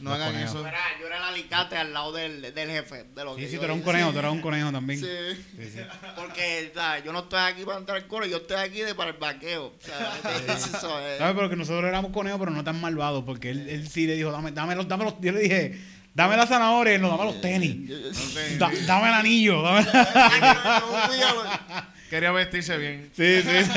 No 0.00 0.12
hagan 0.14 0.32
conejos. 0.32 0.50
eso. 0.50 0.60
Yo 0.62 0.68
era, 0.68 0.78
yo 1.00 1.06
era 1.06 1.16
el 1.18 1.22
alicate 1.24 1.76
al 1.76 1.92
lado 1.92 2.12
del, 2.12 2.40
del 2.54 2.70
jefe. 2.70 3.04
De 3.14 3.24
lo 3.24 3.34
Sí, 3.34 3.40
que 3.42 3.48
sí, 3.48 3.56
tú 3.58 3.64
eras 3.64 3.76
un 3.76 3.82
conejo, 3.82 4.12
tú 4.12 4.18
eras 4.18 4.32
un 4.32 4.40
conejo 4.40 4.70
también. 4.72 5.00
Sí. 5.00 5.06
Sí, 5.56 5.70
sí. 5.74 5.80
Porque 6.16 6.70
¿sabes? 6.74 7.04
yo 7.04 7.12
no 7.12 7.20
estoy 7.20 7.40
aquí 7.40 7.64
para 7.64 7.78
entrar 7.78 7.96
al 7.98 8.06
coro, 8.06 8.26
yo 8.26 8.38
estoy 8.38 8.56
aquí 8.58 8.80
de 8.82 8.94
para 8.94 9.10
el 9.10 9.16
vaqueo. 9.16 9.74
¿sabes? 9.80 10.44
Eso 10.48 11.00
es. 11.00 11.18
¿Sabes? 11.18 11.34
Pero 11.34 11.50
que 11.50 11.56
nosotros 11.56 11.84
éramos 11.88 12.12
conejos, 12.12 12.38
pero 12.38 12.50
no 12.52 12.62
tan 12.64 12.80
malvados, 12.80 13.24
porque 13.24 13.50
él, 13.50 13.68
él 13.68 13.88
sí 13.88 14.06
le 14.06 14.14
dijo, 14.16 14.30
dame, 14.32 14.52
dame, 14.52 14.74
los, 14.74 14.86
dame 14.88 15.04
los, 15.04 15.14
yo 15.20 15.32
le 15.32 15.40
dije, 15.40 15.78
dame 16.14 16.36
la 16.36 16.46
zanahoria 16.46 16.94
y 16.94 16.98
no, 16.98 17.08
dame 17.10 17.24
los 17.24 17.40
tenis. 17.40 17.88
Da- 18.58 18.70
sí. 18.70 18.84
dame 18.86 19.08
el 19.08 19.14
anillo, 19.14 19.62
dame 19.62 19.84
güey. 19.84 21.20
Quería 22.10 22.32
vestirse 22.32 22.78
bien. 22.78 23.10
Sí, 23.14 23.42
sí. 23.42 23.70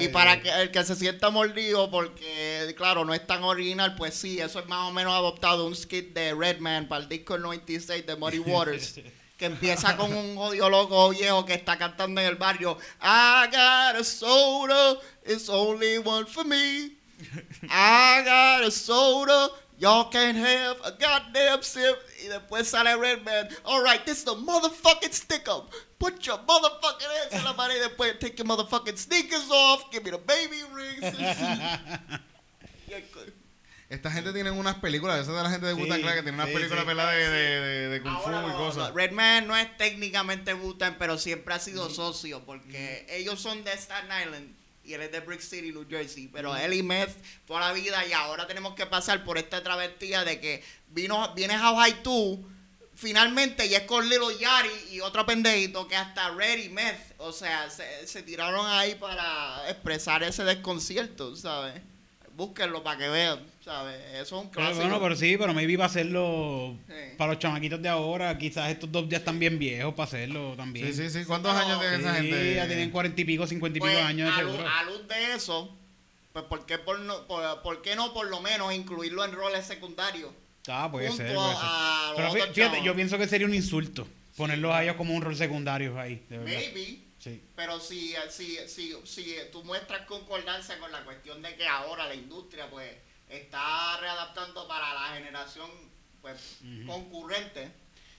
Y 0.00 0.08
para 0.08 0.40
que 0.40 0.50
el 0.50 0.72
que 0.72 0.82
se 0.82 0.96
sienta 0.96 1.30
mordido, 1.30 1.90
porque 1.92 2.74
claro, 2.76 3.04
no 3.04 3.14
es 3.14 3.24
tan 3.24 3.44
original, 3.44 3.94
pues 3.94 4.14
sí, 4.14 4.40
eso 4.40 4.58
es 4.58 4.66
más 4.66 4.88
o 4.88 4.92
menos 4.92 5.14
adoptado 5.14 5.64
un 5.66 5.76
skit 5.76 6.12
de 6.12 6.34
Redman 6.34 6.88
para 6.88 7.04
el 7.04 7.08
disco 7.08 7.34
del 7.34 7.42
96 7.42 8.04
de 8.04 8.16
Muddy 8.16 8.38
Waters. 8.46 9.00
Que 9.36 9.46
empieza 9.46 9.96
con 9.96 10.12
un 10.12 10.36
odio 10.36 10.68
loco 10.68 11.10
viejo 11.10 11.46
que 11.46 11.54
está 11.54 11.78
cantando 11.78 12.20
en 12.20 12.26
el 12.26 12.34
barrio. 12.34 12.76
I 13.00 13.46
got 13.46 13.96
a 13.98 14.04
soda, 14.04 14.98
it's 15.24 15.48
only 15.48 15.98
one 15.98 16.26
for 16.26 16.44
me. 16.44 16.96
I 17.70 18.22
got 18.24 18.64
a 18.66 18.70
soda, 18.70 19.50
y'all 19.80 20.04
can't 20.10 20.36
have 20.36 20.76
a 20.84 20.92
goddamn 20.92 21.62
sip. 21.62 21.96
Y 22.24 22.28
después 22.28 22.66
sale 22.66 22.96
Redman. 22.98 23.48
Alright, 23.64 24.04
this 24.04 24.18
is 24.18 24.24
the 24.24 24.34
motherfucking 24.34 25.12
stick 25.12 25.48
up. 25.48 25.72
Put 25.98 26.24
your 26.26 26.38
motherfucking 26.38 27.08
hands 27.08 27.32
en 27.32 27.44
la 27.44 27.54
pared 27.54 27.76
y 27.76 27.88
después 27.88 28.18
take 28.20 28.38
your 28.38 28.46
motherfucking 28.46 28.96
sneakers 28.98 29.50
off. 29.50 29.90
Give 29.90 30.04
me 30.04 30.10
the 30.10 30.18
baby 30.18 30.62
rings. 30.72 31.00
Esta 33.88 34.08
gente 34.12 34.32
tiene 34.32 34.52
unas 34.52 34.76
películas, 34.76 35.18
esa 35.20 35.32
de 35.32 35.42
la 35.42 35.50
gente 35.50 35.66
de 35.66 35.74
Sí, 35.74 35.80
Wu-Tang 35.80 36.00
Clan 36.00 36.14
que 36.14 36.22
tiene 36.22 36.36
unas 36.36 36.46
sí, 36.48 36.54
películas 36.54 36.82
sí. 36.82 36.86
¿verdad? 36.86 37.10
de, 37.12 37.28
de, 37.28 37.60
de, 37.60 37.88
de 37.88 38.02
Kung 38.02 38.18
Fu 38.20 38.28
Ahora 38.30 38.46
y 38.46 38.50
no, 38.52 38.56
cosas. 38.56 38.88
no, 38.90 38.94
Redman 38.94 39.48
no 39.48 39.56
es 39.56 39.76
técnicamente 39.78 40.54
Wu-Tang, 40.54 40.94
pero 40.96 41.18
siempre 41.18 41.54
ha 41.54 41.58
sido 41.58 41.90
socio 41.90 42.44
porque 42.46 43.04
ellos 43.10 43.40
son 43.40 43.64
de 43.64 43.72
Staten 43.72 44.10
Island 44.22 44.54
y 44.90 44.94
él 44.94 45.02
es 45.02 45.12
de 45.12 45.20
Brick 45.20 45.40
City, 45.40 45.72
New 45.72 45.86
Jersey. 45.88 46.28
Pero 46.28 46.56
él 46.56 46.74
y 46.74 46.82
Meth 46.82 47.16
toda 47.46 47.60
la 47.60 47.72
vida 47.72 48.04
y 48.06 48.12
ahora 48.12 48.46
tenemos 48.46 48.74
que 48.74 48.86
pasar 48.86 49.24
por 49.24 49.38
esta 49.38 49.62
travestía 49.62 50.24
de 50.24 50.40
que 50.40 50.64
vino, 50.88 51.32
viene 51.34 51.56
How 51.56 51.76
High 51.76 52.02
2 52.02 52.38
finalmente 52.96 53.64
y 53.66 53.74
es 53.74 53.82
con 53.82 54.06
Little 54.08 54.36
Yari 54.38 54.68
y 54.90 55.00
otro 55.00 55.24
pendejito 55.24 55.88
que 55.88 55.96
hasta 55.96 56.30
Red 56.30 56.64
y 56.64 56.68
Meth, 56.68 57.14
o 57.18 57.32
sea, 57.32 57.70
se, 57.70 58.06
se 58.06 58.22
tiraron 58.22 58.66
ahí 58.66 58.96
para 58.96 59.70
expresar 59.70 60.22
ese 60.22 60.44
desconcierto, 60.44 61.34
¿sabes? 61.34 61.80
Búsquenlo 62.40 62.82
para 62.82 62.96
que 62.98 63.08
vean, 63.08 63.38
¿sabes? 63.62 64.00
Eso 64.14 64.22
es 64.22 64.32
un 64.32 64.50
Pero 64.50 64.62
clásico. 64.64 64.80
bueno, 64.80 64.98
pero 65.00 65.14
sí, 65.14 65.36
pero 65.38 65.52
maybe 65.52 65.76
va 65.76 65.84
a 65.84 65.88
hacerlo 65.88 66.74
Sí. 66.88 66.94
para 67.18 67.32
los 67.32 67.38
chamaquitos 67.38 67.82
de 67.82 67.88
ahora. 67.90 68.38
Quizás 68.38 68.70
estos 68.70 68.90
dos 68.90 69.06
ya 69.10 69.18
están 69.18 69.38
bien 69.38 69.58
viejos 69.58 69.92
para 69.92 70.06
hacerlo 70.06 70.54
también. 70.56 70.86
Sí, 70.86 70.94
sí, 70.94 71.10
sí. 71.10 71.24
¿Cuántos 71.26 71.52
No, 71.52 71.58
años 71.60 71.78
tiene 71.80 71.96
esa 71.96 72.16
Sí, 72.16 72.22
gente? 72.28 72.54
ya 72.54 72.66
tienen 72.66 72.90
cuarenta 72.90 73.20
y 73.20 73.24
pico, 73.26 73.46
cincuenta 73.46 73.76
y 73.78 73.80
pico 73.82 73.92
Pues, 73.92 74.04
años 74.06 74.34
de 74.34 74.40
a, 74.40 74.44
luz, 74.44 74.56
a 74.58 74.84
luz 74.84 75.06
de 75.06 75.34
eso, 75.34 75.76
pues 76.32 76.46
¿por 76.46 76.64
qué, 76.64 76.78
por 76.78 76.98
no, 77.00 77.26
por, 77.26 77.60
por 77.62 77.82
qué 77.82 77.94
no 77.94 78.14
por 78.14 78.26
lo 78.28 78.40
menos 78.40 78.72
incluirlo 78.72 79.22
en 79.24 79.32
roles 79.32 79.66
secundarios? 79.66 80.30
Ah, 80.66 80.88
puede 80.90 81.08
junto 81.08 81.22
ser, 81.22 81.34
puede 81.34 81.48
ser. 81.48 81.58
a 81.62 82.04
los 82.08 82.16
Pero 82.16 82.32
fíjate, 82.32 82.60
chavos. 82.60 82.84
yo 82.84 82.94
pienso 82.94 83.18
que 83.18 83.28
sería 83.28 83.46
un 83.46 83.54
insulto 83.54 84.08
ponerlos 84.38 84.72
a 84.72 84.82
ellos 84.82 84.96
como 84.96 85.12
un 85.14 85.20
rol 85.20 85.36
secundario 85.36 86.00
ahí, 86.00 86.22
de 86.30 86.38
verdad. 86.38 86.54
Maybe, 86.54 86.98
Sí. 87.20 87.44
pero 87.54 87.78
si, 87.78 88.14
si, 88.30 88.56
si, 88.66 88.94
si 89.04 89.36
tú 89.52 89.62
muestras 89.62 90.06
concordancia 90.06 90.78
con 90.78 90.90
la 90.90 91.04
cuestión 91.04 91.42
de 91.42 91.54
que 91.54 91.68
ahora 91.68 92.08
la 92.08 92.14
industria 92.14 92.68
pues 92.70 92.90
está 93.28 93.98
readaptando 94.00 94.66
para 94.66 94.92
la 94.94 95.14
generación 95.14 95.70
pues 96.22 96.58
concurrente. 96.86 97.70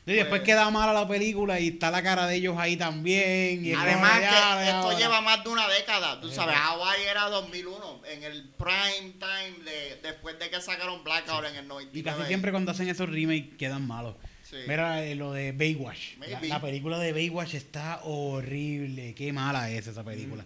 Y 0.05 0.13
después 0.13 0.39
Pues- 0.41 0.41
queda 0.43 0.69
mala 0.71 0.93
la 0.93 1.07
película 1.07 1.59
y 1.59 1.67
está 1.69 1.91
la 1.91 2.01
cara 2.01 2.25
de 2.25 2.35
ellos 2.35 2.55
ahí 2.57 2.75
también. 2.75 3.63
Y 3.63 3.73
Además 3.73 4.13
que 4.15 4.21
ya, 4.21 4.63
esto 4.65 4.77
ahora. 4.89 4.97
lleva 4.97 5.21
más 5.21 5.43
de 5.43 5.49
una 5.51 5.67
década. 5.67 6.19
Tú 6.19 6.29
Sí. 6.29 6.35
sabes, 6.35 6.55
Hawaii 6.57 7.03
era 7.03 7.29
2001, 7.29 8.01
en 8.05 8.23
el 8.23 8.49
prime 8.49 9.13
time 9.19 9.63
de 9.63 9.99
después 10.01 10.39
de 10.39 10.49
que 10.49 10.59
sacaron 10.59 11.03
Blackout 11.03 11.45
en 11.45 11.55
el 11.55 11.67
99. 11.67 11.99
Y 11.99 12.03
casi 12.03 12.27
siempre 12.27 12.49
cuando 12.51 12.71
hacen 12.71 12.89
esos 12.89 13.09
remakes 13.09 13.55
quedan 13.59 13.85
malos. 13.87 14.15
Sí. 14.51 14.57
Mira 14.67 15.01
eh, 15.03 15.15
lo 15.15 15.31
de 15.31 15.53
Baywatch. 15.53 16.17
La, 16.43 16.59
película 16.61 16.99
de 16.99 17.13
Baywatch 17.13 17.53
está 17.55 18.01
horrible. 18.03 19.15
Qué 19.15 19.31
mala 19.31 19.69
es 19.71 19.87
esa 19.87 20.03
película. 20.03 20.45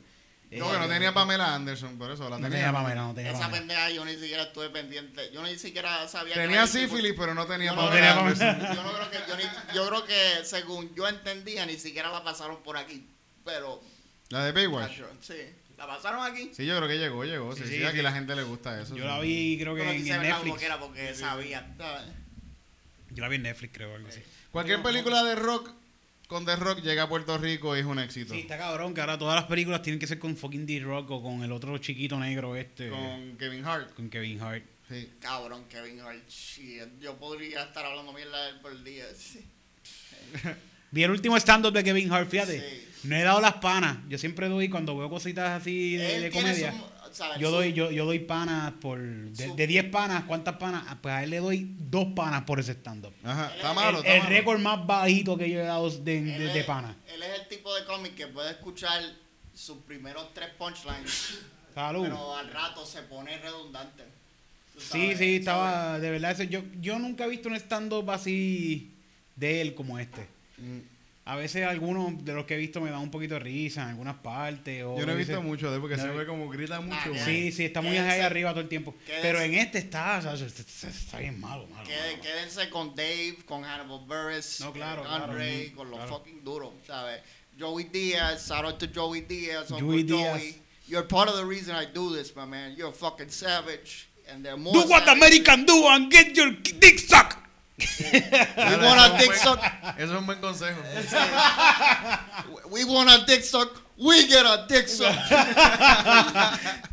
No, 0.51 0.71
que 0.71 0.77
no 0.77 0.87
tenía 0.87 1.11
Pamela 1.13 1.55
Anderson, 1.55 1.97
por 1.97 2.11
eso 2.11 2.23
la 2.29 2.37
No 2.37 2.43
tenía. 2.43 2.49
tenía 2.59 2.71
Pamela, 2.71 3.01
no 3.01 3.13
tenía 3.15 3.31
Esa 3.31 3.41
Pamela. 3.41 3.57
pendeja 3.59 3.89
yo 3.89 4.05
ni 4.05 4.13
siquiera 4.13 4.43
estuve 4.43 4.69
pendiente. 4.69 5.31
Yo 5.33 5.41
ni 5.43 5.57
siquiera 5.57 6.07
sabía 6.07 6.35
que 6.35 6.39
Tenía 6.39 6.67
sífilis, 6.67 7.13
pero 7.17 7.33
no 7.33 7.45
tenía 7.47 7.71
Yo 7.71 7.75
no, 7.75 7.87
Pamela 7.89 8.13
tenía 8.35 8.51
Anderson. 8.51 8.75
yo 8.75 8.83
no 8.83 8.93
creo 8.93 9.09
que 9.11 9.17
yo, 9.27 9.37
ni- 9.37 9.75
yo 9.75 9.87
creo 9.89 10.05
que 10.05 10.45
según 10.45 10.95
yo 10.95 11.07
entendía 11.09 11.65
ni 11.65 11.77
siquiera 11.77 12.09
la 12.11 12.23
pasaron 12.23 12.61
por 12.63 12.77
aquí. 12.77 13.05
Pero 13.43 13.81
La 14.29 14.45
de 14.45 14.51
Baywatch. 14.51 15.01
sí, 15.19 15.33
la 15.77 15.87
pasaron 15.87 16.23
aquí. 16.23 16.51
Sí, 16.55 16.65
yo 16.65 16.77
creo 16.77 16.87
que 16.87 16.99
llegó, 16.99 17.25
llegó. 17.25 17.53
Sí, 17.55 17.63
Sí, 17.63 17.69
sí, 17.69 17.77
sí, 17.79 17.83
aquí 17.83 17.97
sí. 17.97 18.03
la 18.03 18.11
gente 18.13 18.35
le 18.35 18.43
gusta 18.43 18.79
eso. 18.79 18.95
Yo 18.95 19.01
sí. 19.03 19.07
la 19.09 19.19
vi, 19.19 19.57
creo 19.59 19.73
que 19.75 19.81
en, 19.81 20.03
verla 20.05 20.17
como 20.19 20.23
Netflix. 20.45 20.59
que 20.59 20.65
era 20.65 20.79
porque 20.79 21.15
sabía. 21.15 21.73
¿sabes? 21.77 22.03
Yo 23.15 23.21
la 23.23 23.29
vi 23.29 23.37
en 23.37 23.43
Netflix, 23.43 23.73
creo, 23.73 23.95
algo 23.95 24.07
así. 24.07 24.19
Cualquier 24.51 24.83
película 24.83 25.23
de 25.23 25.35
rock 25.35 25.71
con 26.27 26.43
The 26.45 26.55
Rock 26.55 26.81
llega 26.81 27.03
a 27.03 27.09
Puerto 27.09 27.37
Rico 27.37 27.75
y 27.75 27.79
es 27.81 27.85
un 27.85 27.99
éxito. 27.99 28.33
Sí, 28.33 28.41
está 28.41 28.57
cabrón 28.57 28.93
que 28.93 29.01
ahora 29.01 29.17
todas 29.17 29.35
las 29.35 29.45
películas 29.45 29.81
tienen 29.81 29.99
que 29.99 30.07
ser 30.07 30.17
con 30.19 30.35
fucking 30.35 30.65
D-Rock 30.65 31.11
o 31.11 31.21
con 31.23 31.43
el 31.43 31.51
otro 31.51 31.77
chiquito 31.77 32.17
negro 32.19 32.55
este. 32.55 32.89
Con, 32.89 32.99
Con 32.99 33.37
Kevin 33.37 33.65
Hart. 33.65 33.91
Kevin 34.09 34.41
Hart. 34.41 34.63
Sí. 34.89 35.09
Cabrón, 35.19 35.65
Kevin 35.69 35.99
Hart. 36.01 36.27
shit, 36.29 36.83
Yo 36.99 37.15
podría 37.17 37.63
estar 37.63 37.85
hablando 37.85 38.11
mierda 38.13 38.43
de 38.45 38.49
él 38.51 38.59
por 38.61 38.83
día. 38.83 39.05
sí. 39.17 39.45
Vi 40.91 41.03
el 41.03 41.11
último 41.11 41.35
stand-up 41.37 41.73
de 41.73 41.83
Kevin 41.83 42.11
Hart, 42.11 42.29
fíjate. 42.29 42.59
Sí. 42.59 43.07
No 43.07 43.15
he 43.17 43.21
dado 43.23 43.41
las 43.41 43.55
panas. 43.55 43.97
Yo 44.07 44.17
siempre 44.17 44.47
doy 44.47 44.69
cuando 44.69 44.97
veo 44.97 45.09
cositas 45.09 45.61
así 45.61 45.97
de, 45.97 46.15
Él 46.15 46.21
de 46.23 46.29
tiene 46.29 46.47
comedia. 46.49 46.71
su- 46.71 46.77
¿sabes? 47.15 47.39
Yo 47.39 47.49
doy, 47.51 47.73
yo, 47.73 47.89
yo 47.91 48.05
doy 48.05 48.19
panas 48.19 48.73
por. 48.81 48.99
De, 49.01 49.47
Su- 49.47 49.55
de 49.55 49.67
10 49.67 49.85
panas, 49.85 50.23
¿cuántas 50.25 50.57
panas? 50.57 50.83
Ah, 50.87 50.97
Pues 51.01 51.13
a 51.13 51.23
él 51.23 51.29
le 51.31 51.39
doy 51.39 51.67
dos 51.79 52.07
panas 52.15 52.43
por 52.43 52.59
ese 52.59 52.73
stand-up. 52.73 53.13
Ajá, 53.23 53.51
está 53.55 53.69
El- 53.69 53.75
malo, 53.75 53.97
el 53.99 54.05
está 54.05 54.13
el 54.15 54.19
malo. 54.23 54.29
récord 54.35 54.59
más 54.59 54.85
bajito 54.85 55.37
que 55.37 55.49
yo 55.49 55.59
he 55.59 55.63
dado 55.63 55.89
de, 55.89 56.63
panas. 56.67 56.95
Él 57.13 57.23
es 57.23 57.39
el 57.41 57.47
tipo 57.47 57.73
de 57.73 57.85
cómic 57.85 58.15
que 58.15 58.27
puede 58.27 58.51
escuchar 58.51 59.01
sus 59.53 59.77
primeros 59.79 60.33
tres 60.33 60.49
punchlines, 60.57 61.39
Salud. 61.73 62.03
pero 62.03 62.35
al 62.35 62.49
rato 62.51 62.85
se 62.85 63.01
pone 63.03 63.37
redundante. 63.37 64.03
Sí, 64.77 65.15
sí, 65.15 65.37
estaba. 65.37 65.99
De 65.99 66.09
verdad, 66.11 66.37
yo, 66.41 66.61
yo 66.81 66.99
nunca 66.99 67.23
he 67.25 67.29
visto 67.29 67.47
un 67.47 67.55
stand-up 67.55 68.11
así 68.11 68.93
de 69.37 69.61
él 69.61 69.73
como 69.73 69.97
este. 69.99 70.27
Mm. 70.57 70.79
A 71.27 71.35
veces 71.35 71.65
algunos 71.65 72.23
de 72.23 72.33
los 72.33 72.45
que 72.45 72.53
he 72.53 72.57
visto 72.57 72.79
me 72.81 72.91
dan 72.91 72.99
un 73.01 73.09
poquito 73.09 73.33
de 73.33 73.39
risa 73.39 73.81
en 73.81 73.89
algugas 73.89 74.13
partes. 74.17 74.83
O 74.83 74.95
Yo 74.99 75.07
no 75.07 75.13
he 75.13 75.15
veces- 75.15 75.29
visto 75.29 75.41
mucho 75.41 75.71
de 75.71 75.79
porque 75.79 75.97
No, 75.97 76.03
se 76.03 76.09
ve 76.09 76.25
como 76.27 76.47
grita 76.49 76.79
mucho. 76.81 76.99
Ah, 77.03 77.09
man. 77.09 77.25
Sí, 77.25 77.51
sí, 77.51 77.65
está 77.65 77.81
muy 77.81 77.97
ahí 77.97 78.19
arriba 78.21 78.51
todo 78.51 78.61
el 78.61 78.69
tiempo. 78.69 78.93
quédense- 79.07 79.21
Pero 79.23 79.41
en 79.41 79.55
este 79.55 79.79
está, 79.79 80.19
o 80.19 80.37
sea, 80.37 80.45
está, 80.89 81.17
bien 81.17 81.39
malo, 81.39 81.65
malo. 81.67 81.89
Quédense 82.21 82.69
con 82.69 82.95
Dave, 82.95 83.37
con 83.45 83.63
Hannibal 83.63 84.01
No, 84.59 84.71
claro, 84.73 85.01
con 85.01 85.07
claro, 85.09 85.23
Andre, 85.31 85.65
ujú, 85.67 85.75
con 85.77 85.89
los 85.89 85.99
claro. 85.99 86.17
fucking 86.19 86.43
duros, 86.43 86.73
¿sabes? 86.85 87.21
Joey 87.59 87.85
Diaz, 87.85 88.47
shout 88.47 88.63
out 88.65 88.77
to 88.77 88.85
Joey 88.93 89.21
Diaz, 89.21 89.71
Uncle 89.71 89.79
Joey 89.87 90.03
Joey. 90.07 90.41
Diaz. 90.41 90.55
You're 90.87 91.07
part 91.07 91.27
of 91.29 91.37
the 91.37 91.45
reason 91.45 91.75
I 91.75 91.87
do 91.91 92.15
this, 92.15 92.35
my 92.35 92.45
man. 92.45 92.75
You're 92.77 92.91
a 92.91 92.93
fucking 92.93 93.31
savage. 93.31 94.07
And 94.27 94.43
they're 94.43 94.57
more 94.57 94.73
Do 94.73 94.79
what 94.89 95.05
the 95.05 95.11
savages. 95.15 95.39
American 95.39 95.65
do 95.65 95.87
and 95.87 96.11
get 96.11 96.35
your 96.35 96.51
dick 96.51 96.99
sucked. 96.99 97.37
We 97.77 98.77
want 98.77 98.99
a 99.01 99.17
dick 99.17 99.33
suck. 99.35 99.59
Eso 99.97 100.13
es 100.13 100.19
un 100.19 100.25
buen 100.25 100.39
consejo. 100.39 100.81
We 102.69 102.85
want 102.85 103.09
a 103.09 103.25
dick 103.25 103.43
suck. 103.43 103.81
We 103.97 104.27
get 104.27 104.45
a 104.45 104.65
dick 104.67 104.87
suck. 104.87 105.13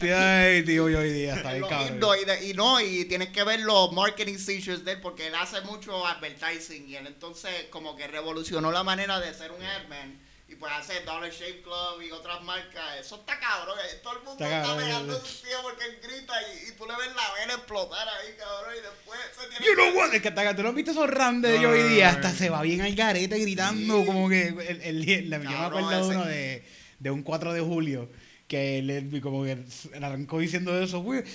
Ay, 0.01 0.63
tío, 0.67 0.85
hoy 0.85 1.13
día 1.13 1.37
está 1.37 1.55
lo 1.55 1.69
cabrón. 1.69 2.01
y, 2.21 2.25
de- 2.25 2.49
y 2.51 2.55
no, 2.55 2.81
y 2.81 3.05
tienes 3.07 3.29
que 3.29 3.45
ver 3.45 3.61
los 3.61 3.93
marketing 3.93 4.39
features 4.39 4.85
de 4.85 4.93
él 4.93 5.01
porque 5.01 5.27
él 5.29 5.35
hace 5.35 5.61
mucho 5.63 6.07
advertising 6.07 6.89
y 6.89 6.97
él 6.97 7.07
entonces 7.07 7.51
como 7.71 7.97
que 7.97 8.07
revolucionó 8.09 8.71
la 8.73 8.83
manera 8.83 9.21
de 9.21 9.33
ser 9.35 9.53
un 9.53 9.63
adman 9.63 10.19
y 10.53 10.57
pues 10.57 10.73
hace 10.73 11.01
Dollar 11.01 11.31
Shave 11.31 11.63
Club 11.63 12.03
y 12.07 12.11
otras 12.11 12.43
marcas. 12.43 12.99
Eso 13.01 13.17
está 13.17 13.39
cabrón. 13.41 13.79
eh, 13.79 14.01
Todo 14.03 14.13
el 14.19 14.19
mundo 14.25 14.33
Está 14.45 14.47
está, 14.59 14.69
cabrón, 14.69 14.85
pegando 14.87 15.17
un 15.17 15.23
tío 15.23 15.63
porque 15.63 15.85
él 15.87 15.99
grita 16.03 16.35
y, 16.43 16.69
y 16.69 16.73
tú 16.77 16.87
le 16.87 16.95
ves 16.97 17.15
la 17.17 17.35
vena 17.41 17.55
explotar 17.55 18.07
ahí, 18.09 18.35
cabrón, 18.39 18.75
y 18.79 18.81
después 18.83 19.21
se 19.39 19.49
tiene 19.49 19.67
You 19.67 19.75
que- 19.75 19.83
know 19.91 19.97
what? 20.01 20.15
Es 20.15 20.23
que 20.23 20.29
hasta 20.29 20.57
¿tú 20.57 20.63
no 20.63 20.69
has 20.69 20.75
visto 20.75 20.91
esos 20.91 21.09
rams 21.11 21.43
de 21.43 21.59
No, 21.59 21.71
hoy 21.71 21.79
no, 21.81 21.89
día? 21.89 22.11
no, 22.13 22.17
Hasta 22.17 22.31
no. 22.33 22.39
se 22.39 22.51
va 22.51 22.63
bien 22.63 22.81
al 22.83 22.95
garete 22.95 23.39
gritando, 23.39 24.01
Sí. 24.01 24.07
como 24.07 24.29
que 24.29 24.49
el, 24.49 24.61
el- 24.83 25.09
el- 25.09 25.31
yo 25.31 25.39
me 25.39 25.45
Cabrón, 25.45 25.85
acuerdo 25.85 26.01
ese- 26.11 26.17
uno 26.19 26.25
de, 26.27 26.65
de 26.99 27.11
un 27.11 27.23
4 27.23 27.53
de 27.53 27.61
julio 27.61 28.11
que 28.49 28.83
le, 28.83 29.21
como 29.23 29.45
que 29.45 29.57
arrancó 30.03 30.39
diciendo 30.39 30.79
eso, 30.83 30.99
"We- 31.01 31.25
que 31.25 31.31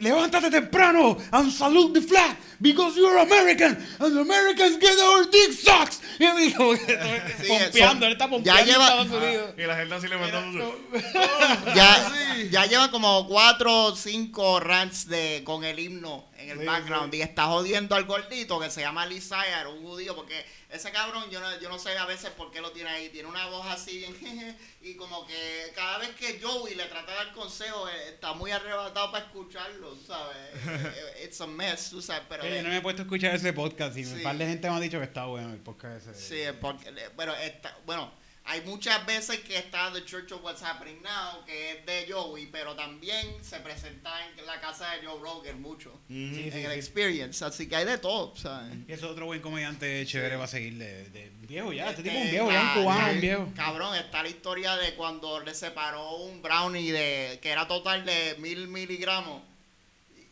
levántate 0.00 0.50
temprano 0.50 1.16
and 1.32 1.50
salute 1.50 1.94
the 1.94 2.02
flag 2.06 2.36
because 2.60 2.96
you're 2.96 3.18
American 3.18 3.76
and 3.98 4.14
the 4.16 4.20
Americans 4.20 4.76
get 4.78 4.96
our 5.00 5.24
dick 5.30 5.52
sucks. 5.52 6.00
Y 6.18 6.24
él 6.24 6.36
dijo, 6.36 6.76
Sí, 7.42 7.48
pompeando, 7.48 8.06
él 8.06 8.12
está 8.12 8.24
ya 8.26 8.30
pompeando 8.30 8.60
en 8.60 8.66
lleva- 8.66 9.02
Estados 9.02 9.22
Unidos. 9.22 9.54
Y 9.58 9.62
la 9.62 9.76
gente 9.76 9.94
así 9.94 10.08
levantándose. 10.08 10.74
ya, 11.74 12.12
ya 12.50 12.66
lleva 12.66 12.90
como 12.90 13.26
cuatro 13.26 13.86
o 13.86 13.96
cinco 13.96 14.60
rants 14.60 15.08
de, 15.08 15.42
con 15.44 15.64
el 15.64 15.78
himno 15.78 16.24
en 16.38 16.50
el 16.50 16.58
Sí, 16.60 16.64
background 16.64 17.14
y 17.14 17.20
está 17.22 17.46
jodiendo 17.46 17.94
al 17.94 18.04
gordito 18.04 18.58
que 18.60 18.70
se 18.70 18.80
llama 18.80 19.06
Lee 19.06 19.20
Sayar, 19.20 19.66
un 19.68 19.82
judío, 19.82 20.14
porque 20.16 20.44
ese 20.70 20.90
cabrón 20.92 21.30
yo 21.30 21.40
no, 21.40 21.60
yo 21.60 21.68
no 21.68 21.78
sé 21.78 21.96
a 21.96 22.04
veces 22.06 22.30
por 22.30 22.50
qué 22.50 22.60
lo 22.60 22.72
tiene 22.72 22.90
ahí, 22.90 23.08
tiene 23.10 23.28
una 23.28 23.46
voz 23.46 23.66
así 23.66 23.98
bien 23.98 24.16
jeje, 24.16 24.54
y 24.82 24.94
como 24.94 25.26
que 25.26 25.72
cada 25.74 25.98
vez 25.98 26.10
que 26.16 26.40
Joey 26.42 26.74
le 26.74 26.84
trata 26.86 27.12
de 27.12 27.16
dar 27.18 27.32
consejo 27.32 27.88
eh, 27.88 28.08
está 28.14 28.32
muy 28.32 28.50
arrebatado 28.50 29.12
para 29.12 29.24
escucharlo, 29.26 29.96
¿sabes? 30.06 30.36
Eh, 30.96 31.24
It's 31.24 31.40
a 31.40 31.46
mess, 31.46 31.90
tú 31.90 32.02
sabes, 32.02 32.22
pero... 32.28 32.44
Yo 32.44 32.62
no 32.62 32.68
me 32.68 32.78
he 32.78 32.80
puesto 32.80 33.02
a 33.02 33.04
escuchar 33.04 33.34
ese 33.34 33.52
podcast 33.52 33.96
y 33.96 34.04
Sí. 34.04 34.14
un 34.14 34.22
par 34.22 34.36
de 34.36 34.46
gente 34.46 34.68
me 34.70 34.76
ha 34.76 34.80
dicho 34.80 34.98
que 34.98 35.04
está 35.04 35.24
bueno 35.26 35.52
el 35.52 35.58
podcast 35.60 36.06
ese. 36.08 36.14
Sí, 36.52 36.58
porque, 36.60 36.88
eh, 36.88 37.08
bueno, 37.16 37.34
está, 37.36 37.76
bueno, 37.86 38.12
hay 38.46 38.60
muchas 38.62 39.04
veces 39.06 39.40
que 39.40 39.56
está 39.56 39.90
The 39.92 40.04
Church 40.04 40.30
of 40.32 40.42
What's 40.44 40.62
Happening 40.62 41.02
Now, 41.02 41.44
que 41.46 41.72
es 41.72 41.86
de 41.86 42.06
Joey, 42.12 42.46
pero 42.52 42.74
también 42.76 43.42
se 43.42 43.58
presenta 43.60 44.10
en 44.26 44.44
la 44.44 44.60
casa 44.60 44.90
de 44.92 45.06
Joe 45.06 45.18
Rogan 45.20 45.62
mucho, 45.62 45.98
Sí, 46.08 46.14
en 46.44 46.52
sí, 46.52 46.58
el 46.60 46.72
sí. 46.72 46.76
Experience, 46.78 47.44
así 47.44 47.68
que 47.68 47.76
hay 47.76 47.86
de 47.86 47.96
todo, 47.98 48.36
¿sabes? 48.36 48.74
Y 48.86 48.92
ese 48.92 49.06
otro 49.06 49.26
buen 49.26 49.40
comediante 49.40 50.04
chévere 50.06 50.36
va 50.36 50.44
a 50.44 50.48
seguir 50.48 50.74
de, 50.76 51.08
de 51.08 51.30
viejo 51.48 51.72
ya. 51.72 51.88
Este 51.90 52.02
tipo 52.02 52.14
es 52.16 52.24
un 52.24 52.30
viejo, 52.30 52.52
ya 52.52 52.62
un 52.76 52.82
cubano, 52.82 53.12
un 53.12 53.20
viejo. 53.20 53.52
Cabrón, 53.56 53.94
está 53.96 54.22
la 54.22 54.28
historia 54.28 54.76
de 54.76 54.94
cuando 54.94 55.40
le 55.40 55.54
separó 55.54 56.16
un 56.16 56.42
brownie 56.42 56.92
de 56.92 57.38
que 57.40 57.50
era 57.50 57.66
total 57.66 58.04
de 58.04 58.36
mil 58.40 58.68
miligramos 58.68 59.42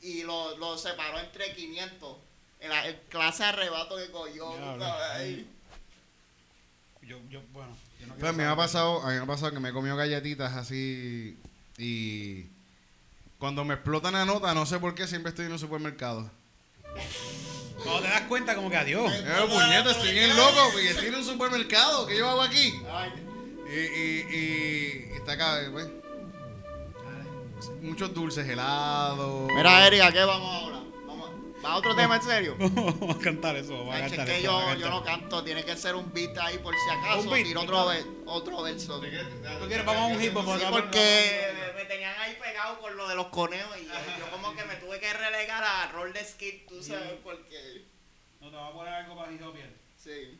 y 0.03 0.23
lo, 0.25 0.57
lo 0.59 0.77
separó 0.77 1.19
entre 1.19 1.55
500. 1.55 2.17
El, 2.61 2.73
el 2.73 2.97
clase 3.09 3.43
de 3.43 3.49
arrebato 3.49 3.97
que 3.97 4.11
cogió. 4.11 4.53
Yo, 7.03 7.19
yo, 7.29 7.41
bueno, 7.53 7.77
no 8.07 8.14
Pues 8.14 8.30
a 8.30 8.32
mí 8.32 8.38
me 8.38 8.44
ha 8.46 8.57
pasado, 8.57 9.03
a 9.03 9.09
mí 9.11 9.16
me 9.16 9.22
ha 9.22 9.26
pasado 9.26 9.53
que 9.53 9.61
me 9.61 9.70
he 9.70 9.72
comido 9.72 9.96
galletitas 9.96 10.55
así 10.55 11.38
y 11.78 12.46
cuando 13.38 13.64
me 13.64 13.74
explotan 13.74 14.12
la 14.14 14.24
nota, 14.24 14.55
no 14.55 14.66
sé 14.66 14.78
por 14.78 14.94
qué 14.94 15.07
siempre 15.07 15.30
estoy 15.30 15.46
en 15.46 15.53
un 15.53 15.59
supermercado. 15.59 16.30
Cuando 17.82 18.03
te 18.03 18.09
das 18.09 18.20
cuenta, 18.22 18.55
como 18.55 18.70
que 18.70 18.76
adiós. 18.76 19.12
Eh, 19.12 19.46
puñeta, 19.48 19.90
estoy 19.90 20.12
bien 20.12 20.36
loco, 20.36 20.68
porque 20.72 20.90
estoy 20.90 21.09
en 21.09 21.16
un 21.16 21.24
supermercado. 21.24 22.07
¿Qué 22.07 22.18
yo 22.18 22.28
hago 22.28 22.42
aquí? 22.42 22.72
Ay, 22.88 23.11
Y, 23.68 23.78
y, 23.80 24.36
y 24.36 25.16
está 25.16 25.32
acá, 25.32 25.59
pues, 25.72 25.88
muchos 27.80 28.14
dulces, 28.14 28.48
helados. 28.48 29.50
Mira, 29.57 29.86
Erika, 29.88 30.12
¿qué 30.12 30.22
vamos 30.22 30.62
ahora? 30.62 30.82
¿Va 31.65 31.73
a 31.73 31.77
otro 31.77 31.95
tema 31.95 32.17
en 32.17 32.23
serio? 32.23 32.57
Vamos 32.59 33.17
a 33.17 33.19
cantar 33.19 33.57
eso. 33.57 33.79
Vamos 33.79 33.95
a 33.95 34.01
cantar 34.01 34.29
es 34.29 34.35
que 34.35 34.41
eso, 34.43 34.53
vamos 34.53 34.69
a 34.69 34.75
yo, 34.75 34.81
yo 34.81 34.91
no 34.91 35.05
canto, 35.05 35.45
tiene 35.45 35.65
que 35.65 35.77
ser 35.77 35.95
un 35.95 36.13
beat 36.13 36.37
ahí 36.39 36.59
por 36.59 36.75
si 36.75 36.91
acaso. 36.91 37.21
Un 37.21 37.31
beat, 37.31 37.47
tiro 37.47 37.61
otro, 37.63 37.87
otro 38.27 38.63
verso. 38.63 39.01
¿Tú 39.01 39.67
quieres? 39.69 39.87
Vamos 39.87 40.03
a 40.03 40.07
un 40.15 40.23
hip 40.23 40.37
hop. 40.37 40.59
Sí, 40.59 40.65
porque 40.71 41.73
me 41.77 41.85
tenían 41.85 42.15
ahí 42.19 42.37
pegado 42.43 42.81
con 42.81 42.97
lo 42.97 43.09
de 43.09 43.15
los 43.15 43.27
conejos 43.29 43.77
y 43.81 43.85
yo, 43.87 43.93
yo 44.19 44.31
como 44.31 44.55
que 44.57 44.65
me 44.65 44.75
tuve 44.77 44.99
que 44.99 45.13
relegar 45.13 45.63
a 45.63 45.93
rol 45.93 46.13
de 46.13 46.25
skit, 46.25 46.67
tú 46.69 46.83
sabes, 46.83 47.15
porque... 47.23 47.85
No, 48.41 48.51
te 48.51 48.57
voy 48.57 48.69
a 48.69 48.73
poner 48.73 48.95
algo 48.95 49.17
para 49.17 49.33
hip 49.33 49.43
hop. 49.43 49.55
Sí. 50.03 50.39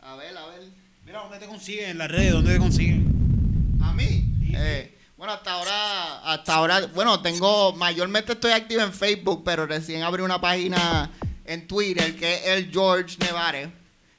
A 0.00 0.16
ver, 0.16 0.36
a 0.36 0.46
ver. 0.46 0.62
Mira, 1.04 1.20
¿dónde 1.20 1.38
te 1.38 1.46
consiguen 1.46 1.90
en 1.90 1.98
las 1.98 2.10
redes? 2.10 2.32
¿Dónde 2.32 2.54
te 2.54 2.58
consiguen? 2.58 3.78
¿A 3.82 3.92
mí? 3.92 4.06
Sí, 4.06 4.52
Eh, 4.56 4.96
bueno, 5.20 5.34
hasta 5.34 5.52
ahora, 5.52 6.32
hasta 6.32 6.54
ahora, 6.54 6.86
bueno, 6.94 7.20
tengo, 7.20 7.74
mayormente 7.74 8.32
estoy 8.32 8.52
activo 8.52 8.80
en 8.80 8.90
Facebook, 8.90 9.42
pero 9.44 9.66
recién 9.66 10.02
abrí 10.02 10.22
una 10.22 10.40
página 10.40 11.10
en 11.44 11.68
Twitter 11.68 12.16
que 12.16 12.36
es 12.36 12.46
el 12.46 12.70
George 12.72 13.18
Nevare, 13.18 13.70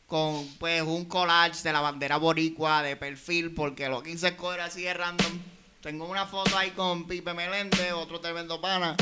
con 0.06 0.47
pues 0.60 0.84
un 0.84 1.06
collage 1.06 1.64
de 1.64 1.74
la 1.74 1.82
bandera 1.82 2.18
boricua 2.18 2.84
de 2.84 2.97
perfil, 2.97 3.52
porque 3.52 3.89
lo 3.89 4.04
quise 4.04 4.28
escoger 4.28 4.62
así 4.62 4.84
de 4.84 4.93
random. 4.93 5.39
Tengo 5.82 6.06
una 6.06 6.28
foto 6.28 6.56
ahí 6.56 6.70
con 6.70 7.08
Pipe 7.08 7.34
Meléndez, 7.34 7.93
otro 7.93 8.20
tremendo 8.20 8.62
pana, 8.62 8.95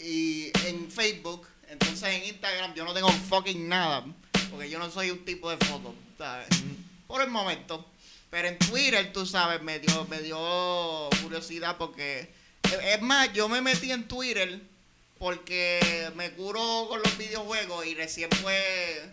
y 0.00 0.50
en 0.66 0.90
Facebook, 0.90 1.46
entonces 1.68 2.08
en 2.08 2.24
Instagram 2.24 2.74
yo 2.74 2.84
no 2.84 2.92
tengo 2.92 3.08
fucking 3.08 3.68
nada, 3.68 4.04
porque 4.50 4.68
yo 4.68 4.80
no 4.80 4.90
soy 4.90 5.12
un 5.12 5.24
tipo 5.24 5.48
de 5.48 5.64
foto, 5.64 5.94
¿sabes? 6.18 6.48
Por 7.06 7.22
el 7.22 7.30
momento. 7.30 7.86
Pero 8.30 8.48
en 8.48 8.58
Twitter, 8.58 9.12
tú 9.12 9.26
sabes, 9.26 9.60
me 9.62 9.78
dio, 9.80 10.04
me 10.06 10.20
dio 10.20 11.10
curiosidad 11.22 11.76
porque... 11.76 12.32
Es 12.84 13.02
más, 13.02 13.32
yo 13.32 13.48
me 13.48 13.60
metí 13.60 13.90
en 13.90 14.06
Twitter 14.06 14.60
porque 15.18 16.10
me 16.14 16.30
curo 16.32 16.86
con 16.88 17.02
los 17.02 17.18
videojuegos 17.18 17.86
y 17.86 17.94
recién 17.94 18.30
fue... 18.42 19.12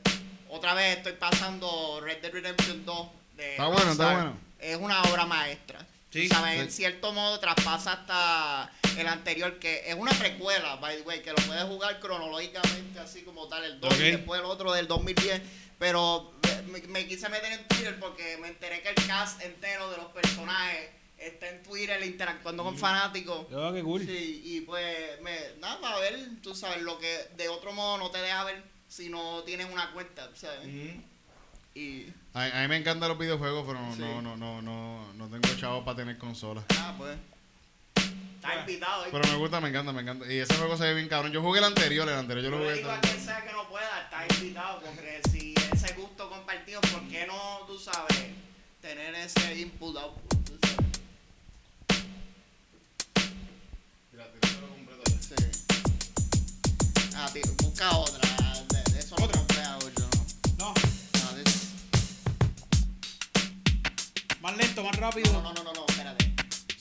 Otra 0.50 0.74
vez 0.74 0.98
estoy 0.98 1.14
pasando 1.14 2.00
Red 2.02 2.22
Dead 2.22 2.32
Redemption 2.32 2.86
2 2.86 3.08
de 3.36 3.52
Está 3.52 3.68
bueno, 3.68 3.92
está 3.92 4.14
bueno. 4.14 4.38
Es 4.60 4.78
una 4.78 5.02
obra 5.04 5.26
maestra. 5.26 5.86
Sí, 6.12 6.30
Tú 6.30 6.36
sabes, 6.36 6.54
sí. 6.54 6.60
en 6.62 6.72
cierto 6.72 7.12
modo 7.12 7.40
traspasa 7.40 7.92
hasta 7.94 8.72
el 8.98 9.08
anterior, 9.08 9.60
que 9.60 9.84
es 9.90 9.96
una 9.96 10.12
precuela, 10.14 10.78
by 10.78 10.96
the 10.98 11.02
way, 11.02 11.22
que 11.22 11.32
lo 11.32 11.36
puedes 11.46 11.64
jugar 11.66 12.00
cronológicamente, 12.00 13.00
así 13.00 13.24
como 13.24 13.48
tal, 13.50 13.66
el 13.66 13.80
2 13.82 13.94
Ok. 13.94 14.00
y 14.00 14.12
después 14.12 14.40
el 14.40 14.46
otro 14.46 14.72
del 14.72 14.88
2010. 14.88 15.42
Pero 15.78 16.34
me, 16.68 16.80
me 16.82 17.08
quise 17.08 17.28
meter 17.30 17.52
en 17.54 17.68
Twitter 17.68 18.00
porque 18.00 18.38
me 18.42 18.50
enteré 18.50 18.82
que 18.82 18.90
el 18.90 19.08
cast 19.08 19.42
entero 19.42 19.90
de 19.92 19.98
los 19.98 20.08
personajes 20.08 20.90
está 21.18 21.50
en 21.50 21.64
Twitter 21.64 22.02
interactuando 22.06 22.64
con 22.64 22.78
fanáticos. 22.78 23.50
Yo, 23.50 23.74
qué 23.74 23.82
cool. 23.84 24.02
Sí, 24.06 24.42
y 24.46 24.62
pues, 24.62 25.20
me, 25.22 25.36
nada, 25.60 25.96
a 25.96 26.00
ver, 26.00 26.16
tú 26.44 26.54
sabes, 26.54 26.82
lo 26.84 27.00
que 27.00 27.28
de 27.38 27.50
otro 27.50 27.74
modo 27.74 27.98
no 27.98 28.12
te 28.12 28.20
deja 28.20 28.44
ver 28.44 28.62
si 28.88 29.10
no 29.10 29.44
tienes 29.44 29.68
una 29.72 29.92
cuenta, 29.94 30.30
¿sabes? 30.36 30.68
Y, 31.74 32.12
A, 32.34 32.44
a 32.44 32.62
mí 32.64 32.68
me 32.70 32.78
encantan 32.78 33.10
los 33.10 33.18
videojuegos, 33.20 33.64
pero 33.68 33.80
no, 33.80 33.94
Sí. 33.96 34.02
no, 34.02 34.22
no, 34.22 34.36
no, 34.38 34.62
no, 34.62 35.14
no 35.14 35.28
tengo 35.30 35.56
chavos 35.60 35.84
para 35.84 35.98
tener 35.98 36.18
consolas. 36.18 36.64
ah, 36.80 36.94
pues. 36.98 37.18
Está 37.96 38.60
invitado, 38.62 39.06
¿eh? 39.06 39.10
Pero 39.12 39.28
me 39.28 39.36
gusta, 39.38 39.60
me 39.60 39.70
encanta, 39.70 39.92
me 39.92 40.02
encanta. 40.02 40.32
Y 40.32 40.38
ese 40.40 40.56
juego 40.56 40.78
se 40.78 40.84
ve 40.86 40.94
bien 40.94 41.08
cabrón. 41.10 41.32
Yo 41.32 41.42
jugué 41.42 41.60
el 41.60 41.66
anterior, 41.66 42.08
el 42.08 42.16
anterior 42.16 42.46
yo 42.46 42.52
Yo 42.52 42.58
lo 42.58 42.64
jugué. 42.64 42.78
digo 42.78 42.92
a 42.92 43.00
quien 43.02 43.20
sea 43.20 43.44
que 43.44 43.52
no 43.52 43.68
pueda, 43.68 44.04
está 44.04 44.26
invitado, 44.36 44.80
porque 44.82 45.22
si 45.30 45.54
ese 45.88 45.96
gusto 45.96 46.30
compartido, 46.30 46.82
¿por 46.82 47.02
qué 47.08 47.26
no, 47.26 47.66
tú 47.66 47.80
sabes, 47.80 48.18
tener 48.82 49.16
ese 49.16 49.60
input 49.60 49.96
output? 49.98 50.44
Tú 50.44 50.60
sabes? 50.62 50.86
Sí. 55.20 55.36
Ah, 57.16 57.30
tío, 57.32 57.44
busca 57.64 57.98
otra. 57.98 58.20
De, 58.70 58.92
de 58.92 59.00
eso 59.00 59.16
¿Otra? 59.16 59.42
no 59.42 59.80
yo. 59.80 60.10
No. 60.58 60.74
Ah, 61.14 61.34
no. 61.36 61.44
Más 64.42 64.58
lento, 64.58 64.84
más 64.84 64.96
rápido. 64.98 65.32
No, 65.34 65.42
no, 65.42 65.54
no, 65.54 65.64
no, 65.64 65.74
no 65.74 65.86
espérate. 65.88 66.34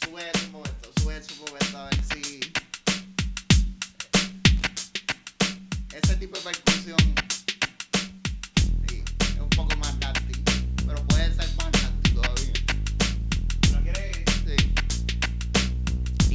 Sube 0.04 0.30
un 0.46 0.52
momento, 0.52 0.90
sube 1.00 1.20
un 1.32 1.38
momento 1.44 1.78
a 1.78 1.84
ver 1.84 2.04
si. 2.12 2.40
Ese 5.94 6.16
tipo 6.16 6.36
de 6.38 6.42
percusión. 6.42 7.26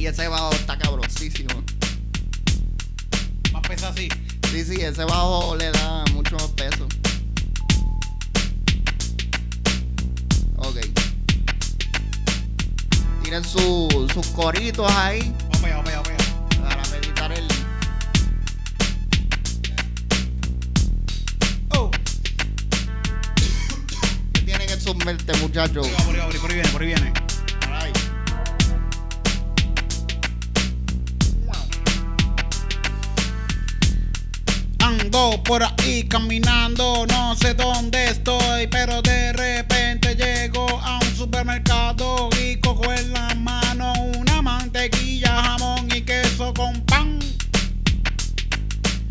Y 0.02 0.06
ese 0.08 0.26
bajo 0.26 0.50
está 0.54 0.76
cabrosísimo. 0.76 1.62
Más 3.52 3.62
pesa 3.62 3.90
así. 3.90 4.08
Sí, 4.50 4.64
sí, 4.64 4.80
ese 4.80 5.04
bajo 5.04 5.54
le 5.54 5.70
da 5.70 6.04
mucho 6.12 6.34
más 6.34 6.48
peso. 6.48 6.88
Ok. 10.56 10.76
Tienen 13.22 13.44
su- 13.44 14.08
sus 14.12 14.26
coritos 14.28 14.90
ahí 14.90 15.32
Vamos 15.52 15.64
allá, 15.66 15.76
vamos 15.76 15.88
allá, 16.08 16.68
para 16.68 16.82
meditar 16.88 17.32
el. 17.32 17.46
Oh. 21.76 21.92
¿Qué 24.32 24.40
tienen 24.40 24.68
en 24.68 24.80
sus 24.80 24.96
mentes, 25.04 25.40
muchachos? 25.40 25.86
Ahí 25.86 26.04
por 26.40 26.50
ahí 26.50 26.54
viene, 26.56 26.68
por 26.70 26.82
ahí 26.82 26.88
viene. 26.88 27.12
Ando 35.14 35.42
por 35.42 35.62
ahí 35.62 36.04
caminando, 36.08 37.04
no 37.06 37.36
sé 37.36 37.52
dónde 37.52 38.02
estoy, 38.06 38.66
pero 38.68 39.02
de 39.02 39.34
repente 39.34 40.14
llego 40.14 40.66
a 40.82 41.00
un 41.00 41.14
supermercado 41.14 42.30
y 42.42 42.56
cojo 42.56 42.90
en 42.90 43.12
la 43.12 43.34
mano 43.34 43.92
una 44.16 44.40
mantequilla, 44.40 45.42
jamón 45.42 45.86
y 45.94 46.00
queso 46.00 46.54
con 46.54 46.80
pan, 46.86 47.18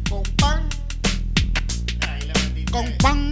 Con 0.10 0.24
pan. 0.38 0.68
Ahí 2.10 2.22
le 2.22 2.34
metiste 2.34 2.72
con 2.72 2.92
pan, 2.98 3.32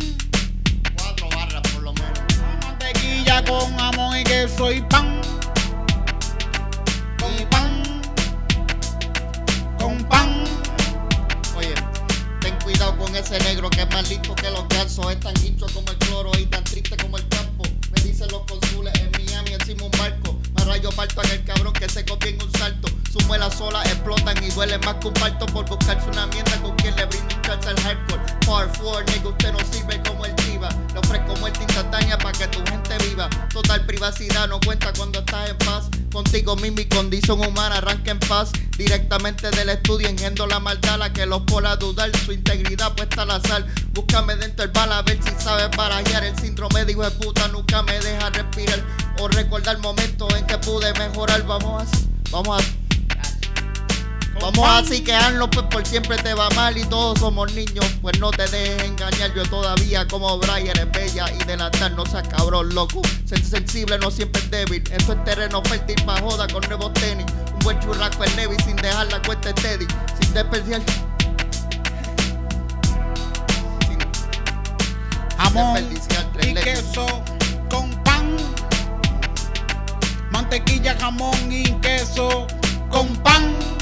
cuatro 0.96 1.28
barras 1.30 1.64
por 1.74 1.82
lo 1.82 1.94
menos. 1.94 2.20
mantequilla 2.62 3.44
con 3.46 3.78
jamón 3.78 4.20
y 4.20 4.24
queso 4.24 4.72
y 4.72 4.82
pan, 4.82 5.09
que 13.80 13.84
es 13.84 13.96
más 13.96 14.10
listo 14.10 14.36
que 14.36 14.52
los 14.52 14.68
gansos. 14.68 15.12
Es 15.12 15.20
tan 15.20 15.34
hincho 15.46 15.66
como 15.74 15.90
el 15.90 15.98
cloro 15.98 16.32
y 16.38 16.46
tan 16.48 16.64
triste 16.66 16.98
como 16.98 17.18
el 17.18 17.28
campo. 17.30 17.64
Me 17.92 18.02
dicen 18.02 18.28
los 18.30 18.42
consules 18.44 18.94
en 19.00 19.12
Miami 19.12 19.54
encima 19.54 19.86
un 19.86 19.92
barco. 19.92 20.38
Me 20.56 20.66
rayo 20.66 20.90
parto 20.92 21.24
en 21.24 21.32
el 21.32 21.44
cabrón 21.46 21.74
que 21.74 21.88
se 21.88 22.04
copia 22.06 22.30
en 22.30 22.42
un 22.42 22.52
salto. 22.52 22.90
Sus 23.12 23.26
muelas 23.26 23.56
solas 23.56 23.86
explotan 23.88 24.36
y 24.44 24.50
duele 24.52 24.78
más 24.80 24.96
que 24.96 25.08
un 25.08 25.14
parto 25.16 25.48
por 25.48 25.68
buscarse 25.68 26.08
una 26.12 26.28
mierda 26.28 26.62
con 26.62 26.76
quien 26.76 26.96
le 26.96 27.06
brinda 27.06 27.36
un 27.36 27.42
chance 27.42 27.70
al 27.70 27.80
hardcore. 27.82 28.22
Par 28.46 28.70
4, 28.80 29.04
nigga, 29.14 29.30
usted 29.30 29.52
no 29.52 29.60
sirve 29.72 30.02
como 30.04 30.26
el 30.26 30.36
diva. 30.36 30.70
Le 30.94 31.00
ofrezco 31.00 31.36
muerte 31.38 31.64
instantánea 31.64 32.18
para 32.20 32.38
que 32.38 32.48
tu 32.48 32.60
gente 32.70 32.98
viva. 33.08 33.28
Total 33.52 33.84
privacidad 33.86 34.48
no 34.48 34.60
cuenta 34.60 34.94
cuando 34.96 35.20
estás 35.20 35.50
en 35.50 35.58
paz. 35.58 35.90
Contigo 36.12 36.56
mismo 36.58 36.82
y 36.82 36.86
condición 36.86 37.40
humana 37.40 37.78
arranca 37.78 38.12
en 38.12 38.20
paz. 38.20 38.52
Directamente 38.78 39.50
del 39.52 39.70
estudio 39.70 40.08
engendro 40.08 40.46
la 40.46 40.60
maldad, 40.60 41.00
la 41.00 41.12
que 41.12 41.26
los 41.26 41.42
pola 41.42 41.72
a 41.72 41.76
dudar. 41.78 42.16
Su 42.26 42.32
integridad 42.32 42.94
puesta 42.94 43.24
al 43.24 43.32
azar. 43.32 43.66
Búscame 43.94 44.36
dentro 44.36 44.66
del 44.66 44.72
bala 44.72 45.00
a 45.00 45.02
ver 45.02 45.18
si 45.24 45.32
sabes 45.44 45.76
barajear. 45.76 46.24
El 46.24 46.38
síndrome 46.38 46.86
de 46.86 46.92
hijo 46.92 47.04
de 47.04 47.12
puta 47.12 47.48
nunca 47.48 47.82
me 47.82 48.00
deja 48.00 48.30
respirar. 48.30 48.84
O 49.20 49.28
recordar 49.28 49.80
momentos 49.80 50.32
en 50.36 50.46
que 50.46 50.60
pude 50.60 50.94
mejorar. 50.94 51.44
Vamos 51.48 51.84
a. 51.84 52.32
Vamos 52.32 52.62
a. 52.62 52.79
Vamos 54.52 54.68
a 54.68 54.80
así 54.80 55.02
quedarnos 55.02 55.48
pues 55.52 55.68
por 55.68 55.86
siempre 55.86 56.18
te 56.18 56.34
va 56.34 56.50
mal 56.56 56.76
y 56.76 56.84
todos 56.86 57.20
somos 57.20 57.54
niños, 57.54 57.86
pues 58.02 58.20
no 58.20 58.32
te 58.32 58.48
dejes 58.48 58.84
engañar, 58.84 59.32
yo 59.36 59.44
todavía 59.44 60.08
como 60.08 60.40
Brian 60.40 60.66
eres 60.66 60.92
bella 60.92 61.32
y 61.32 61.44
delantar 61.44 61.92
no 61.92 62.04
seas 62.08 62.28
cabrón 62.28 62.74
loco, 62.74 63.04
ser 63.26 63.44
sensible 63.44 64.00
no 64.00 64.10
siempre 64.10 64.42
es 64.42 64.50
débil, 64.50 64.84
esto 64.92 65.14
es 65.14 65.24
terreno 65.24 65.62
fértil 65.66 66.04
pa' 66.04 66.20
joda 66.22 66.48
con 66.48 66.68
nuevos 66.68 66.92
tenis, 66.94 67.28
un 67.54 67.60
buen 67.60 67.80
churrasco 67.80 68.24
en 68.24 68.36
Levi 68.38 68.56
sin 68.66 68.76
dejar 68.78 69.12
la 69.12 69.22
cuenta 69.22 69.52
steady, 69.52 69.86
sin 70.20 70.34
desperdiciar, 70.34 70.82
sin 73.88 74.00
jamón 75.38 75.76
desperdiciar 75.76 76.26
tres 76.34 76.48
y 76.48 76.54
queso 76.56 77.06
con 77.70 77.92
pan. 78.04 78.36
Mantequilla, 80.32 80.98
jamón 81.00 81.52
y 81.52 81.66
queso 81.82 82.48
con 82.90 83.16
pan. 83.18 83.79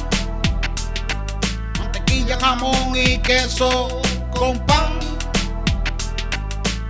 Mantequilla, 2.18 2.40
jamón 2.40 2.96
y 2.96 3.18
queso 3.20 4.02
con 4.32 4.58
pan. 4.66 5.00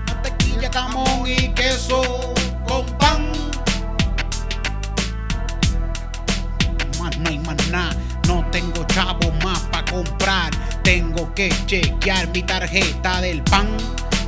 Mantequilla, 0.08 0.72
jamón 0.72 1.28
y 1.28 1.50
queso 1.50 2.02
con 2.66 2.86
pan. 2.98 3.34
Más 6.98 7.18
no 7.18 7.30
hay 7.30 7.40
más 7.40 7.68
nada, 7.68 7.94
no 8.26 8.46
tengo 8.52 8.86
chavo 8.86 9.30
más 9.44 9.60
para 9.70 9.84
comprar. 9.92 10.52
Tengo 10.84 11.34
que 11.36 11.50
chequear 11.66 12.30
mi 12.30 12.44
tarjeta 12.44 13.20
del 13.20 13.44
pan. 13.44 13.68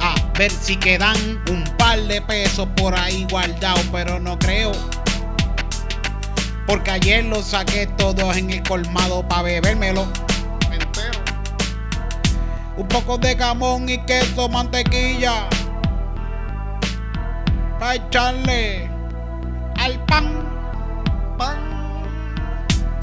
A 0.01 0.15
ver 0.37 0.51
si 0.51 0.75
quedan 0.75 1.15
un 1.49 1.63
par 1.77 2.01
de 2.01 2.21
pesos 2.21 2.67
por 2.75 2.93
ahí 2.93 3.25
guardados, 3.31 3.85
pero 3.89 4.19
no 4.19 4.37
creo. 4.37 4.73
Porque 6.67 6.91
ayer 6.91 7.23
los 7.23 7.45
saqué 7.45 7.87
todos 7.87 8.35
en 8.35 8.49
el 8.49 8.63
colmado 8.63 9.25
para 9.25 9.43
bebérmelo. 9.43 10.28
Un 12.79 12.87
poco 12.87 13.17
de 13.17 13.35
jamón 13.35 13.89
y 13.89 13.97
queso, 14.05 14.47
mantequilla. 14.47 15.49
Para 17.77 17.95
echarle 17.95 18.89
al 19.77 20.05
pan. 20.05 20.25
Pan, 21.37 21.57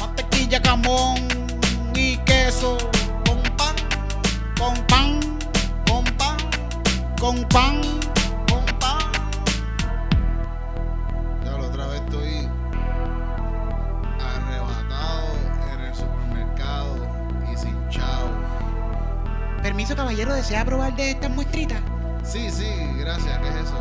Mantequilla, 0.00 0.62
jamón 0.64 1.18
y 1.94 2.16
queso. 2.24 2.78
con 3.26 3.42
pan, 3.58 3.76
Con 4.58 4.74
pan, 4.86 5.20
con 5.86 6.04
pan, 6.16 6.36
con 7.20 7.44
pan. 7.50 7.82
Permiso, 19.76 19.94
caballero, 19.94 20.32
¿desea 20.32 20.64
probar 20.64 20.96
de 20.96 21.10
estas 21.10 21.28
muestritas? 21.28 21.82
Sí, 22.24 22.50
sí, 22.50 22.64
gracias, 22.96 23.38
¿qué 23.40 23.48
es 23.50 23.56
eso? 23.56 23.78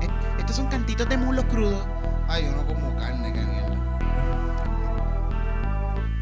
Eh, 0.00 0.08
Estos 0.38 0.56
son 0.56 0.66
cantitos 0.68 1.06
de 1.10 1.18
muslos 1.18 1.44
crudos. 1.44 1.86
Ay, 2.26 2.44
yo 2.46 2.52
no 2.52 2.66
como 2.66 2.96
carne, 2.96 3.34
qué 3.34 3.42
mierda. 3.42 3.76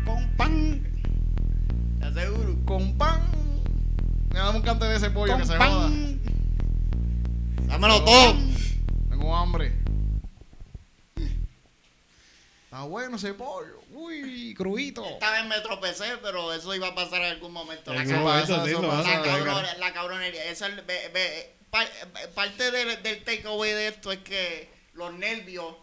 Con 0.04 0.28
pan, 0.36 0.82
¿Te 2.00 2.06
aseguro? 2.06 2.56
Con 2.64 2.98
pan. 2.98 3.20
Me 4.32 4.40
dame 4.40 4.58
un 4.58 4.64
cante 4.64 4.84
de 4.86 4.96
ese 4.96 5.10
pollo 5.10 5.34
con 5.34 5.42
que 5.42 5.46
se 5.46 5.56
joda. 5.58 5.90
Dámelo 7.68 8.02
todo. 8.04 8.34
Tengo 9.10 9.36
hambre. 9.36 9.78
Está 12.64 12.82
bueno 12.82 13.14
ese 13.14 13.32
pollo. 13.32 13.78
Uy, 14.04 14.54
cruito. 14.54 15.04
Esta 15.04 15.30
vez 15.32 15.44
me 15.46 15.60
tropecé, 15.60 16.16
pero 16.22 16.52
eso 16.52 16.74
iba 16.74 16.88
a 16.88 16.94
pasar 16.94 17.20
en 17.22 17.32
algún 17.32 17.52
momento. 17.52 17.92
En 17.92 18.08
La, 18.08 18.18
la, 19.44 19.74
la 19.78 19.92
cabronería. 19.92 20.44
Esa 20.44 20.68
par- 21.70 21.90
parte 22.34 22.70
del, 22.70 23.02
del 23.02 23.24
takeaway 23.24 23.72
de 23.72 23.88
esto 23.88 24.12
es 24.12 24.18
que 24.20 24.68
los 24.94 25.12
nervios 25.14 25.74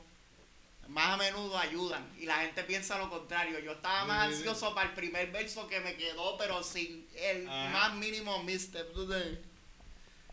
más 0.88 1.14
a 1.14 1.18
menudo 1.18 1.58
ayudan 1.58 2.06
y 2.20 2.26
la 2.26 2.36
gente 2.42 2.64
piensa 2.64 2.98
lo 2.98 3.10
contrario. 3.10 3.60
Yo 3.60 3.72
estaba 3.74 4.06
más 4.06 4.28
Sí, 4.30 4.36
sí, 4.36 4.42
sí. 4.44 4.48
ansioso 4.50 4.76
para 4.76 4.90
el 4.90 4.96
primer 4.96 5.32
verso 5.32 5.68
que 5.68 5.80
me 5.80 5.96
quedó, 5.96 6.38
pero 6.38 6.62
sin 6.64 7.08
el 7.16 7.48
Ajá. 7.48 7.70
más 7.70 7.94
mínimo 7.96 8.44
misstep. 8.44 8.88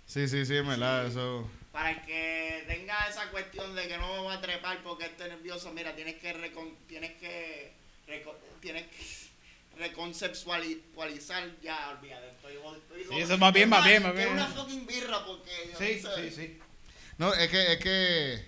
Sí, 0.07 0.27
sí, 0.29 0.45
sí, 0.47 0.57
en 0.57 0.67
verdad, 0.69 1.07
eso. 1.07 1.49
Para 1.79 1.93
el 1.93 2.03
que 2.03 2.65
tenga 2.67 3.07
esa 3.09 3.31
cuestión 3.31 3.73
de 3.77 3.87
que 3.87 3.97
no 3.99 4.13
me 4.15 4.19
voy 4.19 4.35
a 4.35 4.41
trepar 4.41 4.83
porque 4.83 5.05
estoy 5.05 5.29
nervioso, 5.29 5.71
mira, 5.73 5.95
tienes 5.95 6.17
que 6.17 6.35
recon- 6.35 6.75
tienes 6.89 7.13
que 7.21 7.71
reco- 8.09 8.35
tienes 8.61 8.83
que 8.89 9.07
reconceptualizar 9.77 11.49
ya, 11.63 11.91
olvídate, 11.91 12.31
estoy 12.31 12.55
estoy 12.57 13.05
Sí, 13.05 13.21
eso 13.23 13.39
va 13.39 13.53
bien, 13.53 13.73
Es 13.73 13.79
va 13.79 13.87
bien, 13.87 14.05
va 14.05 14.11
bien. 14.11 14.29
una 14.31 14.49
fucking 14.49 14.89
birra 14.89 15.25
porque 15.25 15.53
Sí, 15.79 16.01
no 16.03 16.11
sé. 16.17 16.31
sí, 16.31 16.35
sí. 16.35 16.59
No, 17.17 17.33
es 17.33 17.49
que, 17.49 17.73
es 17.75 17.79
que 17.79 18.45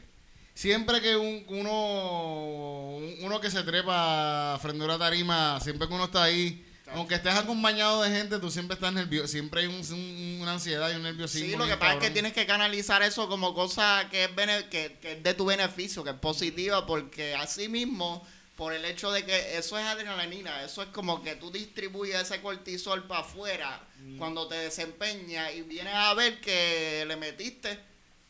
siempre 0.52 1.00
que 1.00 1.14
un- 1.14 1.44
uno, 1.46 2.96
uno 3.20 3.40
que 3.40 3.48
se 3.48 3.62
trepa 3.62 4.58
frente 4.60 4.82
a 4.82 4.86
una 4.86 4.98
tarima, 4.98 5.60
siempre 5.60 5.86
que 5.86 5.94
uno 5.94 6.06
está 6.06 6.24
ahí, 6.24 6.66
Aunque 6.94 7.14
estés 7.16 7.34
acompañado 7.34 8.02
de 8.02 8.10
gente, 8.10 8.38
tú 8.38 8.50
siempre 8.50 8.74
estás 8.74 8.92
nervioso. 8.92 9.28
Siempre 9.28 9.62
hay 9.62 9.66
un- 9.68 9.74
un- 9.92 10.38
una 10.42 10.52
ansiedad 10.52 10.90
y 10.92 10.96
un 10.96 11.02
nerviosismo. 11.02 11.46
Sí, 11.50 11.56
lo 11.56 11.66
que 11.66 11.76
pasa 11.76 11.94
es 11.94 11.98
que 12.00 12.10
tienes 12.10 12.32
que 12.32 12.46
canalizar 12.46 13.02
eso 13.02 13.28
como 13.28 13.54
cosa 13.54 14.08
que 14.10 14.24
es, 14.24 14.34
bene- 14.34 14.68
que, 14.68 14.96
que 15.00 15.12
es 15.12 15.22
de 15.22 15.34
tu 15.34 15.44
beneficio, 15.46 16.02
que 16.04 16.10
es 16.10 16.16
positiva, 16.16 16.86
porque 16.86 17.34
así 17.34 17.68
mismo, 17.68 18.26
por 18.56 18.72
el 18.74 18.84
hecho 18.84 19.10
de 19.10 19.24
que 19.24 19.56
eso 19.56 19.78
es 19.78 19.86
adrenalina, 19.86 20.62
eso 20.64 20.82
es 20.82 20.88
como 20.88 21.22
que 21.22 21.34
tú 21.36 21.50
distribuyes 21.50 22.16
ese 22.20 22.42
cortisol 22.42 23.04
para 23.06 23.20
afuera 23.20 23.80
Mm. 24.00 24.18
cuando 24.18 24.48
te 24.48 24.56
desempeñas 24.56 25.54
y 25.54 25.62
vienes 25.62 25.94
a 25.94 26.12
ver 26.14 26.40
que 26.40 27.04
le 27.06 27.16
metiste. 27.16 27.78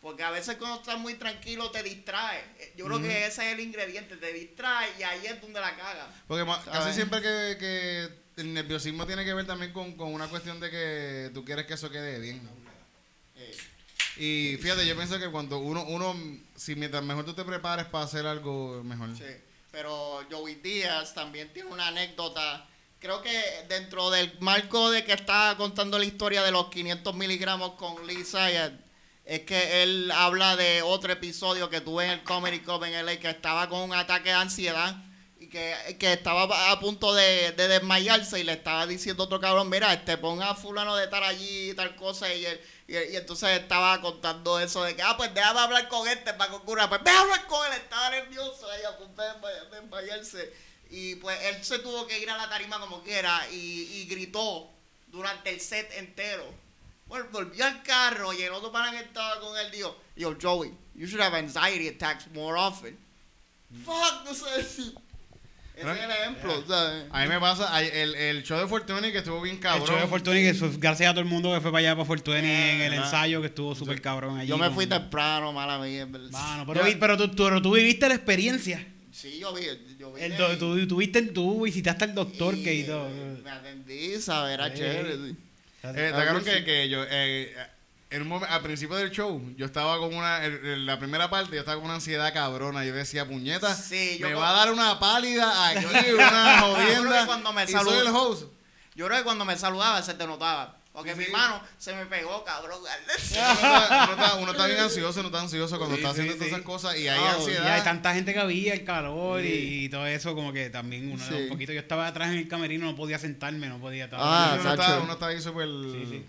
Porque 0.02 0.22
a 0.22 0.30
veces 0.30 0.56
cuando 0.56 0.78
estás 0.78 0.98
muy 0.98 1.12
tranquilo 1.14 1.70
te 1.70 1.82
distraes. 1.82 2.42
Yo 2.74 2.86
creo 2.86 3.02
que 3.02 3.26
ese 3.26 3.46
es 3.46 3.52
el 3.52 3.60
ingrediente, 3.60 4.16
te 4.16 4.32
distraes 4.32 4.90
y 4.98 5.02
ahí 5.02 5.26
es 5.26 5.38
donde 5.42 5.60
la 5.60 5.76
cagas. 5.76 6.06
Porque 6.26 6.50
casi 6.72 6.94
siempre 6.94 7.20
que, 7.20 7.56
que 7.60 8.08
el 8.40 8.52
nerviosismo 8.52 9.06
tiene 9.06 9.24
que 9.24 9.34
ver 9.34 9.46
también 9.46 9.72
con, 9.72 9.92
con 9.92 10.12
una 10.12 10.28
cuestión 10.28 10.58
de 10.60 10.70
que 10.70 11.30
tú 11.34 11.44
quieres 11.44 11.66
que 11.66 11.74
eso 11.74 11.90
quede 11.90 12.18
bien. 12.18 12.40
Eh, 13.36 13.56
Y 14.16 14.56
fíjate, 14.58 14.86
yo 14.86 14.96
pienso 14.96 15.18
que 15.18 15.30
cuando 15.30 15.58
uno, 15.58 15.84
uno 15.84 16.14
si 16.56 16.74
mientras 16.74 17.02
mejor 17.02 17.24
tú 17.24 17.34
te 17.34 17.44
prepares 17.44 17.86
para 17.86 18.04
hacer 18.04 18.26
algo 18.26 18.82
mejor. 18.84 19.16
Sí, 19.16 19.24
pero 19.70 20.24
Joey 20.30 20.56
Díaz 20.56 21.14
también 21.14 21.52
tiene 21.52 21.70
una 21.70 21.88
anécdota. 21.88 22.66
Creo 22.98 23.22
que 23.22 23.42
dentro 23.68 24.10
del 24.10 24.30
marco 24.40 24.90
de 24.90 25.04
que 25.04 25.12
está 25.12 25.54
contando 25.56 25.98
la 25.98 26.04
historia 26.04 26.42
de 26.42 26.50
los 26.50 26.68
500 26.68 27.14
miligramos 27.14 27.72
con 27.74 28.06
Lee 28.06 28.24
Sayad, 28.24 28.72
es 29.24 29.40
que 29.40 29.82
él 29.82 30.10
habla 30.12 30.56
de 30.56 30.82
otro 30.82 31.12
episodio 31.12 31.70
que 31.70 31.80
tuve 31.80 32.04
en 32.04 32.10
el 32.10 32.22
Comedy 32.24 32.60
Club 32.60 32.84
en 32.84 33.06
LA, 33.06 33.16
que 33.18 33.30
estaba 33.30 33.68
con 33.68 33.80
un 33.80 33.94
ataque 33.94 34.30
de 34.30 34.34
ansiedad 34.34 34.96
que, 35.50 35.96
que 35.98 36.12
estaba 36.14 36.70
a 36.70 36.80
punto 36.80 37.12
de, 37.12 37.52
de 37.52 37.68
desmayarse 37.68 38.38
y 38.40 38.44
le 38.44 38.52
estaba 38.52 38.86
diciendo 38.86 39.24
a 39.24 39.26
otro 39.26 39.40
cabrón, 39.40 39.68
mira, 39.68 39.92
este 39.92 40.16
ponga 40.16 40.50
a 40.50 40.54
fulano 40.54 40.96
de 40.96 41.04
estar 41.04 41.22
allí 41.22 41.70
y 41.70 41.74
tal 41.74 41.94
cosa 41.96 42.32
y, 42.32 42.46
él- 42.46 42.60
y, 42.88 42.94
y 42.96 43.16
entonces 43.16 43.50
estaba 43.60 44.00
contando 44.00 44.58
eso 44.60 44.82
de 44.84 44.96
que, 44.96 45.02
ah, 45.02 45.16
pues 45.16 45.32
déjame 45.34 45.60
hablar 45.60 45.88
con 45.88 46.06
este 46.08 46.32
para 46.34 46.54
ocurra, 46.54 46.88
pues 46.88 47.00
a 47.04 47.20
hablar 47.20 47.46
con 47.46 47.66
él, 47.66 47.72
estaba 47.78 48.10
nervioso 48.10 48.70
ahí 48.70 48.82
a 48.84 48.96
punto 48.96 49.20
de 49.22 49.28
desmay- 49.28 49.70
de 49.70 49.80
desmayarse 49.80 50.52
y 50.90 51.14
pues 51.16 51.38
él 51.44 51.62
se 51.64 51.78
tuvo 51.80 52.06
que 52.06 52.18
ir 52.18 52.30
a 52.30 52.36
la 52.36 52.48
tarima 52.48 52.80
como 52.80 53.02
quiera 53.02 53.46
y, 53.52 53.56
y 53.92 54.04
gritó 54.06 54.70
durante 55.08 55.50
el 55.50 55.60
set 55.60 55.92
entero. 55.98 56.44
Bueno, 57.06 57.26
volvió 57.32 57.64
al 57.64 57.82
carro 57.82 58.32
y 58.32 58.42
el 58.42 58.52
otro 58.52 58.70
pana 58.70 58.92
que 58.92 58.98
estaba 59.04 59.40
con 59.40 59.56
él 59.58 59.70
dijo, 59.72 59.96
yo, 60.14 60.36
Joey, 60.40 60.72
you 60.94 61.06
should 61.06 61.20
have 61.20 61.36
anxiety 61.36 61.88
attacks 61.88 62.26
more 62.32 62.56
often. 62.58 62.96
Fuck, 63.84 64.24
no 64.24 64.34
sé 64.34 64.64
si... 64.64 64.94
Ese 65.80 65.86
Pero- 65.88 65.98
es 65.98 66.04
el 66.04 66.10
ejemplo, 66.10 66.64
¿sabes? 66.68 67.04
A 67.10 67.22
mí 67.22 67.28
me 67.28 67.40
pasa, 67.40 67.82
el, 67.82 68.14
el 68.14 68.42
show 68.42 68.58
de 68.60 68.66
Fortuny 68.66 69.10
que 69.12 69.18
estuvo 69.18 69.40
bien 69.40 69.56
El 69.56 69.60
cabrón. 69.62 69.86
show 69.88 69.96
de 69.98 70.06
Fortuny, 70.06 70.42
que 70.42 70.52
fue- 70.54 70.70
gracias 70.76 71.08
a 71.10 71.12
todo 71.14 71.22
el 71.22 71.26
mundo 71.28 71.54
que 71.54 71.60
fue 71.62 71.70
para 71.72 71.78
allá 71.80 71.94
para 71.94 72.04
Fortuny 72.04 72.36
en 72.38 72.44
el 72.82 72.90
¿verdad? 72.90 73.04
ensayo, 73.06 73.40
que 73.40 73.46
estuvo 73.46 73.74
súper 73.74 74.02
cabrón 74.02 74.38
allí. 74.38 74.48
Yo 74.48 74.58
me 74.58 74.66
con- 74.66 74.74
fui 74.74 74.86
temprano, 74.86 75.52
mala 75.54 75.78
mía. 75.78 76.06
Mano, 76.06 76.66
pero, 76.66 76.82
pero 77.00 77.16
tú, 77.16 77.28
tú, 77.28 77.44
pero 77.44 77.62
tú 77.62 77.72
viviste 77.74 78.06
la 78.08 78.14
experiencia. 78.14 78.86
Sí, 79.10 79.38
yo 79.40 79.54
vi, 79.54 79.62
yo 79.98 80.12
vi. 80.12 80.20
El 80.22 80.36
do- 80.36 80.56
tú, 80.58 80.86
tú, 80.86 80.96
viste- 80.96 81.22
tú 81.32 81.62
visitaste 81.62 82.04
al 82.04 82.14
doctor 82.14 82.54
que 82.62 82.74
y 82.74 82.84
todo. 82.84 83.08
Me 83.42 83.50
atendí, 83.50 84.20
¿sabes? 84.20 84.54
Era 84.54 84.68
Sí. 84.68 84.74
chévere. 84.76 85.14
sí. 85.16 85.36
Eh, 85.82 86.06
está 86.08 86.22
claro 86.24 86.44
que, 86.44 86.62
que 86.62 86.88
yo, 86.90 87.02
eh, 87.10 87.54
en 88.10 88.22
un 88.22 88.28
momento, 88.28 88.52
al 88.54 88.60
principio 88.62 88.96
del 88.96 89.10
show, 89.10 89.40
yo 89.56 89.66
estaba 89.66 89.96
con 89.98 90.12
una, 90.14 90.44
en- 90.44 90.66
en 90.66 90.86
la 90.86 90.98
primera 90.98 91.30
parte, 91.30 91.52
yo 91.54 91.60
estaba 91.60 91.76
con 91.76 91.84
una 91.86 91.94
ansiedad 91.94 92.32
cabrona. 92.34 92.84
Yo 92.84 92.92
decía, 92.94 93.26
puñeta, 93.26 93.74
Sí, 93.74 94.18
yo 94.18 94.26
me 94.28 94.34
va 94.34 94.50
a 94.50 94.52
dar 94.52 94.72
una 94.72 94.98
pálida 94.98 95.68
aquí, 95.68 95.84
una 95.84 96.00
Yo 96.02 96.74
creo 96.74 96.84
que 96.84 96.84
jodienda. 96.92 97.26
cuando 97.26 97.52
me 97.52 97.64
y 97.64 97.66
soy 97.68 97.74
salud- 97.76 98.00
el 98.00 98.08
host. 98.08 98.44
Yo 98.96 99.06
creo 99.06 99.18
que 99.18 99.24
cuando 99.24 99.44
me 99.44 99.56
saludaba 99.56 100.02
se 100.02 100.14
te 100.14 100.26
notaba. 100.26 100.76
Porque 100.92 101.12
Sí, 101.12 101.18
mi 101.18 101.24
sí. 101.26 101.30
mano 101.30 101.62
se 101.78 101.94
me 101.94 102.04
pegó, 102.06 102.42
cabrón. 102.44 102.80
Uno 102.82 103.12
está, 103.16 104.04
uno 104.04 104.12
está- 104.12 104.34
uno 104.34 104.50
está 104.50 104.66
bien 104.66 104.80
ansioso, 104.80 105.20
uno 105.20 105.28
está 105.28 105.40
ansioso 105.40 105.78
cuando 105.78 105.94
Sí, 105.94 106.02
está 106.02 106.12
sí, 106.12 106.20
haciendo 106.20 106.34
todas 106.34 106.48
sí. 106.48 106.54
esas 106.54 106.66
cosas 106.66 106.96
y 106.98 107.06
hay 107.08 107.16
Ah, 107.20 107.30
Y 107.30 107.34
ansiedad. 107.40 107.74
hay 107.74 107.82
tanta 107.82 108.12
gente 108.12 108.32
que 108.34 108.40
había, 108.40 108.74
el 108.74 108.84
calor 108.84 109.40
Sí. 109.40 109.84
y 109.84 109.88
todo 109.88 110.04
eso, 110.08 110.34
como 110.34 110.52
que 110.52 110.68
también 110.68 111.12
uno 111.12 111.24
Sí. 111.24 111.32
un 111.34 111.48
poquito. 111.48 111.72
Yo 111.72 111.78
estaba 111.78 112.08
atrás 112.08 112.30
en 112.32 112.38
el 112.38 112.48
camerino, 112.48 112.86
no 112.86 112.96
podía 112.96 113.20
sentarme, 113.20 113.68
no 113.68 113.78
podía 113.78 114.06
estar. 114.06 114.18
Ah, 114.20 114.58
uno, 114.60 114.70
está, 114.72 114.98
uno 114.98 115.12
está 115.12 115.26
ahí 115.28 115.40
súper... 115.40 115.68
Sí, 115.68 116.06
sí. 116.10 116.26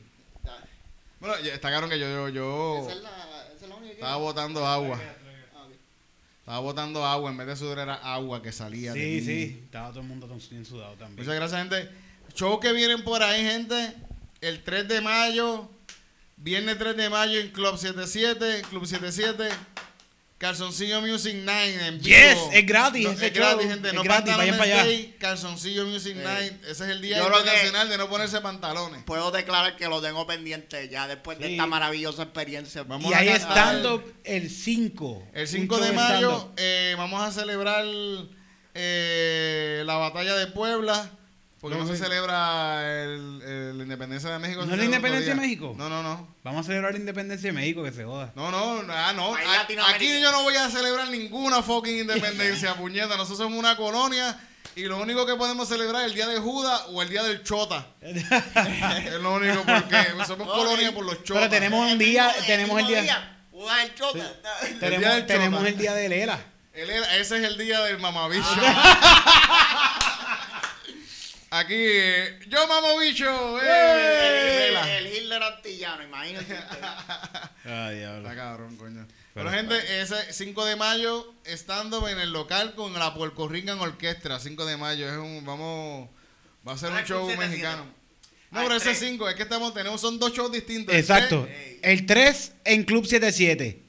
Bueno, 1.22 1.36
está 1.36 1.70
claro 1.70 1.88
que 1.88 1.98
yo, 2.00 2.08
yo, 2.10 2.30
yo 2.30 2.80
Esa 2.82 2.92
es 2.98 3.04
la, 3.04 3.10
esa 3.56 3.64
es 3.66 3.70
la 3.70 3.76
única 3.76 3.88
que- 3.90 3.94
estaba 3.94 4.16
botando 4.18 4.66
agua. 4.68 5.00
Ah. 5.02 5.68
Estaba 6.40 6.60
botando 6.60 7.06
agua, 7.06 7.30
en 7.32 7.38
vez 7.38 7.48
de 7.48 7.56
sudor 7.56 7.80
era 7.80 7.94
agua 7.96 8.42
que 8.42 8.52
salía 8.52 8.92
de 8.94 9.00
Sí, 9.00 9.06
mí. 9.08 9.22
sí. 9.22 9.62
Estaba 9.66 9.90
todo 9.90 10.00
el 10.02 10.08
mundo 10.08 10.28
tan- 10.28 10.42
bien 10.50 10.66
sudado 10.66 10.94
también. 10.96 11.20
Muchas 11.20 11.36
gracias, 11.36 11.62
gente. 11.62 11.90
Show 12.34 12.60
que 12.60 12.74
vienen 12.74 13.04
por 13.04 13.22
ahí, 13.24 13.42
gente. 13.44 13.94
El 14.42 14.64
3 14.64 14.88
de 14.88 15.00
mayo, 15.02 15.70
viernes 16.38 16.78
3 16.80 16.98
de 16.98 17.10
mayo 17.10 17.40
en 17.40 17.50
Club 17.52 17.78
77, 17.78 18.64
Club 18.70 18.86
77. 18.88 19.50
Calzoncillo 20.42 21.02
Music 21.02 21.36
Night 21.36 21.80
en 21.82 22.02
vivo. 22.02 22.18
Yes, 22.18 22.40
es 22.52 22.66
gratis 22.66 23.06
ese 23.06 23.28
es 23.28 23.34
gratis, 23.34 23.62
show. 23.62 23.72
gente. 23.74 23.90
Es 23.90 23.94
no 23.94 24.02
gratis, 24.02 24.36
vayan 24.36 24.58
para 24.58 24.82
allá. 24.82 25.14
Calzoncillo 25.20 25.86
Music 25.86 26.16
Night. 26.16 26.54
Ese 26.64 26.72
es 26.72 26.90
el 26.90 27.00
día 27.00 27.20
internacional 27.20 27.88
de 27.88 27.98
no 28.00 28.10
ponerse 28.10 28.42
pantalones. 28.42 29.04
Puedo 29.04 29.30
declarar 29.30 29.76
que 29.76 29.88
lo 29.88 30.02
tengo 30.02 30.26
pendiente 30.26 30.90
ya 30.90 31.08
después 31.08 31.38
de 31.38 31.52
esta 31.52 31.68
maravillosa 31.68 32.24
experiencia. 32.24 32.82
Vamos 32.82 33.12
y 33.12 33.14
a 33.14 33.20
ahí 33.20 33.28
stand-up 33.30 34.04
el 34.24 34.50
5. 34.50 35.28
El 35.32 35.48
5 35.48 35.78
de 35.78 35.92
mayo 35.92 36.52
eh, 36.58 36.96
vamos 36.98 37.22
a 37.22 37.32
celebrar 37.32 37.86
eh, 38.74 39.84
la 39.86 39.98
batalla 39.98 40.36
de 40.38 40.48
Puebla. 40.48 41.08
Porque 41.62 41.78
no, 41.78 41.84
No, 41.86 41.90
se 41.92 41.96
celebra 41.98 42.82
el, 43.04 43.42
el- 43.44 43.78
la 43.78 43.84
independencia 43.84 44.32
de 44.32 44.40
México. 44.40 44.66
¿No 44.66 44.72
es 44.74 44.80
la 44.80 44.86
independencia 44.86 45.36
de 45.36 45.40
México? 45.40 45.76
No, 45.78 45.90
no, 45.90 46.02
no. 46.02 46.28
Vamos 46.44 46.62
a 46.62 46.68
celebrar 46.68 46.94
la 46.94 47.00
independencia 47.00 47.50
de 47.50 47.54
México, 47.54 47.84
que 47.84 47.92
se 47.92 48.04
joda. 48.04 48.32
No, 48.36 48.50
no, 48.50 48.82
ah, 48.92 49.14
no. 49.14 49.34
País 49.34 49.48
A- 49.48 49.58
Latinoamérica. 49.58 49.96
Aquí 49.96 50.22
yo 50.22 50.32
no 50.32 50.42
voy 50.42 50.56
a 50.56 50.70
celebrar 50.72 51.08
ninguna 51.10 51.62
fucking 51.62 52.00
independencia, 52.00 52.74
puñeta. 52.78 53.10
Nosotros 53.16 53.38
somos 53.38 53.60
una 53.60 53.78
colonia 53.78 54.40
y 54.76 54.84
lo 54.86 54.98
único 55.00 55.26
que 55.28 55.36
podemos 55.36 55.68
celebrar 55.68 56.02
es 56.02 56.08
el 56.08 56.16
día 56.16 56.28
de 56.28 56.40
Judas 56.40 56.82
o 56.94 57.02
el 57.04 57.10
día 57.10 57.22
del 57.24 57.44
Chota. 57.44 57.86
es 58.02 59.14
lo 59.22 59.34
único 59.36 59.62
porque 59.64 60.26
somos 60.26 60.48
colonia 60.48 60.92
por 60.96 61.06
los 61.06 61.24
chotas. 61.24 61.44
Pero 61.44 61.50
tenemos 61.50 61.92
un 61.92 61.98
día, 62.00 62.34
tenemos 62.48 62.80
el 62.80 62.88
día, 62.88 63.38
Judas 63.52 63.78
el 63.84 63.94
chota. 63.94 64.18
día 64.18 64.30
del 64.64 64.80
tenemos, 64.80 65.28
tenemos 65.28 65.60
Chota. 65.60 65.70
el 65.70 65.78
día 65.78 65.94
de 65.94 66.10
Lela. 66.10 66.40
Era- 66.74 67.18
ese 67.18 67.38
es 67.38 67.44
el 67.44 67.58
día 67.58 67.82
del 67.82 68.00
mamabicho. 68.00 68.48
Aquí, 71.54 71.76
eh, 71.76 72.40
yo 72.48 72.66
mamabicho. 72.68 73.60
¡eh! 73.62 74.68
El, 74.68 74.74
Vela. 74.74 74.98
el 74.98 75.08
Hitler 75.08 75.44
antillano, 75.44 76.04
imagínate. 76.04 76.56
Ay, 77.66 77.98
diablo. 77.98 78.22
Está 78.30 78.36
cabrón, 78.36 78.78
coño. 78.78 79.06
Pero- 79.34 79.50
Pero, 79.50 79.52
gente, 79.52 80.02
ese 80.02 80.32
5 80.32 80.66
de 80.66 80.76
mayo, 80.78 81.34
estando 81.46 82.08
en 82.08 82.20
el 82.20 82.32
local 82.32 82.74
con 82.76 82.94
la 82.94 83.14
Puerto 83.14 83.48
Rican 83.50 83.80
Orquestra. 83.80 84.40
5 84.40 84.66
de 84.66 84.78
mayo, 84.78 85.10
es 85.10 85.18
un, 85.18 85.44
vamos, 85.46 86.10
va 86.68 86.74
a 86.74 86.78
ser 86.78 86.92
Ah, 86.94 87.00
un 87.00 87.06
show 87.06 87.20
Club 87.28 87.32
77. 87.32 87.48
mexicano. 87.50 87.84
No, 88.52 88.60
Ah, 88.60 88.64
pero 88.64 88.76
ese 88.76 88.86
tres. 88.86 89.00
5, 89.00 89.30
es 89.30 89.36
que 89.36 89.44
estamos, 89.44 89.74
tenemos, 89.74 90.00
son 90.02 90.20
dos 90.20 90.34
shows 90.34 90.52
distintos. 90.54 90.94
El 90.94 91.02
Exacto. 91.02 91.48
El 91.82 92.06
3 92.06 92.54
en 92.66 92.84
Club 92.84 93.06
77 93.06 93.82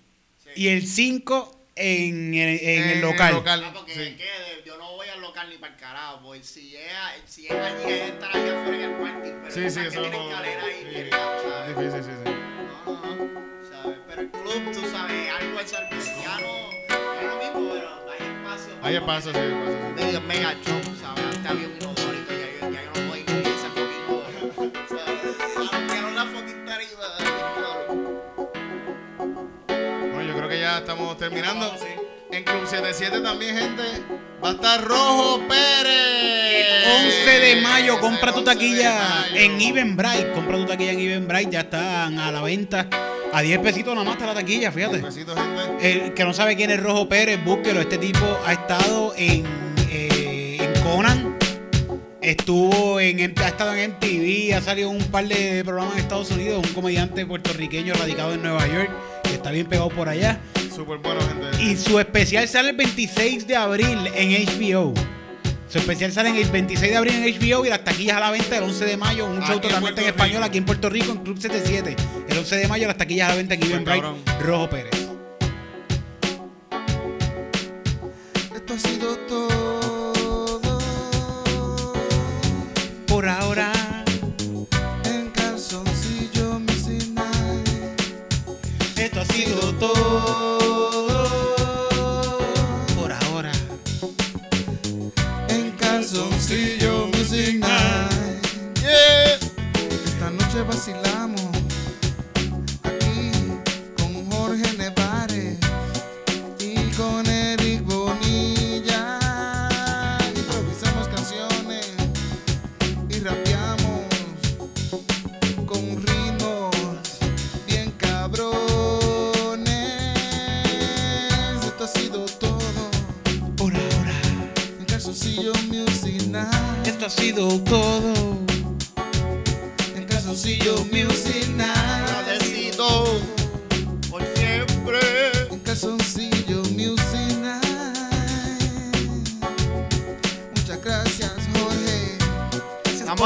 Sí. 0.44 0.50
y 0.56 0.68
el 0.68 0.86
5 0.86 1.60
en, 1.76 2.34
en- 2.34 2.90
el 2.90 3.00
local. 3.00 3.42
Ah, 3.46 3.72
porque 3.74 3.94
sí. 3.94 4.02
es 4.02 4.16
que 4.16 4.62
yo 4.66 4.76
no 4.78 4.92
voy 4.92 5.08
al 5.08 5.20
local 5.20 5.48
ni 5.50 5.56
para 5.58 5.72
el 5.74 5.78
carajo, 5.80 6.20
pues 6.22 6.46
si 6.46 6.76
es, 6.76 6.82
si 7.26 7.46
es 7.46 7.52
allí, 7.52 7.84
es 7.92 8.10
estar 8.10 8.36
allá 8.36 8.60
afuera 8.60 8.84
en 8.84 8.90
el 8.90 8.96
parking, 9.00 9.32
pero 9.42 9.54
Sí, 9.54 9.60
es 9.64 9.74
sí, 9.74 9.80
eso 9.80 10.00
tiene 10.02 10.16
no- 10.18 10.28
escalera 10.30 10.64
ahí, 10.64 10.74
sí. 10.92 11.00
está, 11.00 11.68
difícil, 11.68 12.04
sí, 12.04 12.10
sí. 12.24 12.32
No, 12.86 12.92
no, 12.92 13.14
no, 13.16 13.68
¿sabes? 13.70 13.98
Pero 14.08 14.20
el 14.22 14.30
club, 14.30 14.72
tú 14.72 14.80
sabes, 14.90 15.30
algo 15.32 15.60
es 15.60 15.70
salvesiano, 15.70 16.70
es 16.88 17.26
lo 17.26 17.36
mismo, 17.38 17.72
pero 17.74 18.12
hay 18.12 18.26
espacio. 18.36 18.78
Hay 18.82 18.94
espacio, 18.96 19.32
sí, 19.32 19.38
hay 19.38 19.48
espacio, 19.52 19.78
sí. 19.96 20.04
Medio 20.04 20.20
mega 20.22 20.54
show, 20.64 20.80
¿sabes? 21.00 21.24
Antes 21.24 21.50
había 21.50 21.66
un 21.68 21.78
estamos 30.82 31.16
terminando. 31.16 31.66
Vamos, 31.66 31.80
sí. 31.80 32.02
En 32.30 32.44
Club 32.44 32.66
77 32.66 33.20
también, 33.20 33.56
gente, 33.56 33.82
va 34.42 34.50
a 34.50 34.52
estar 34.52 34.82
Rojo 34.82 35.40
Pérez. 35.46 36.86
11 37.26 37.30
de 37.40 37.60
mayo, 37.60 38.00
compra 38.00 38.32
tu 38.32 38.38
11 38.38 38.50
de 38.50 38.54
taquilla 38.54 39.26
en 39.34 39.60
Eventbrite. 39.60 40.32
Compra 40.32 40.56
tu 40.56 40.64
taquilla 40.66 40.92
en 40.92 41.00
Eventbrite, 41.00 41.50
ya 41.50 41.60
están 41.60 42.18
a 42.18 42.32
la 42.32 42.42
venta. 42.42 42.88
A 43.34 43.42
10 43.42 43.60
pesitos 43.60 43.94
nada 43.94 44.04
más 44.04 44.14
está 44.14 44.26
la 44.26 44.34
taquilla, 44.34 44.72
fíjate. 44.72 45.02
Gente. 45.02 46.04
El 46.04 46.14
que 46.14 46.24
no 46.24 46.32
sabe 46.32 46.56
quién 46.56 46.70
es 46.70 46.80
Rojo 46.80 47.08
Pérez, 47.08 47.42
búsquelo. 47.44 47.80
Este 47.80 47.98
tipo 47.98 48.24
ha 48.44 48.52
estado 48.52 49.12
en, 49.16 49.44
eh, 49.90 50.58
en 50.60 50.82
Conan. 50.82 51.36
Estuvo 52.22 52.98
en, 53.00 53.20
ha 53.38 53.48
estado 53.48 53.74
en 53.74 53.90
MTV, 53.90 54.54
ha 54.56 54.62
salido 54.62 54.88
un 54.88 55.04
par 55.10 55.26
de 55.26 55.62
programas 55.64 55.94
en 55.94 56.00
Estados 56.00 56.30
Unidos. 56.30 56.64
Un 56.66 56.72
comediante 56.72 57.26
puertorriqueño 57.26 57.94
radicado 57.94 58.32
en 58.32 58.42
Nueva 58.42 58.66
York, 58.66 58.90
que 59.24 59.34
está 59.34 59.50
bien 59.50 59.66
pegado 59.66 59.90
por 59.90 60.08
allá. 60.08 60.40
Súper 60.74 60.98
bueno, 60.98 61.20
gente. 61.20 61.62
Y 61.62 61.76
su 61.76 61.98
especial 61.98 62.48
sale 62.48 62.70
el 62.70 62.76
26 62.76 63.46
de 63.46 63.56
abril 63.56 64.10
en 64.14 64.46
HBO. 64.46 64.94
Su 65.68 65.78
especial 65.78 66.12
sale 66.12 66.38
el 66.38 66.50
26 66.50 66.90
de 66.92 66.96
abril 66.96 67.14
en 67.14 67.38
HBO 67.38 67.64
y 67.64 67.68
las 67.68 67.84
taquillas 67.84 68.16
a 68.16 68.20
la 68.20 68.30
venta 68.30 68.56
el 68.56 68.64
11 68.64 68.84
de 68.84 68.96
mayo. 68.96 69.26
Un 69.26 69.38
Aquí 69.38 69.46
show 69.46 69.56
en 69.56 69.62
totalmente 69.62 70.00
en, 70.00 70.06
Puerto 70.06 70.22
español 70.22 70.42
aquí 70.42 70.58
en 70.58 70.64
Puerto 70.64 70.90
Rico 70.90 71.12
en 71.12 71.18
Club 71.18 71.38
77. 71.38 71.96
El 72.28 72.38
11 72.38 72.56
de 72.56 72.68
mayo 72.68 72.86
las 72.86 72.96
taquillas 72.96 73.28
a 73.28 73.30
la 73.30 73.36
venta 73.36 73.54
aquí 73.54 73.72
en 73.72 73.84
Bright. 73.84 74.04
Rojo 74.40 74.68
Pérez. 74.70 75.01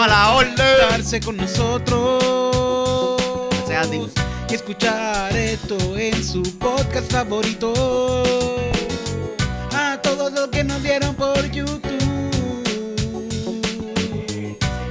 A 0.00 0.08
la 0.08 0.34
orden. 0.34 0.52
Estarse 0.58 1.20
con 1.20 1.36
nosotros. 1.36 2.24
Y 4.48 4.54
escuchar 4.54 5.36
esto 5.36 5.76
en 5.96 6.24
su 6.24 6.42
podcast 6.58 7.10
favorito. 7.10 7.72
A 9.72 9.98
todos 10.02 10.32
los 10.32 10.48
que 10.48 10.64
nos 10.64 10.82
vieron 10.82 11.14
por 11.14 11.42
YouTube. 11.50 11.82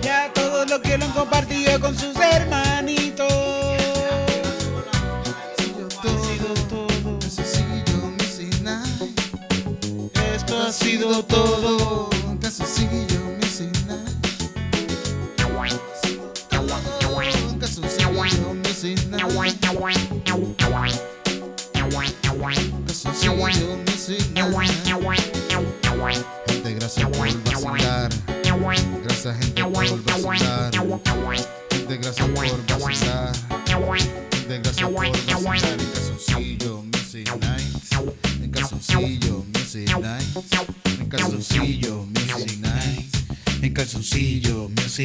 Y 0.03 0.07
a 0.07 0.31
todos 0.33 0.69
los 0.69 0.79
que 0.81 0.97
lo 0.97 1.05
han 1.05 1.11
compartido 1.11 1.79
con 1.79 1.97
sus 1.97 2.15
hermanitos. 2.17 3.27
Calzoncillo 5.23 5.87
Ha 5.97 6.51
sido 6.51 6.67
todo. 6.71 6.83
todo. 7.03 7.19
Esto 10.35 10.63
ha 10.63 10.71
sido 10.71 11.23
todo. 11.23 11.84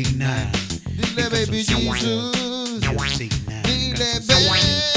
Dile, 0.03 1.29
baby 1.31 1.63
Jesus. 1.63 2.33
Dile, 3.65 4.21
baby. 4.27 4.89